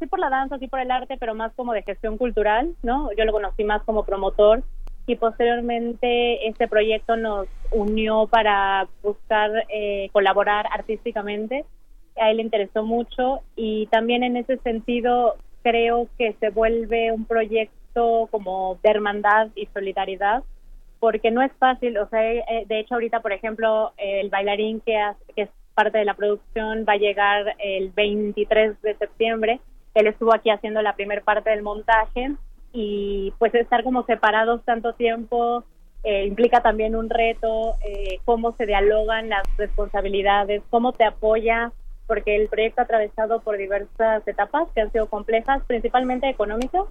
[0.00, 3.10] sí por la danza, sí por el arte, pero más como de gestión cultural, ¿no?
[3.16, 4.64] Yo lo conocí más como promotor
[5.06, 11.64] y posteriormente este proyecto nos unió para buscar eh, colaborar artísticamente.
[12.20, 17.24] A él le interesó mucho y también en ese sentido creo que se vuelve un
[17.24, 20.42] proyecto como de hermandad y solidaridad,
[20.98, 24.98] porque no es fácil, o sea, eh, de hecho ahorita, por ejemplo, el bailarín que,
[25.34, 29.60] que es parte de la producción va a llegar el 23 de septiembre,
[29.94, 32.32] él estuvo aquí haciendo la primera parte del montaje
[32.72, 35.64] y pues estar como separados tanto tiempo
[36.02, 41.72] eh, implica también un reto, eh, cómo se dialogan las responsabilidades, cómo te apoya,
[42.06, 46.84] porque el proyecto ha atravesado por diversas etapas que han sido complejas, principalmente económicas,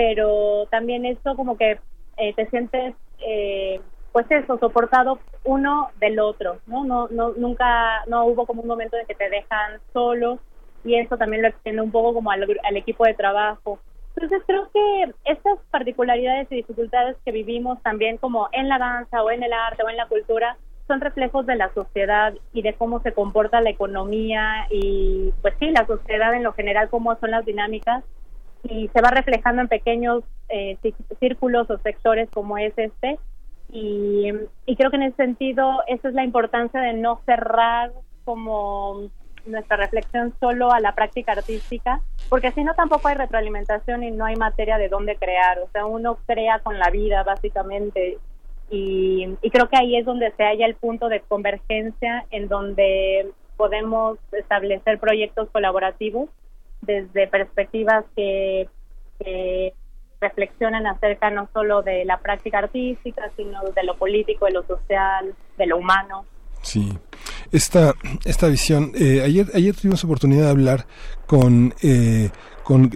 [0.00, 1.78] pero también eso como que
[2.16, 3.82] eh, te sientes eh,
[4.12, 8.96] pues eso soportado uno del otro no no no nunca no hubo como un momento
[8.96, 10.38] en que te dejan solo
[10.84, 12.46] y eso también lo extiende un poco como al,
[12.78, 13.78] equipo de trabajo.
[14.16, 19.30] Entonces creo que estas particularidades y dificultades que vivimos también como en la danza o
[19.30, 20.56] en el arte o en la cultura
[20.88, 25.68] son reflejos de la sociedad y de cómo se comporta la economía y pues sí
[25.68, 28.02] la sociedad en lo general cómo son las dinámicas
[28.64, 30.76] y se va reflejando en pequeños eh,
[31.18, 33.18] círculos o sectores como es este.
[33.72, 34.32] Y,
[34.76, 37.92] creo que en ese sentido, esa es la importancia de no cerrar
[38.24, 39.08] como
[39.46, 44.24] nuestra reflexión solo a la práctica artística, porque si no tampoco hay retroalimentación y no
[44.24, 48.18] hay materia de dónde crear, o sea, uno crea con la vida básicamente
[48.70, 53.32] y, y creo que ahí es donde se halla el punto de convergencia en donde
[53.56, 56.28] podemos establecer proyectos colaborativos
[56.90, 58.68] desde perspectivas que,
[60.20, 65.34] reflexionan acerca no solo de la práctica artística, sino de lo político, de lo social,
[65.56, 66.26] de lo humano.
[66.60, 66.92] Sí,
[67.52, 67.94] esta,
[68.26, 70.86] esta visión, eh, ayer, ayer tuvimos oportunidad de hablar
[71.26, 72.28] con eh,
[72.70, 72.88] con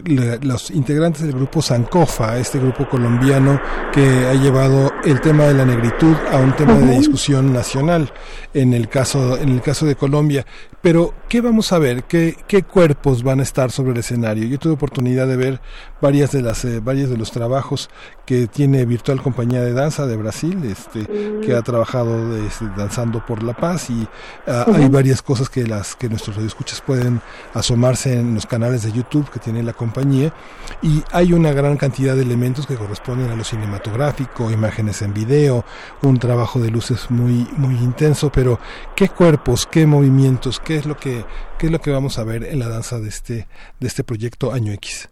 [0.43, 3.61] los integrantes del grupo Sancofa, este grupo colombiano
[3.93, 8.09] que ha llevado el tema de la negritud a un tema de discusión nacional
[8.53, 10.47] en el caso en el caso de Colombia.
[10.85, 12.05] Pero ¿qué vamos a ver?
[12.05, 14.45] ¿Qué, qué cuerpos van a estar sobre el escenario?
[14.45, 15.61] Yo tuve oportunidad de ver
[16.03, 17.89] varias de las eh, varios de los trabajos
[18.27, 21.07] que tiene Virtual Compañía de Danza de Brasil, este
[21.41, 24.07] que ha trabajado este, danzando por la paz y
[24.47, 27.23] ah, hay varias cosas que las que nuestros radioescuchas pueden
[27.55, 30.35] asomarse en los canales de YouTube que tiene la compañía
[30.83, 35.65] y hay una gran cantidad de elementos que corresponden a lo cinematográfico, imágenes en video,
[36.03, 38.61] un trabajo de luces muy muy intenso, pero
[38.95, 41.25] qué cuerpos, qué movimientos, qué es lo que
[41.59, 43.47] qué es lo que vamos a ver en la danza de este
[43.81, 45.11] de este proyecto Año X.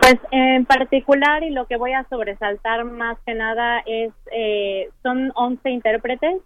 [0.00, 5.32] Pues en particular y lo que voy a sobresaltar más que nada es eh, son
[5.34, 6.42] 11 intérpretes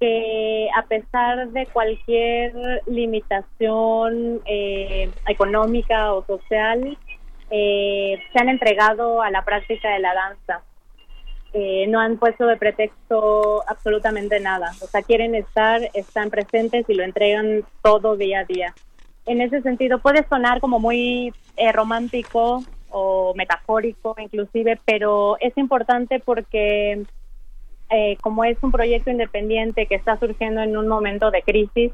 [0.00, 6.96] que a pesar de cualquier limitación eh, económica o social,
[7.50, 10.62] eh, se han entregado a la práctica de la danza.
[11.52, 14.72] Eh, no han puesto de pretexto absolutamente nada.
[14.82, 18.74] O sea, quieren estar, están presentes y lo entregan todo día a día.
[19.26, 21.32] En ese sentido, puede sonar como muy
[21.74, 27.04] romántico o metafórico inclusive, pero es importante porque
[27.90, 31.92] eh, como es un proyecto independiente que está surgiendo en un momento de crisis,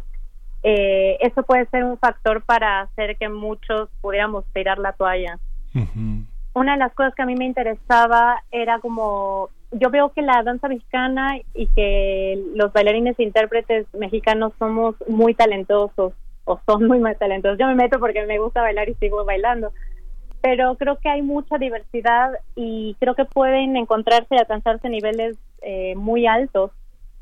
[0.63, 5.39] eh, eso puede ser un factor para hacer que muchos pudiéramos tirar la toalla.
[6.57, 10.43] Una de las cosas que a mí me interesaba era como, yo veo que la
[10.43, 16.15] danza mexicana y que los bailarines e intérpretes mexicanos somos muy talentosos
[16.47, 17.59] o son muy, muy talentosos.
[17.59, 19.71] Yo me meto porque me gusta bailar y sigo bailando,
[20.41, 25.95] pero creo que hay mucha diversidad y creo que pueden encontrarse y alcanzarse niveles eh,
[25.95, 26.71] muy altos.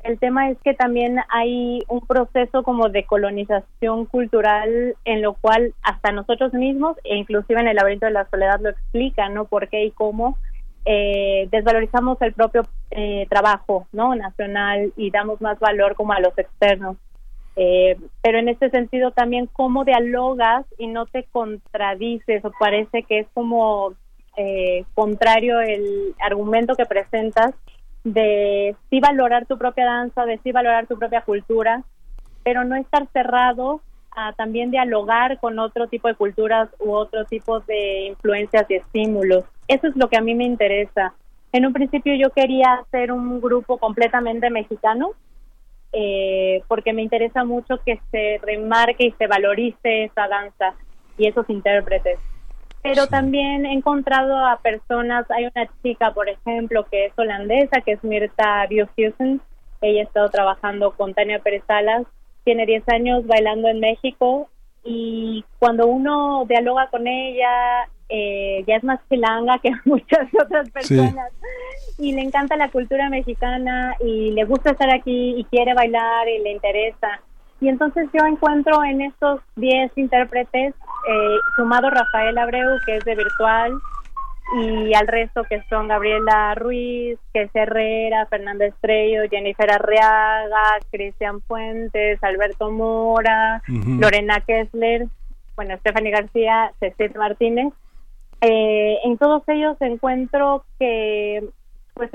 [0.05, 5.73] El tema es que también hay un proceso como de colonización cultural en lo cual
[5.81, 9.45] hasta nosotros mismos e inclusive en el laberinto de la soledad lo explica, ¿no?
[9.45, 10.37] ¿Por qué y cómo?
[10.85, 12.61] Eh, desvalorizamos el propio
[12.91, 16.97] eh, trabajo no nacional y damos más valor como a los externos
[17.55, 23.19] eh, pero en este sentido también cómo dialogas y no te contradices o parece que
[23.19, 23.93] es como
[24.35, 27.53] eh, contrario el argumento que presentas
[28.05, 31.83] de sí valorar tu propia danza, de sí valorar tu propia cultura,
[32.43, 33.81] pero no estar cerrado
[34.15, 39.43] a también dialogar con otro tipo de culturas u otro tipo de influencias y estímulos.
[39.67, 41.13] Eso es lo que a mí me interesa.
[41.51, 45.11] En un principio yo quería hacer un grupo completamente mexicano,
[45.91, 50.75] eh, porque me interesa mucho que se remarque y se valorice esa danza
[51.17, 52.19] y esos intérpretes.
[52.85, 57.93] Pero también he encontrado a personas, hay una chica, por ejemplo, que es holandesa, que
[57.93, 59.41] es Mirta Biohusen,
[59.81, 62.05] ella ha estado trabajando con Tania Pérez Salas,
[62.43, 64.49] tiene 10 años bailando en México
[64.83, 71.31] y cuando uno dialoga con ella eh, ya es más chilanga que muchas otras personas.
[71.97, 76.39] Y le encanta la cultura mexicana y le gusta estar aquí y quiere bailar y
[76.39, 77.21] le interesa.
[77.61, 83.15] Y entonces yo encuentro en estos 10 intérpretes, eh, sumado Rafael Abreu, que es de
[83.15, 83.73] virtual,
[84.53, 91.41] y al resto que son Gabriela Ruiz, que es Herrera, Fernanda Estrello, Jennifer Arriaga, Cristian
[91.41, 95.07] Fuentes, Alberto Mora, Lorena Kessler,
[95.55, 97.73] bueno, Stephanie García, Cecil Martínez,
[98.41, 101.49] eh, en todos ellos encuentro que
[101.95, 102.11] pues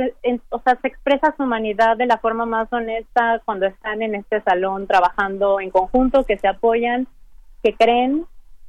[0.51, 4.40] o sea se expresa su humanidad de la forma más honesta cuando están en este
[4.43, 7.07] salón trabajando en conjunto que se apoyan
[7.62, 8.27] que creen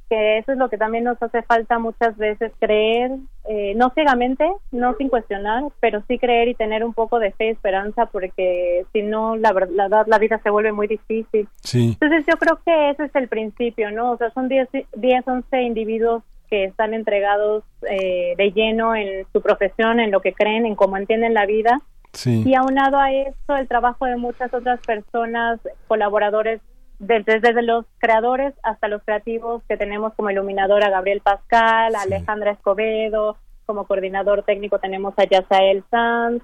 [0.08, 3.10] que eso es lo que también nos hace falta muchas veces creer
[3.46, 7.48] eh, no ciegamente no sin cuestionar pero sí creer y tener un poco de fe
[7.48, 11.46] y esperanza porque si no la verdad la vida se vuelve muy difícil.
[11.74, 15.62] Entonces yo creo que ese es el principio no o sea son 10 10 11
[15.62, 16.22] individuos
[16.52, 20.98] que están entregados eh, de lleno en su profesión, en lo que creen, en cómo
[20.98, 21.80] entienden la vida.
[22.26, 26.60] Y aunado a eso, el trabajo de muchas otras personas, colaboradores,
[26.98, 33.38] desde, desde los creadores hasta los creativos que tenemos como iluminadora Gabriel Pascal, Alejandra Escobedo,
[33.64, 36.42] como coordinador técnico tenemos a Yasael Sanz,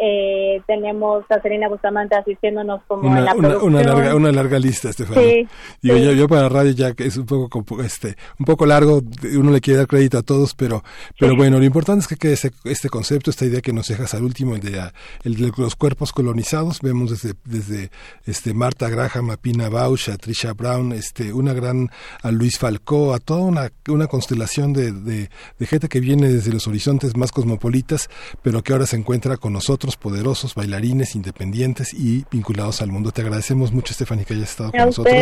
[0.00, 4.90] eh, tenemos a Serena Bustamante asistiéndonos como una, en la una, larga, una larga lista,
[4.90, 5.48] Estefanía.
[5.82, 9.02] yo, yo, para radio ya que es un poco este un poco largo,
[9.36, 10.84] uno le quiere dar crédito a todos, pero
[11.18, 14.14] pero bueno, lo importante es que quede este, este concepto, esta idea que nos dejas
[14.14, 14.80] al último, el de,
[15.24, 17.90] el de los cuerpos colonizados, vemos desde desde
[18.24, 21.90] este Marta Graham, a Pina Bausch, a Trisha Brown, este una gran
[22.22, 26.52] a Luis Falcó, a toda una, una constelación de, de, de gente que viene desde
[26.52, 28.08] los horizontes más cosmopolitas,
[28.42, 33.10] pero que ahora se encuentra con nosotros poderosos, bailarines independientes y vinculados al mundo.
[33.12, 35.14] Te agradecemos mucho, Stephanie, que hayas estado con nosotros.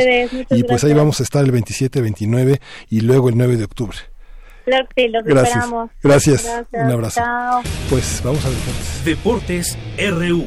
[0.51, 2.61] y pues ahí vamos a estar el 27, 29
[2.91, 3.97] y luego el 9 de octubre.
[4.65, 5.55] Claro que los Gracias.
[5.55, 5.91] esperamos.
[6.03, 6.47] Gracias.
[6.73, 7.21] Un abrazo.
[7.21, 7.63] Chao.
[7.89, 9.05] Pues vamos a deportes.
[9.05, 10.45] Deportes RU.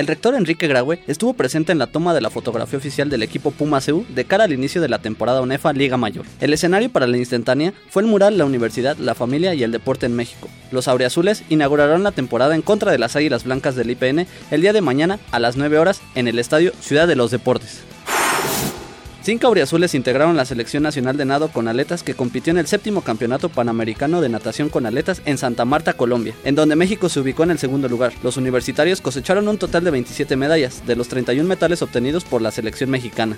[0.00, 3.50] El rector Enrique Graue estuvo presente en la toma de la fotografía oficial del equipo
[3.50, 6.24] Puma CU de cara al inicio de la temporada UNEFA Liga Mayor.
[6.40, 10.06] El escenario para la instantánea fue el mural La Universidad, la Familia y el Deporte
[10.06, 10.48] en México.
[10.70, 14.72] Los Aureazules inaugurarán la temporada en contra de las Águilas Blancas del IPN el día
[14.72, 17.82] de mañana a las 9 horas en el Estadio Ciudad de los Deportes.
[19.30, 23.02] Cinco auriazules integraron la selección nacional de nado con aletas que compitió en el séptimo
[23.02, 27.44] campeonato panamericano de natación con aletas en Santa Marta, Colombia, en donde México se ubicó
[27.44, 28.12] en el segundo lugar.
[28.24, 32.50] Los universitarios cosecharon un total de 27 medallas, de los 31 metales obtenidos por la
[32.50, 33.36] selección mexicana.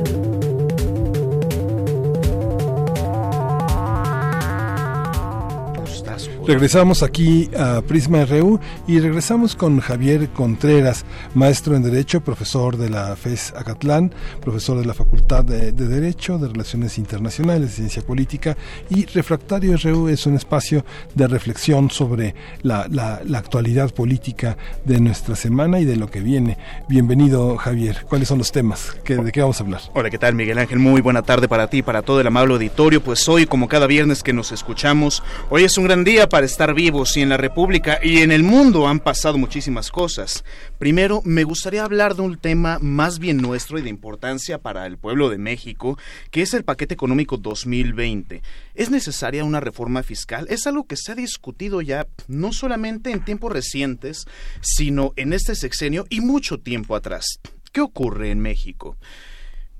[6.47, 11.03] Regresamos aquí a Prisma RU y regresamos con Javier Contreras,
[11.33, 16.37] maestro en Derecho, profesor de la FES Acatlán, profesor de la Facultad de, de Derecho,
[16.37, 18.55] de Relaciones Internacionales, de Ciencia Política
[18.91, 20.85] y Refractario RU es un espacio
[21.15, 26.19] de reflexión sobre la, la, la actualidad política de nuestra semana y de lo que
[26.19, 26.59] viene.
[26.87, 28.95] Bienvenido Javier, ¿cuáles son los temas?
[29.03, 29.81] ¿Qué, ¿De qué vamos a hablar?
[29.95, 30.77] Hola, ¿qué tal Miguel Ángel?
[30.77, 33.01] Muy buena tarde para ti, para todo el amable auditorio.
[33.01, 36.73] Pues hoy, como cada viernes que nos escuchamos, hoy es un gran día para estar
[36.73, 40.43] vivos y en la República y en el mundo han pasado muchísimas cosas.
[40.77, 44.97] Primero, me gustaría hablar de un tema más bien nuestro y de importancia para el
[44.97, 45.97] pueblo de México,
[46.31, 48.41] que es el paquete económico 2020.
[48.73, 50.47] ¿Es necesaria una reforma fiscal?
[50.49, 54.25] Es algo que se ha discutido ya no solamente en tiempos recientes,
[54.61, 57.39] sino en este sexenio y mucho tiempo atrás.
[57.71, 58.97] ¿Qué ocurre en México?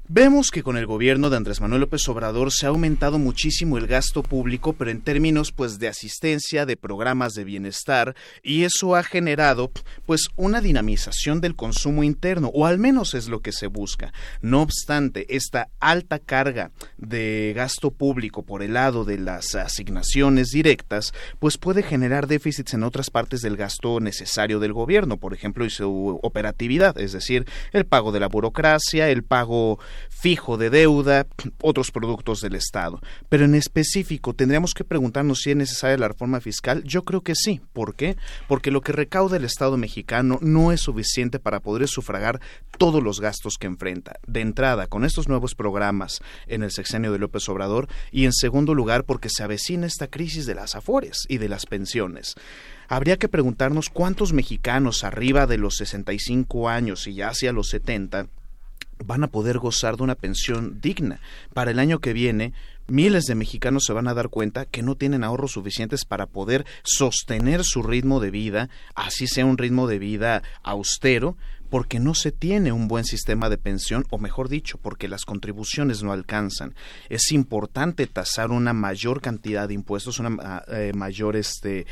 [0.08, 3.88] Vemos que con el gobierno de Andrés Manuel López Obrador se ha aumentado muchísimo el
[3.88, 9.02] gasto público, pero en términos pues de asistencia, de programas de bienestar, y eso ha
[9.02, 9.72] generado
[10.06, 14.14] pues una dinamización del consumo interno, o al menos es lo que se busca.
[14.42, 16.70] No obstante, esta alta carga
[17.00, 22.84] de gasto público por el lado de las asignaciones directas, pues puede generar déficits en
[22.84, 27.88] otras partes del gasto necesario del gobierno, por ejemplo, y su operatividad, es decir, el
[27.88, 31.28] pago de la burocracia, el pago fijo de deuda,
[31.62, 33.00] otros productos del Estado.
[33.30, 36.84] Pero en específico, tendríamos que preguntarnos si es necesaria la reforma fiscal.
[36.84, 37.62] Yo creo que sí.
[37.74, 38.18] ¿Por qué?
[38.48, 42.40] Porque lo que recauda el Estado mexicano no es suficiente para poder sufragar
[42.78, 44.20] todos los gastos que enfrenta.
[44.28, 48.74] De entrada, con estos nuevos programas en el sexenio de López Obrador y en segundo
[48.74, 52.36] lugar porque se avecina esta crisis de las afores y de las pensiones
[52.88, 58.28] habría que preguntarnos cuántos mexicanos arriba de los 65 años y ya hacia los 70
[59.04, 61.20] van a poder gozar de una pensión digna.
[61.54, 62.54] Para el año que viene,
[62.88, 66.66] miles de mexicanos se van a dar cuenta que no tienen ahorros suficientes para poder
[66.84, 71.36] sostener su ritmo de vida, así sea un ritmo de vida austero,
[71.76, 76.04] porque no se tiene un buen sistema de pensión, o mejor dicho, porque las contribuciones
[76.04, 76.74] no alcanzan.
[77.10, 81.86] Es importante tasar una mayor cantidad de impuestos, una eh, mayor este,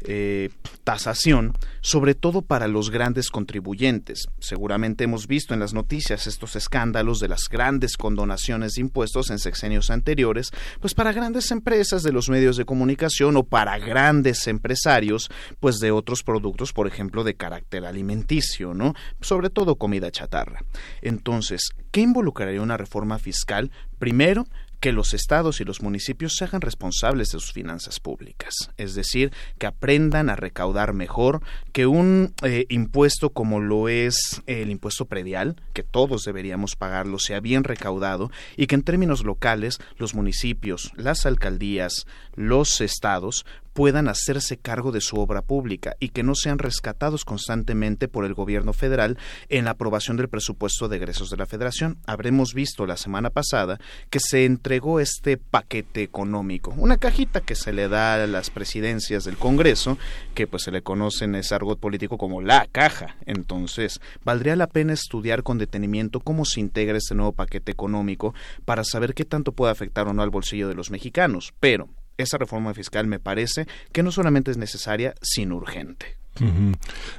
[0.00, 0.48] eh,
[0.84, 1.52] tasación,
[1.82, 4.28] sobre todo para los grandes contribuyentes.
[4.38, 9.38] Seguramente hemos visto en las noticias estos escándalos de las grandes condonaciones de impuestos en
[9.38, 10.50] sexenios anteriores,
[10.80, 15.28] pues para grandes empresas de los medios de comunicación o para grandes empresarios,
[15.60, 18.94] pues de otros productos, por ejemplo, de carácter alimenticio, ¿no?
[19.26, 20.60] Sobre todo comida chatarra.
[21.02, 23.72] Entonces, ¿qué involucraría una reforma fiscal?
[23.98, 24.46] Primero,
[24.78, 29.32] que los estados y los municipios se hagan responsables de sus finanzas públicas, es decir,
[29.58, 31.42] que aprendan a recaudar mejor,
[31.72, 37.40] que un eh, impuesto como lo es el impuesto predial, que todos deberíamos pagarlo, sea
[37.40, 43.44] bien recaudado y que en términos locales los municipios, las alcaldías, los estados
[43.76, 48.32] puedan hacerse cargo de su obra pública y que no sean rescatados constantemente por el
[48.32, 49.18] gobierno federal
[49.50, 51.98] en la aprobación del presupuesto de egresos de la federación.
[52.06, 53.78] Habremos visto la semana pasada
[54.08, 59.24] que se entregó este paquete económico, una cajita que se le da a las presidencias
[59.24, 59.98] del Congreso,
[60.34, 63.16] que pues se le conoce en ese argot político como la caja.
[63.26, 68.34] Entonces, valdría la pena estudiar con detenimiento cómo se integra este nuevo paquete económico
[68.64, 71.52] para saber qué tanto puede afectar o no al bolsillo de los mexicanos.
[71.60, 76.16] Pero esa reforma fiscal me parece que no solamente es necesaria, sino urgente.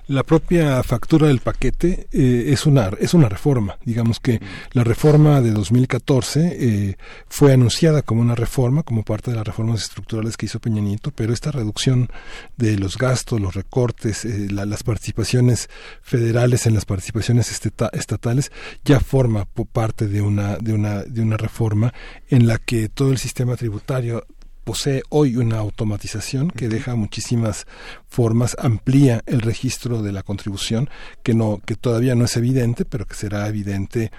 [0.08, 3.78] La propia factura del paquete eh, es una es una reforma.
[3.84, 4.40] Digamos que
[4.74, 6.98] la reforma de 2014 eh,
[7.28, 11.12] fue anunciada como una reforma, como parte de las reformas estructurales que hizo Peña Nieto,
[11.12, 12.10] pero esta reducción
[12.58, 15.70] de los gastos, los recortes, eh, las participaciones
[16.02, 18.52] federales en las participaciones estatales
[18.86, 21.94] ya forma parte de una de una de una reforma
[22.30, 24.26] en la que todo el sistema tributario
[24.68, 27.66] posee hoy una automatización que deja muchísimas
[28.10, 30.90] formas, amplía el registro de la contribución,
[31.24, 34.12] que no, que todavía no es evidente, pero que será evidente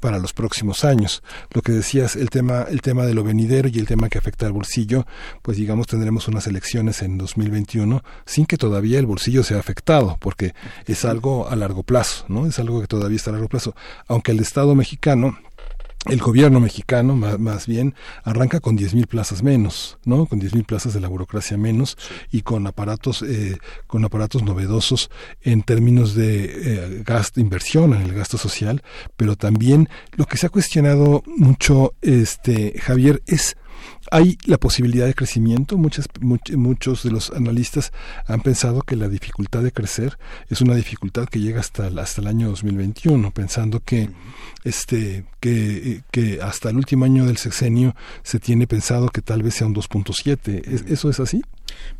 [0.00, 1.22] para los próximos años.
[1.52, 4.44] Lo que decías, el tema, el tema de lo venidero y el tema que afecta
[4.44, 5.06] al bolsillo,
[5.40, 10.52] pues digamos tendremos unas elecciones en 2021 sin que todavía el bolsillo sea afectado, porque
[10.84, 12.46] es algo a largo plazo, ¿no?
[12.46, 13.76] Es algo que todavía está a largo plazo.
[14.08, 15.38] Aunque el Estado mexicano
[16.06, 20.26] el gobierno mexicano, más, bien, arranca con 10.000 plazas menos, ¿no?
[20.26, 21.96] Con 10.000 plazas de la burocracia menos
[22.32, 25.10] y con aparatos, eh, con aparatos novedosos
[25.42, 28.82] en términos de eh, gasto, inversión en el gasto social,
[29.16, 33.56] pero también lo que se ha cuestionado mucho, este, Javier, es
[34.12, 35.78] hay la posibilidad de crecimiento.
[35.78, 37.92] Muchas, muchos de los analistas
[38.26, 40.18] han pensado que la dificultad de crecer
[40.50, 44.10] es una dificultad que llega hasta, hasta el año 2021, pensando que,
[44.64, 49.54] este, que, que hasta el último año del sexenio se tiene pensado que tal vez
[49.54, 50.90] sea un 2.7.
[50.90, 51.42] ¿Eso es así?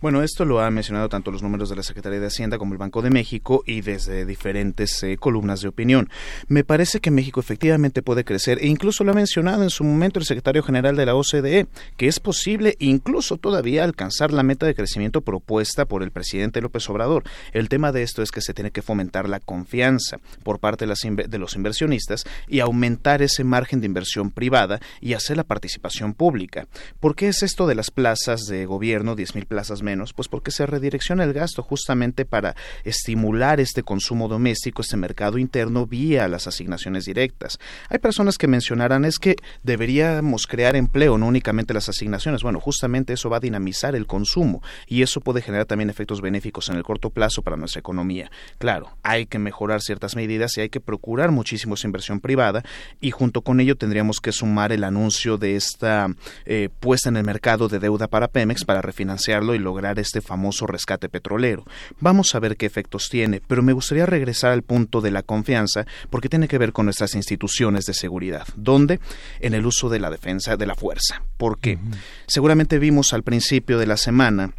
[0.00, 2.78] Bueno, esto lo han mencionado tanto los números de la Secretaría de Hacienda como el
[2.78, 6.08] Banco de México y desde diferentes eh, columnas de opinión.
[6.48, 10.18] Me parece que México efectivamente puede crecer e incluso lo ha mencionado en su momento
[10.18, 11.66] el secretario general de la OCDE,
[11.96, 16.88] que es posible incluso todavía alcanzar la meta de crecimiento propuesta por el presidente López
[16.90, 17.24] Obrador.
[17.52, 21.38] El tema de esto es que se tiene que fomentar la confianza por parte de,
[21.38, 26.66] los inversionistas y aumentar ese margen de inversión privada y hacer la participación pública.
[27.00, 29.61] ¿Por qué es esto de las plazas de gobierno, 10.000 plazas?
[29.82, 30.12] Menos?
[30.12, 35.86] Pues porque se redirecciona el gasto justamente para estimular este consumo doméstico, este mercado interno
[35.86, 37.58] vía las asignaciones directas.
[37.88, 42.42] Hay personas que mencionarán es que deberíamos crear empleo, no únicamente las asignaciones.
[42.42, 46.68] Bueno, justamente eso va a dinamizar el consumo y eso puede generar también efectos benéficos
[46.68, 48.30] en el corto plazo para nuestra economía.
[48.58, 52.62] Claro, hay que mejorar ciertas medidas y hay que procurar muchísimo esa inversión privada
[53.00, 56.08] y junto con ello tendríamos que sumar el anuncio de esta
[56.44, 60.66] eh, puesta en el mercado de deuda para Pemex para refinanciarlo y lograr este famoso
[60.66, 61.64] rescate petrolero.
[62.00, 65.86] Vamos a ver qué efectos tiene, pero me gustaría regresar al punto de la confianza
[66.10, 68.46] porque tiene que ver con nuestras instituciones de seguridad.
[68.56, 69.00] ¿Dónde?
[69.40, 71.22] En el uso de la defensa de la fuerza.
[71.36, 71.78] Porque
[72.26, 74.52] seguramente vimos al principio de la semana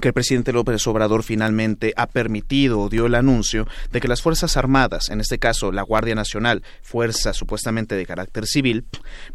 [0.00, 4.22] que el presidente López Obrador finalmente ha permitido o dio el anuncio de que las
[4.22, 8.84] Fuerzas Armadas, en este caso la Guardia Nacional, fuerza supuestamente de carácter civil,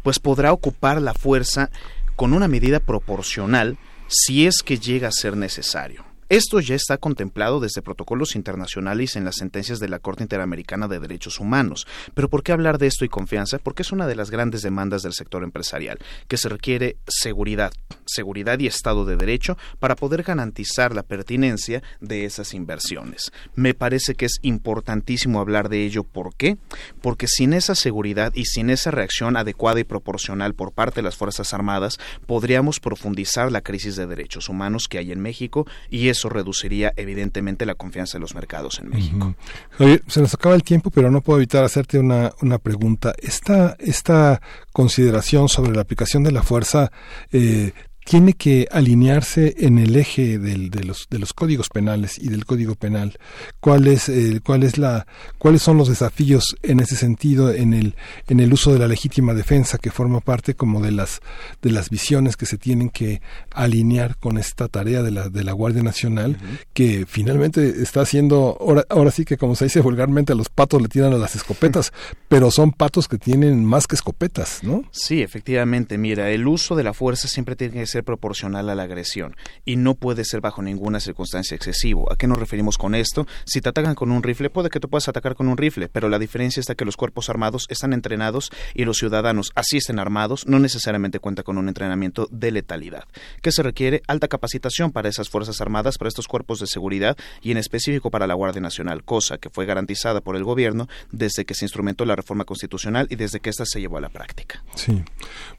[0.02, 1.70] pues podrá ocupar la fuerza
[2.16, 6.05] con una medida proporcional si es que llega a ser necesario.
[6.28, 10.98] Esto ya está contemplado desde protocolos internacionales en las sentencias de la Corte Interamericana de
[10.98, 11.86] Derechos Humanos.
[12.14, 13.58] Pero ¿por qué hablar de esto y confianza?
[13.58, 17.70] Porque es una de las grandes demandas del sector empresarial, que se requiere seguridad,
[18.06, 23.30] seguridad y Estado de Derecho para poder garantizar la pertinencia de esas inversiones.
[23.54, 26.02] Me parece que es importantísimo hablar de ello.
[26.02, 26.56] ¿Por qué?
[27.02, 31.16] Porque sin esa seguridad y sin esa reacción adecuada y proporcional por parte de las
[31.16, 36.28] Fuerzas Armadas, podríamos profundizar la crisis de derechos humanos que hay en México y eso
[36.28, 39.34] reduciría evidentemente la confianza de los mercados en México.
[39.78, 43.14] Javier, se nos acaba el tiempo, pero no puedo evitar hacerte una, una pregunta.
[43.18, 44.40] Esta, esta
[44.72, 46.90] consideración sobre la aplicación de la fuerza
[47.32, 47.72] eh,
[48.06, 52.46] tiene que alinearse en el eje del, de, los, de los códigos penales y del
[52.46, 53.18] código penal.
[53.58, 55.08] ¿Cuál es, eh, cuál es la,
[55.38, 57.96] ¿Cuáles son los desafíos en ese sentido en el,
[58.28, 61.20] en el uso de la legítima defensa que forma parte como de las,
[61.62, 63.20] de las visiones que se tienen que
[63.50, 66.38] alinear con esta tarea de la, de la Guardia Nacional
[66.74, 70.80] que finalmente está haciendo, ahora, ahora sí que como se dice vulgarmente, a los patos
[70.80, 71.92] le tiran a las escopetas,
[72.28, 74.84] pero son patos que tienen más que escopetas, ¿no?
[74.92, 75.98] Sí, efectivamente.
[75.98, 79.76] Mira, el uso de la fuerza siempre tiene que ser proporcional a la agresión y
[79.76, 82.10] no puede ser bajo ninguna circunstancia excesivo.
[82.12, 83.26] ¿A qué nos referimos con esto?
[83.44, 86.08] Si te atacan con un rifle, puede que tú puedas atacar con un rifle, pero
[86.08, 90.46] la diferencia está que los cuerpos armados están entrenados y los ciudadanos, así estén armados,
[90.46, 93.04] no necesariamente cuenta con un entrenamiento de letalidad.
[93.42, 94.02] ¿Qué se requiere?
[94.06, 98.26] Alta capacitación para esas Fuerzas Armadas, para estos cuerpos de seguridad y en específico para
[98.26, 102.16] la Guardia Nacional, cosa que fue garantizada por el gobierno desde que se instrumentó la
[102.16, 104.62] reforma constitucional y desde que ésta se llevó a la práctica.
[104.74, 105.02] Sí,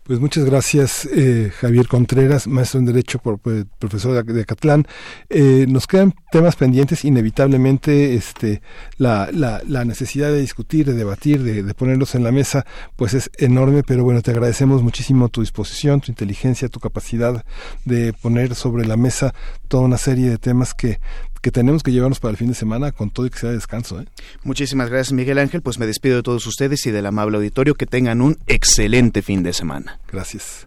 [0.04, 4.88] pues muchas gracias eh, Javier Contreras maestro en Derecho, por, pues, profesor de, Catlán.
[5.30, 8.62] Eh, nos quedan temas pendientes, inevitablemente este,
[8.98, 13.30] la, la, necesidad de discutir, de debatir, de, de, ponerlos en la mesa, pues es
[13.38, 17.46] enorme, pero bueno, te agradecemos muchísimo tu disposición, tu inteligencia, tu capacidad
[17.86, 19.34] de poner sobre la mesa
[19.68, 21.00] toda una serie de temas que
[21.42, 24.02] que tenemos que llevarnos para el fin de semana con todo y que sea descanso.
[24.02, 24.06] ¿eh?
[24.44, 27.86] Muchísimas gracias Miguel Ángel, pues me despido de todos ustedes y del amable auditorio, que
[27.86, 30.00] tengan un excelente fin de semana.
[30.12, 30.67] Gracias.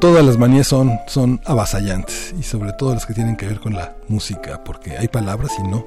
[0.00, 3.74] Todas las manías son, son avasallantes y sobre todo las que tienen que ver con
[3.74, 5.84] la música, porque hay palabras y no.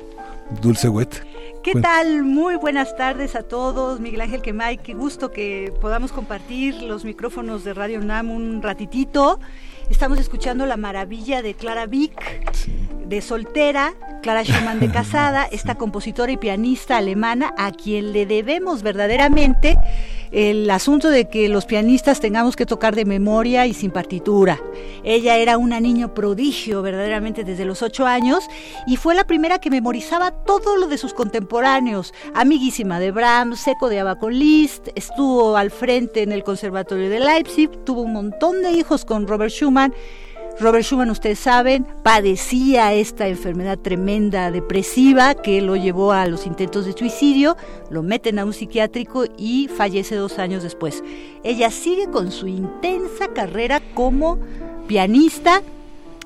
[0.61, 1.25] Dulce Wet.
[1.63, 2.23] ¿Qué tal?
[2.23, 3.99] Muy buenas tardes a todos.
[3.99, 9.39] Miguel Ángel Quemay, qué gusto que podamos compartir los micrófonos de Radio NAM un ratitito.
[9.89, 12.65] Estamos escuchando la maravilla de Clara Vick,
[13.05, 18.83] de soltera, Clara Schumann de casada, esta compositora y pianista alemana a quien le debemos
[18.83, 19.77] verdaderamente
[20.31, 24.59] el asunto de que los pianistas tengamos que tocar de memoria y sin partitura.
[25.03, 28.45] Ella era una niño prodigio verdaderamente desde los ocho años
[28.87, 32.13] y fue la primera que memorizaba todo lo de sus contemporáneos.
[32.33, 37.69] Amiguísima de Brahms, seco de Abaco Liszt, estuvo al frente en el Conservatorio de Leipzig,
[37.83, 39.93] tuvo un montón de hijos con Robert Schumann.
[40.59, 46.85] Robert Schumann, ustedes saben, padecía esta enfermedad tremenda depresiva que lo llevó a los intentos
[46.85, 47.57] de suicidio,
[47.89, 51.03] lo meten a un psiquiátrico y fallece dos años después.
[51.43, 54.39] Ella sigue con su intensa carrera como
[54.87, 55.63] pianista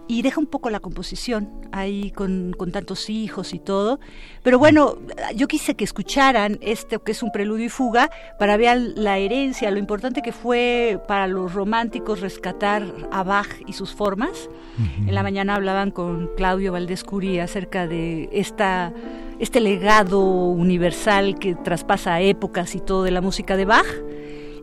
[0.08, 4.00] y deja un poco la composición ahí con, con, tantos hijos y todo.
[4.44, 4.98] Pero bueno,
[5.36, 8.10] yo quise que escucharan este que es un preludio y fuga
[8.40, 13.74] para ver la herencia, lo importante que fue para los románticos rescatar a Bach y
[13.74, 14.50] sus formas.
[14.78, 18.92] En la mañana hablaban con Claudio Valdés Curí acerca de esta,
[19.40, 23.86] este legado universal que traspasa épocas y todo de la música de Bach.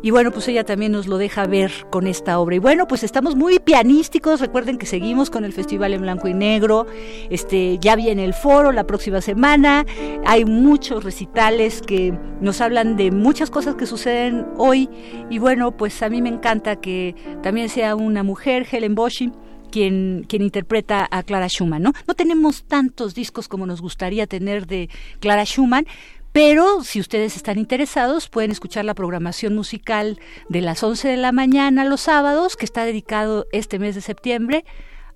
[0.02, 2.56] Y bueno, pues ella también nos lo deja ver con esta obra.
[2.56, 4.40] Y bueno, pues estamos muy pianísticos.
[4.40, 6.86] Recuerden que seguimos con el Festival en Blanco y Negro.
[7.30, 9.86] Este, ya viene el foro la próxima semana.
[10.26, 14.90] Hay muchos recitales que nos hablan de muchas cosas que suceden hoy.
[15.30, 19.32] Y bueno, pues a mí me encanta que también sea una mujer, Helen Boschin
[19.70, 21.92] quien, quien interpreta a Clara Schumann, ¿no?
[22.06, 24.88] No tenemos tantos discos como nos gustaría tener de
[25.18, 25.86] Clara Schumann,
[26.32, 30.18] pero si ustedes están interesados, pueden escuchar la programación musical
[30.48, 34.64] de las 11 de la mañana los sábados, que está dedicado este mes de septiembre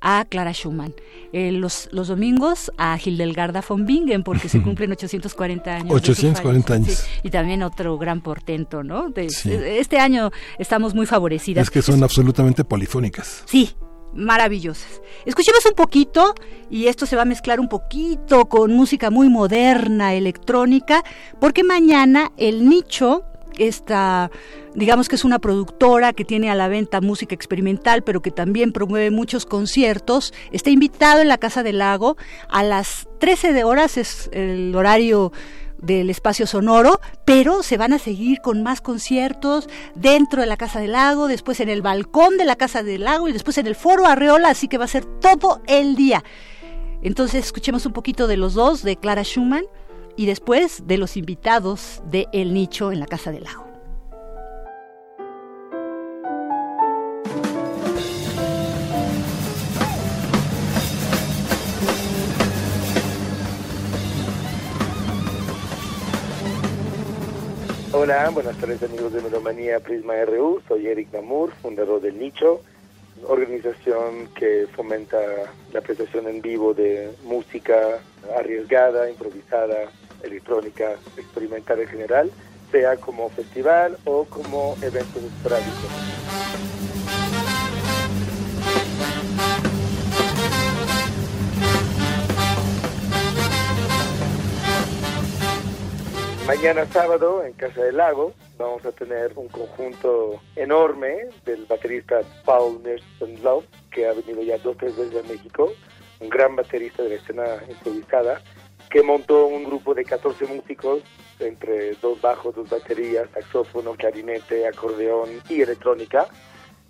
[0.01, 0.94] a Clara Schumann.
[1.32, 5.90] Eh, los, los domingos a Hildegarda von Bingen, porque se cumplen 840 años.
[5.94, 7.06] 840 años.
[7.22, 9.09] y también otro gran portento, ¿no?
[9.10, 9.26] De,
[9.78, 11.62] Este año estamos muy favorecidas.
[11.64, 13.43] Es que son absolutamente polifónicas.
[13.47, 13.74] Sí,
[14.16, 15.01] maravillosas.
[15.24, 16.34] Escuchemos un poquito
[16.70, 21.05] y esto se va a mezclar un poquito con música muy moderna, electrónica,
[21.40, 23.24] porque mañana el nicho
[23.59, 24.30] esta,
[24.74, 28.72] digamos que es una productora que tiene a la venta música experimental, pero que también
[28.72, 30.34] promueve muchos conciertos.
[30.52, 32.16] Está invitado en la Casa del Lago
[32.48, 35.32] a las 13 de horas, es el horario
[35.78, 40.81] del espacio sonoro, pero se van a seguir con más conciertos dentro de la Casa
[40.81, 43.74] del Lago, después en el balcón de la Casa del Lago y después en el
[43.74, 46.24] Foro Arreola, así que va a ser todo el día.
[47.03, 49.65] Entonces escuchemos un poquito de los dos, de Clara Schumann,
[50.16, 53.65] y después de los invitados de El Nicho en la Casa del Lago.
[67.98, 72.60] Hola, buenas tardes amigos de Melomanía Prisma RU, soy Eric Namur, fundador del Nicho,
[73.27, 75.16] organización que fomenta
[75.73, 77.98] la apreciación en vivo de música
[78.36, 79.90] arriesgada, improvisada,
[80.23, 82.31] electrónica, experimental en general,
[82.70, 86.76] sea como festival o como eventos esporádicos.
[96.47, 102.81] Mañana sábado en Casa del Lago vamos a tener un conjunto enorme del baterista Paul
[102.85, 105.73] Nelson Love, que ha venido ya dos o tres veces a México,
[106.20, 108.40] un gran baterista de la escena improvisada,
[108.89, 111.02] que montó un grupo de 14 músicos
[111.40, 116.28] entre dos bajos, dos baterías, saxófono, clarinete, acordeón y electrónica.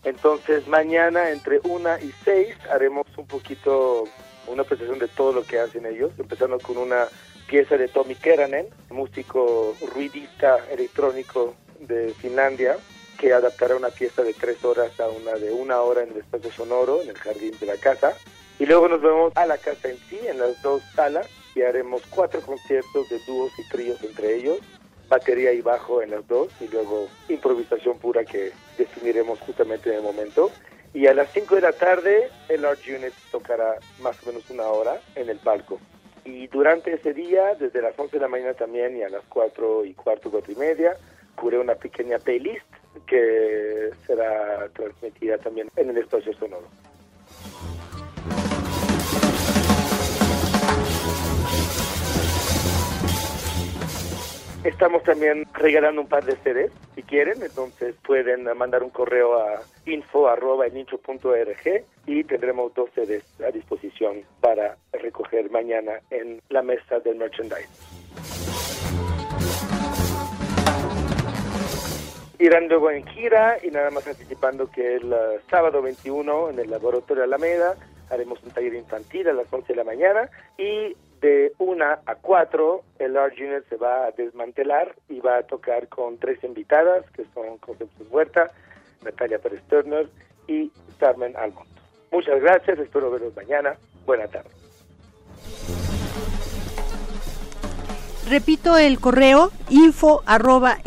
[0.04, 4.04] Entonces mañana entre una y seis haremos un poquito
[4.48, 7.08] una presentación de todo lo que hacen ellos, empezando con una
[7.46, 12.76] pieza de Tommy Keranen, músico ruidista electrónico de Finlandia,
[13.18, 16.50] que adaptará una pieza de tres horas a una de una hora en el espacio
[16.52, 18.14] sonoro, en el jardín de la casa.
[18.58, 22.02] Y luego nos vemos a la casa en sí, en las dos salas, y haremos
[22.10, 24.58] cuatro conciertos de dúos y tríos entre ellos,
[25.08, 30.02] batería y bajo en las dos, y luego improvisación pura que definiremos justamente en el
[30.02, 30.50] momento.
[30.92, 34.64] Y a las 5 de la tarde, el Art Unit tocará más o menos una
[34.64, 35.78] hora en el palco.
[36.26, 39.84] Y durante ese día, desde las 11 de la mañana también y a las 4
[39.84, 40.96] y cuarto, 4 y media,
[41.36, 42.66] curé una pequeña playlist
[43.06, 46.66] que será transmitida también en el espacio sonoro.
[54.66, 59.62] Estamos también regalando un par de CDs, si quieren, entonces pueden mandar un correo a
[59.84, 67.68] info.elnicho.org y tendremos dos CDs a disposición para recoger mañana en la mesa del merchandise.
[72.40, 76.70] Irán luego en gira y nada más anticipando que el uh, sábado 21 en el
[76.70, 77.76] Laboratorio Alameda
[78.10, 80.28] haremos un taller infantil a las 11 de la mañana
[80.58, 80.96] y
[81.26, 85.88] de 1 a 4 el Large Unit se va a desmantelar y va a tocar
[85.88, 88.52] con tres invitadas que son Concepción Huerta,
[89.02, 90.08] Natalia Pérez Turner
[90.46, 90.70] y
[91.00, 91.68] Carmen Almond.
[92.12, 93.76] Muchas gracias, espero verlos mañana.
[94.06, 94.50] Buena tarde.
[98.28, 100.78] Repito el correo info arroba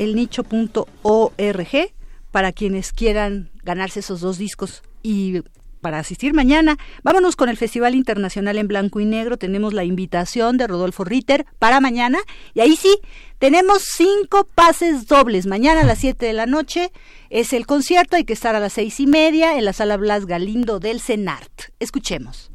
[2.31, 5.43] para quienes quieran ganarse esos dos discos y
[5.79, 6.77] para asistir mañana.
[7.03, 9.37] Vámonos con el Festival Internacional en Blanco y Negro.
[9.37, 12.19] Tenemos la invitación de Rodolfo Ritter para mañana.
[12.53, 12.99] Y ahí sí,
[13.39, 15.45] tenemos cinco pases dobles.
[15.45, 16.91] Mañana a las 7 de la noche
[17.29, 18.15] es el concierto.
[18.15, 21.71] Hay que estar a las seis y media en la sala Blas Galindo del CENART.
[21.79, 22.51] Escuchemos.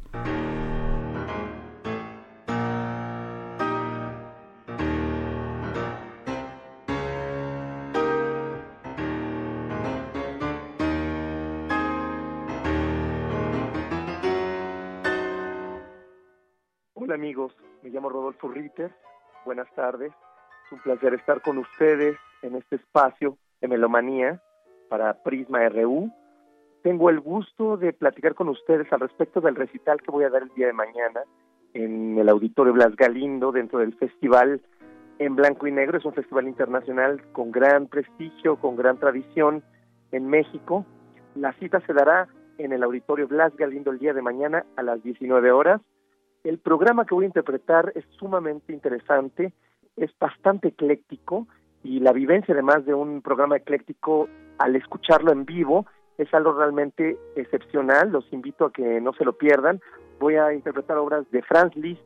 [17.15, 18.91] Hola amigos, me llamo Rodolfo Ritter.
[19.45, 20.11] Buenas tardes.
[20.65, 24.41] Es un placer estar con ustedes en este espacio de Melomanía
[24.89, 26.11] para Prisma RU.
[26.83, 30.41] Tengo el gusto de platicar con ustedes al respecto del recital que voy a dar
[30.41, 31.21] el día de mañana
[31.73, 34.59] en el Auditorio Blas Galindo dentro del festival
[35.17, 35.97] en blanco y negro.
[35.97, 39.63] Es un festival internacional con gran prestigio, con gran tradición
[40.11, 40.85] en México.
[41.33, 42.27] La cita se dará
[42.57, 45.79] en el Auditorio Blas Galindo el día de mañana a las 19 horas
[46.45, 49.51] el programa que voy a interpretar es sumamente interesante,
[49.97, 51.47] es bastante ecléctico
[51.83, 55.85] y la vivencia además de un programa ecléctico al escucharlo en vivo
[56.17, 59.81] es algo realmente excepcional, los invito a que no se lo pierdan.
[60.19, 62.01] Voy a interpretar obras de Franz Liszt,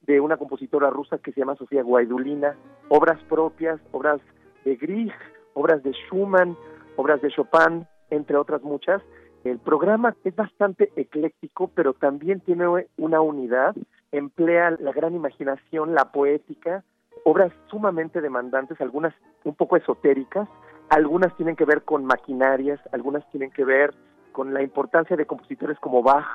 [0.00, 2.56] de una compositora rusa que se llama Sofía Guaidulina,
[2.88, 4.20] obras propias, obras
[4.64, 5.12] de Grieg,
[5.54, 6.56] obras de Schumann,
[6.96, 9.00] obras de Chopin, entre otras muchas.
[9.44, 12.64] El programa es bastante ecléctico, pero también tiene
[12.96, 13.74] una unidad,
[14.12, 16.84] emplea la gran imaginación, la poética,
[17.24, 19.14] obras sumamente demandantes, algunas
[19.44, 20.48] un poco esotéricas,
[20.90, 23.94] algunas tienen que ver con maquinarias, algunas tienen que ver
[24.30, 26.26] con la importancia de compositores como Bach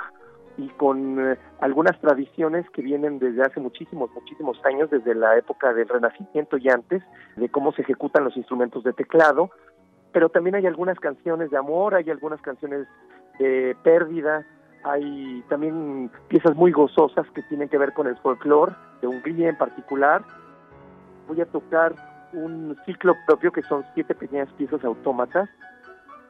[0.57, 5.73] y con eh, algunas tradiciones que vienen desde hace muchísimos, muchísimos años, desde la época
[5.73, 7.03] del Renacimiento y antes,
[7.35, 9.51] de cómo se ejecutan los instrumentos de teclado,
[10.11, 12.87] pero también hay algunas canciones de amor, hay algunas canciones
[13.39, 14.45] de pérdida,
[14.83, 19.57] hay también piezas muy gozosas que tienen que ver con el folclore de Hungría en
[19.57, 20.23] particular.
[21.27, 21.93] Voy a tocar
[22.33, 25.49] un ciclo propio que son siete pequeñas piezas autómatas.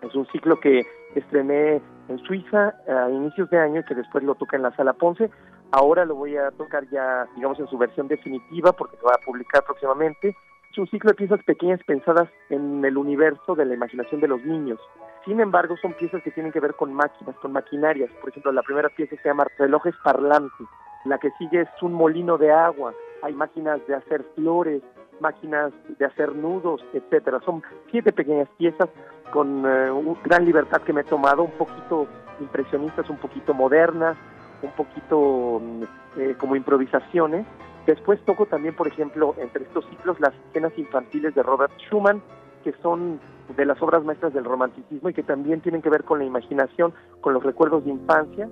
[0.02, 0.86] Es un ciclo que
[1.16, 4.94] estrené en Suiza a inicios de año y que después lo toca en la Sala
[4.94, 5.30] Ponce.
[5.72, 9.26] Ahora lo voy a tocar ya, digamos, en su versión definitiva porque se va a
[9.26, 10.36] publicar próximamente
[10.78, 14.80] un ciclo de piezas pequeñas pensadas en el universo de la imaginación de los niños.
[15.26, 18.10] Sin embargo, son piezas que tienen que ver con máquinas, con maquinarias.
[18.22, 20.68] Por ejemplo, la primera pieza se llama Relojes Parlantes.
[21.06, 22.94] La que sigue es un molino de agua.
[23.22, 24.82] Hay máquinas de hacer flores,
[25.20, 27.40] máquinas de hacer nudos, etcétera.
[27.41, 28.90] Son siete pequeñas piezas
[29.32, 29.90] con eh,
[30.24, 32.08] gran libertad que me he tomado, un poquito
[32.40, 34.16] impresionistas, un poquito modernas,
[34.62, 35.84] un poquito mm,
[36.20, 37.45] eh, como improvisaciones
[37.88, 42.22] Después toco también, por ejemplo, entre estos ciclos, las escenas infantiles de Robert Schumann,
[42.61, 43.18] que son
[43.55, 46.93] de las obras maestras del romanticismo y que también tienen que ver con la imaginación,
[47.22, 48.49] con los recuerdos de infancia.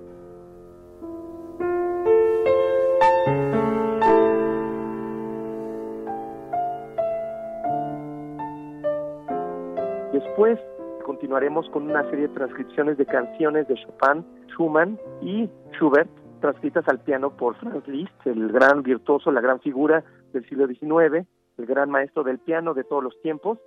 [10.14, 10.58] Después
[11.04, 16.08] continuaremos con una serie de transcripciones de canciones de Chopin, Schumann y Schubert
[16.46, 21.26] transcritas al piano por Franz Liszt, el gran virtuoso, la gran figura del siglo XIX,
[21.58, 23.58] el gran maestro del piano de todos los tiempos,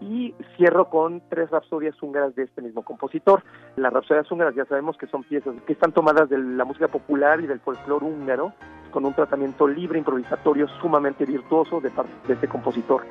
[0.00, 3.44] y cierro con tres rapsodias húngaras de este mismo compositor.
[3.76, 7.40] Las rapsodias húngaras ya sabemos que son piezas que están tomadas de la música popular
[7.40, 8.52] y del folclore húngaro,
[8.90, 13.02] con un tratamiento libre, improvisatorio, sumamente virtuoso de parte de este compositor.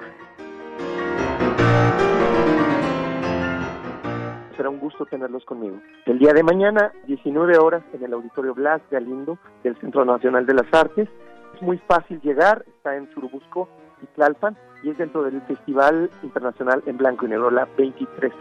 [4.74, 5.80] Un gusto tenerlos conmigo.
[6.06, 10.56] El día de mañana, 19 horas, en el Auditorio Blas Galindo del Centro Nacional de
[10.56, 11.08] las Artes.
[11.56, 13.70] Es muy fácil llegar, está en Churubusco
[14.02, 18.34] y Tlalpan, y es dentro del Festival Internacional en Blanco y Negro, la 23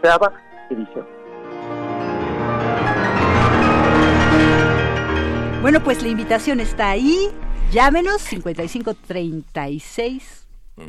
[0.69, 1.05] edición.
[5.61, 7.29] Bueno, pues la invitación está ahí.
[7.71, 10.45] Llámenos 5536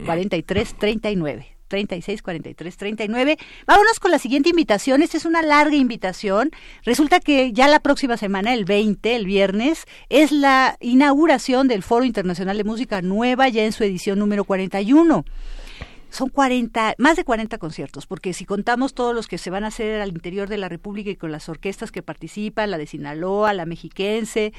[0.06, 1.53] 43 39.
[1.68, 3.38] 36 43 39.
[3.66, 5.02] Vámonos con la siguiente invitación.
[5.02, 6.50] Esta es una larga invitación.
[6.84, 12.04] Resulta que ya la próxima semana, el 20, el viernes, es la inauguración del Foro
[12.04, 15.24] Internacional de Música Nueva, ya en su edición número 41
[16.14, 19.68] son 40, más de 40 conciertos, porque si contamos todos los que se van a
[19.68, 23.52] hacer al interior de la República y con las orquestas que participan, la de Sinaloa,
[23.52, 24.52] la mexiquense,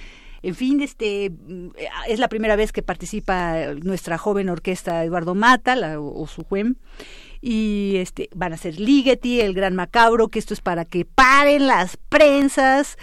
[0.46, 1.70] en fin, este mm,
[2.08, 6.76] es la primera vez que participa nuestra joven orquesta Eduardo Mata, o su juem,
[7.42, 11.66] y este van a ser Ligeti, el Gran Macabro, que esto es para que paren
[11.66, 12.98] las prensas,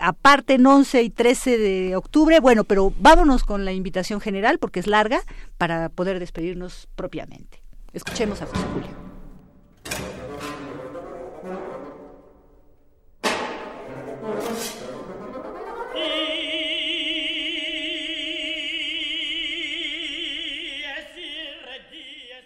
[0.00, 2.40] aparte en 11 y 13 de octubre.
[2.40, 5.22] Bueno, pero vámonos con la invitación general porque es larga
[5.58, 7.62] para poder despedirnos propiamente.
[7.92, 10.29] Escuchemos a José Julio.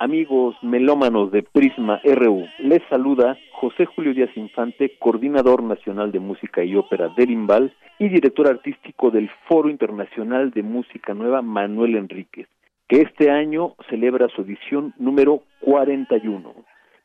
[0.05, 6.63] Amigos melómanos de Prisma RU, les saluda José Julio Díaz Infante, coordinador nacional de música
[6.63, 12.49] y ópera del Imbal y director artístico del Foro Internacional de Música Nueva Manuel Enríquez,
[12.87, 16.53] que este año celebra su edición número 41.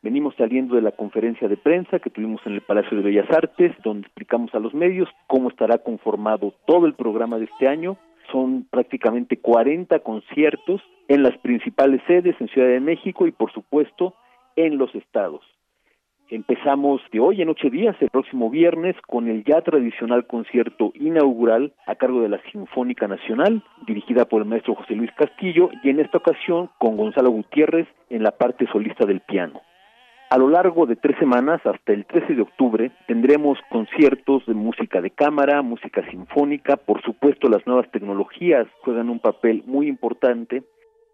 [0.02, 3.72] Venimos saliendo de la conferencia de prensa que tuvimos en el Palacio de Bellas Artes,
[3.82, 7.98] donde explicamos a los medios cómo estará conformado todo el programa de este año
[8.32, 14.16] son prácticamente 40 conciertos en las principales sedes en Ciudad de México y por supuesto
[14.56, 15.42] en los estados.
[16.30, 21.74] Empezamos de hoy en ocho días, el próximo viernes, con el ya tradicional concierto inaugural
[21.88, 26.00] a cargo de la Sinfónica Nacional, dirigida por el maestro José Luis Castillo, y en
[26.00, 29.62] esta ocasión con Gonzalo Gutiérrez en la parte solista del piano.
[30.32, 35.02] A lo largo de tres semanas, hasta el 13 de octubre, tendremos conciertos de música
[35.02, 40.62] de cámara, música sinfónica, por supuesto las nuevas tecnologías juegan un papel muy importante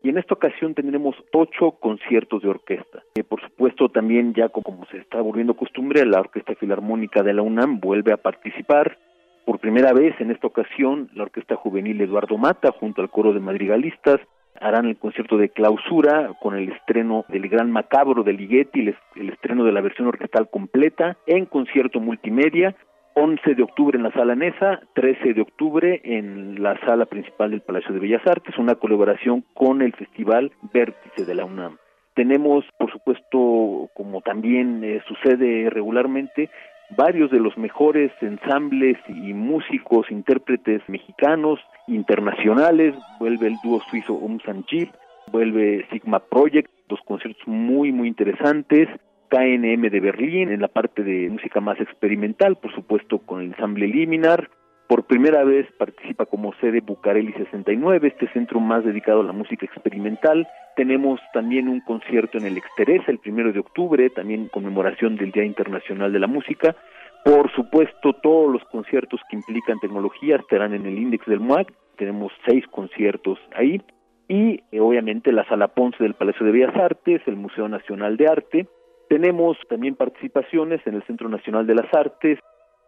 [0.03, 3.03] y en esta ocasión tendremos ocho conciertos de orquesta.
[3.15, 7.41] Eh, por supuesto también ya como se está volviendo costumbre, la Orquesta Filarmónica de la
[7.41, 8.97] UNAM vuelve a participar.
[9.45, 13.39] Por primera vez en esta ocasión, la Orquesta Juvenil Eduardo Mata junto al coro de
[13.39, 14.19] madrigalistas
[14.59, 19.29] harán el concierto de clausura con el estreno del Gran Macabro de Ligeti, el, el
[19.29, 22.75] estreno de la versión orquestal completa en concierto multimedia
[23.17, 27.61] 11 de octubre en la sala Nesa, 13 de octubre en la sala principal del
[27.61, 31.77] Palacio de Bellas Artes, una colaboración con el Festival Vértice de la UNAM.
[32.13, 36.49] Tenemos, por supuesto, como también eh, sucede regularmente,
[36.95, 44.39] varios de los mejores ensambles y músicos, intérpretes mexicanos, internacionales, vuelve el dúo suizo Um
[44.39, 44.89] Sanjib,
[45.31, 48.87] vuelve Sigma Project, dos conciertos muy muy interesantes,
[49.29, 53.87] KNM de Berlín en la parte de música más experimental, por supuesto con el ensamble
[53.87, 54.49] Liminar,
[54.87, 59.65] por primera vez participa como sede Bucareli 69, este centro más dedicado a la música
[59.65, 60.47] experimental.
[60.75, 65.43] Tenemos también un concierto en el Exteresa el primero de octubre, también conmemoración del Día
[65.43, 66.75] Internacional de la Música.
[67.23, 71.73] Por supuesto, todos los conciertos que implican tecnología estarán en el índice del MUAC.
[71.97, 73.81] Tenemos seis conciertos ahí.
[74.27, 78.27] Y eh, obviamente la Sala Ponce del Palacio de Bellas Artes, el Museo Nacional de
[78.27, 78.67] Arte.
[79.09, 82.39] Tenemos también participaciones en el Centro Nacional de las Artes,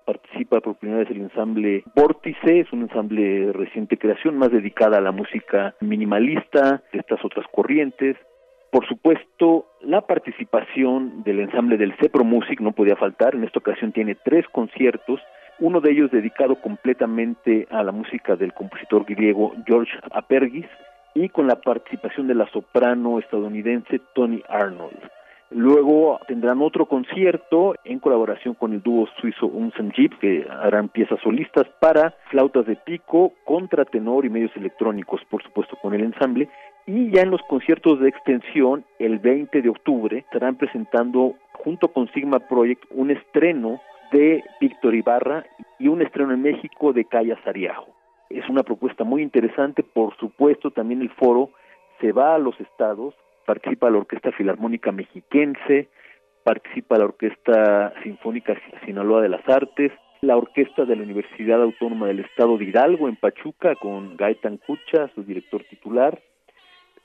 [0.08, 4.98] participa por primera vez el ensamble Vórtice, es un ensamble de reciente creación más dedicada
[4.98, 8.16] a la música minimalista de estas otras corrientes.
[8.72, 13.92] Por supuesto, la participación del ensamble del Cepro Music no podía faltar, en esta ocasión
[13.92, 15.20] tiene tres conciertos,
[15.60, 20.68] uno de ellos dedicado completamente a la música del compositor griego George Apergis
[21.16, 25.16] y con la participación de la soprano estadounidense Tony Arnold.
[25.49, 31.19] Luego tendrán otro concierto en colaboración con el dúo suizo Unsen Jeep, que harán piezas
[31.22, 36.49] solistas para flautas de pico, contratenor y medios electrónicos, por supuesto con el ensamble.
[36.86, 42.11] Y ya en los conciertos de extensión, el 20 de octubre, estarán presentando junto con
[42.11, 43.80] Sigma Project un estreno
[44.11, 45.45] de Víctor Ibarra
[45.80, 47.88] y un estreno en México de Calla Sariajo.
[48.30, 51.52] Es una propuesta muy interesante, por supuesto también el foro
[52.02, 53.15] se va a los estados
[53.48, 55.88] participa la Orquesta Filarmónica Mexiquense,
[56.44, 58.56] participa la Orquesta Sinfónica
[58.86, 63.15] Sinaloa de las Artes, la Orquesta de la Universidad Autónoma del Estado de Hidalgo en
[63.15, 66.19] Pachuca con Gaetan Cucha, su director titular.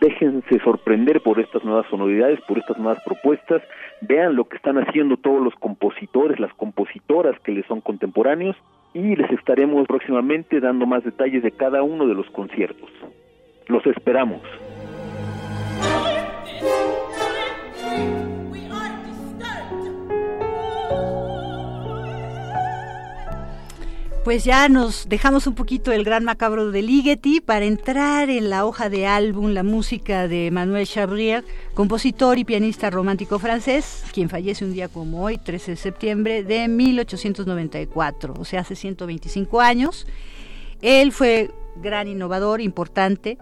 [0.00, 3.62] déjense sorprender por estas nuevas sonoridades, por estas nuevas propuestas,
[4.00, 8.56] vean lo que están haciendo todos los compositores, las compositoras que les son contemporáneos
[8.94, 12.90] y les estaremos próximamente dando más detalles de cada uno de los conciertos.
[13.66, 14.40] Los esperamos.
[24.28, 28.66] Pues ya nos dejamos un poquito el gran macabro de Ligeti para entrar en la
[28.66, 34.66] hoja de álbum, la música de Manuel Chabrier, compositor y pianista romántico francés, quien fallece
[34.66, 40.06] un día como hoy, 13 de septiembre de 1894, o sea, hace 125 años.
[40.82, 43.38] Él fue gran innovador, importante,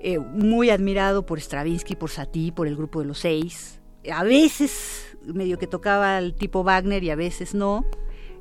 [0.00, 3.82] eh, muy admirado por Stravinsky, por Satie, por el grupo de los seis.
[4.10, 7.84] A veces medio que tocaba el tipo Wagner y a veces no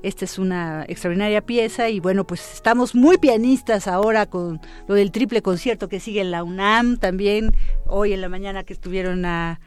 [0.04, 5.12] esta es una extraordinaria pieza y bueno, pues estamos muy pianistas ahora con lo del
[5.12, 7.56] triple concierto que sigue en la UNAM también.
[7.86, 9.60] Hoy en la mañana que estuvieron a,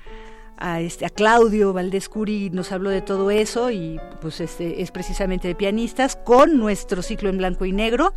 [0.56, 4.90] a, este, a Claudio Valdés Curi nos habló de todo eso y pues este es
[4.90, 8.15] precisamente de pianistas con nuestro ciclo en blanco y negro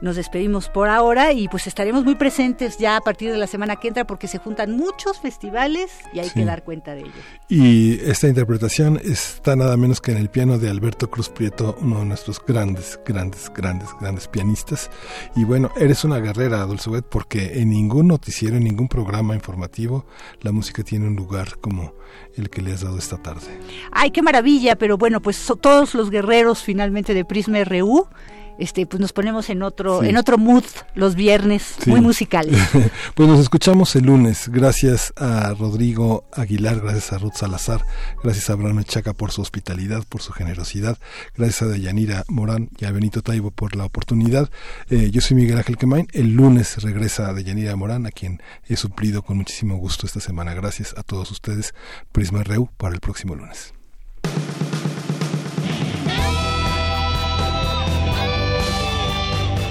[0.00, 3.76] nos despedimos por ahora y pues estaremos muy presentes ya a partir de la semana
[3.76, 7.14] que entra porque se juntan muchos festivales y hay que dar cuenta de ellos.
[7.48, 12.00] Y esta interpretación está nada menos que en el piano de Alberto Cruz Prieto, uno
[12.00, 14.90] de nuestros grandes, grandes, grandes, grandes pianistas.
[15.36, 20.06] Y bueno, eres una guerrera, Dulce porque en ningún noticiero, en ningún programa informativo,
[20.40, 21.94] la música tiene un lugar como
[22.36, 23.60] el que le has dado esta tarde.
[23.92, 28.08] Ay, qué maravilla, pero bueno, pues todos los guerreros finalmente de Prisma RU
[28.60, 30.64] este, pues nos ponemos en otro, en otro mood
[30.94, 32.56] los viernes, muy musicales.
[33.14, 34.48] pues nos escuchamos el lunes.
[34.48, 37.84] Gracias a Rodrigo Aguilar, gracias a Ruth Salazar,
[38.22, 40.98] gracias a Bruno Chaca por su hospitalidad, por su generosidad,
[41.36, 44.50] gracias a Dayanira Morán y a Benito Taibo por la oportunidad.
[44.90, 46.06] Eh, yo soy Miguel Ángel Quemain.
[46.12, 50.54] El lunes regresa Dayanira Morán, a quien he suplido con muchísimo gusto esta semana.
[50.54, 51.74] Gracias a todos ustedes.
[52.12, 53.72] Prisma Reu para el próximo lunes.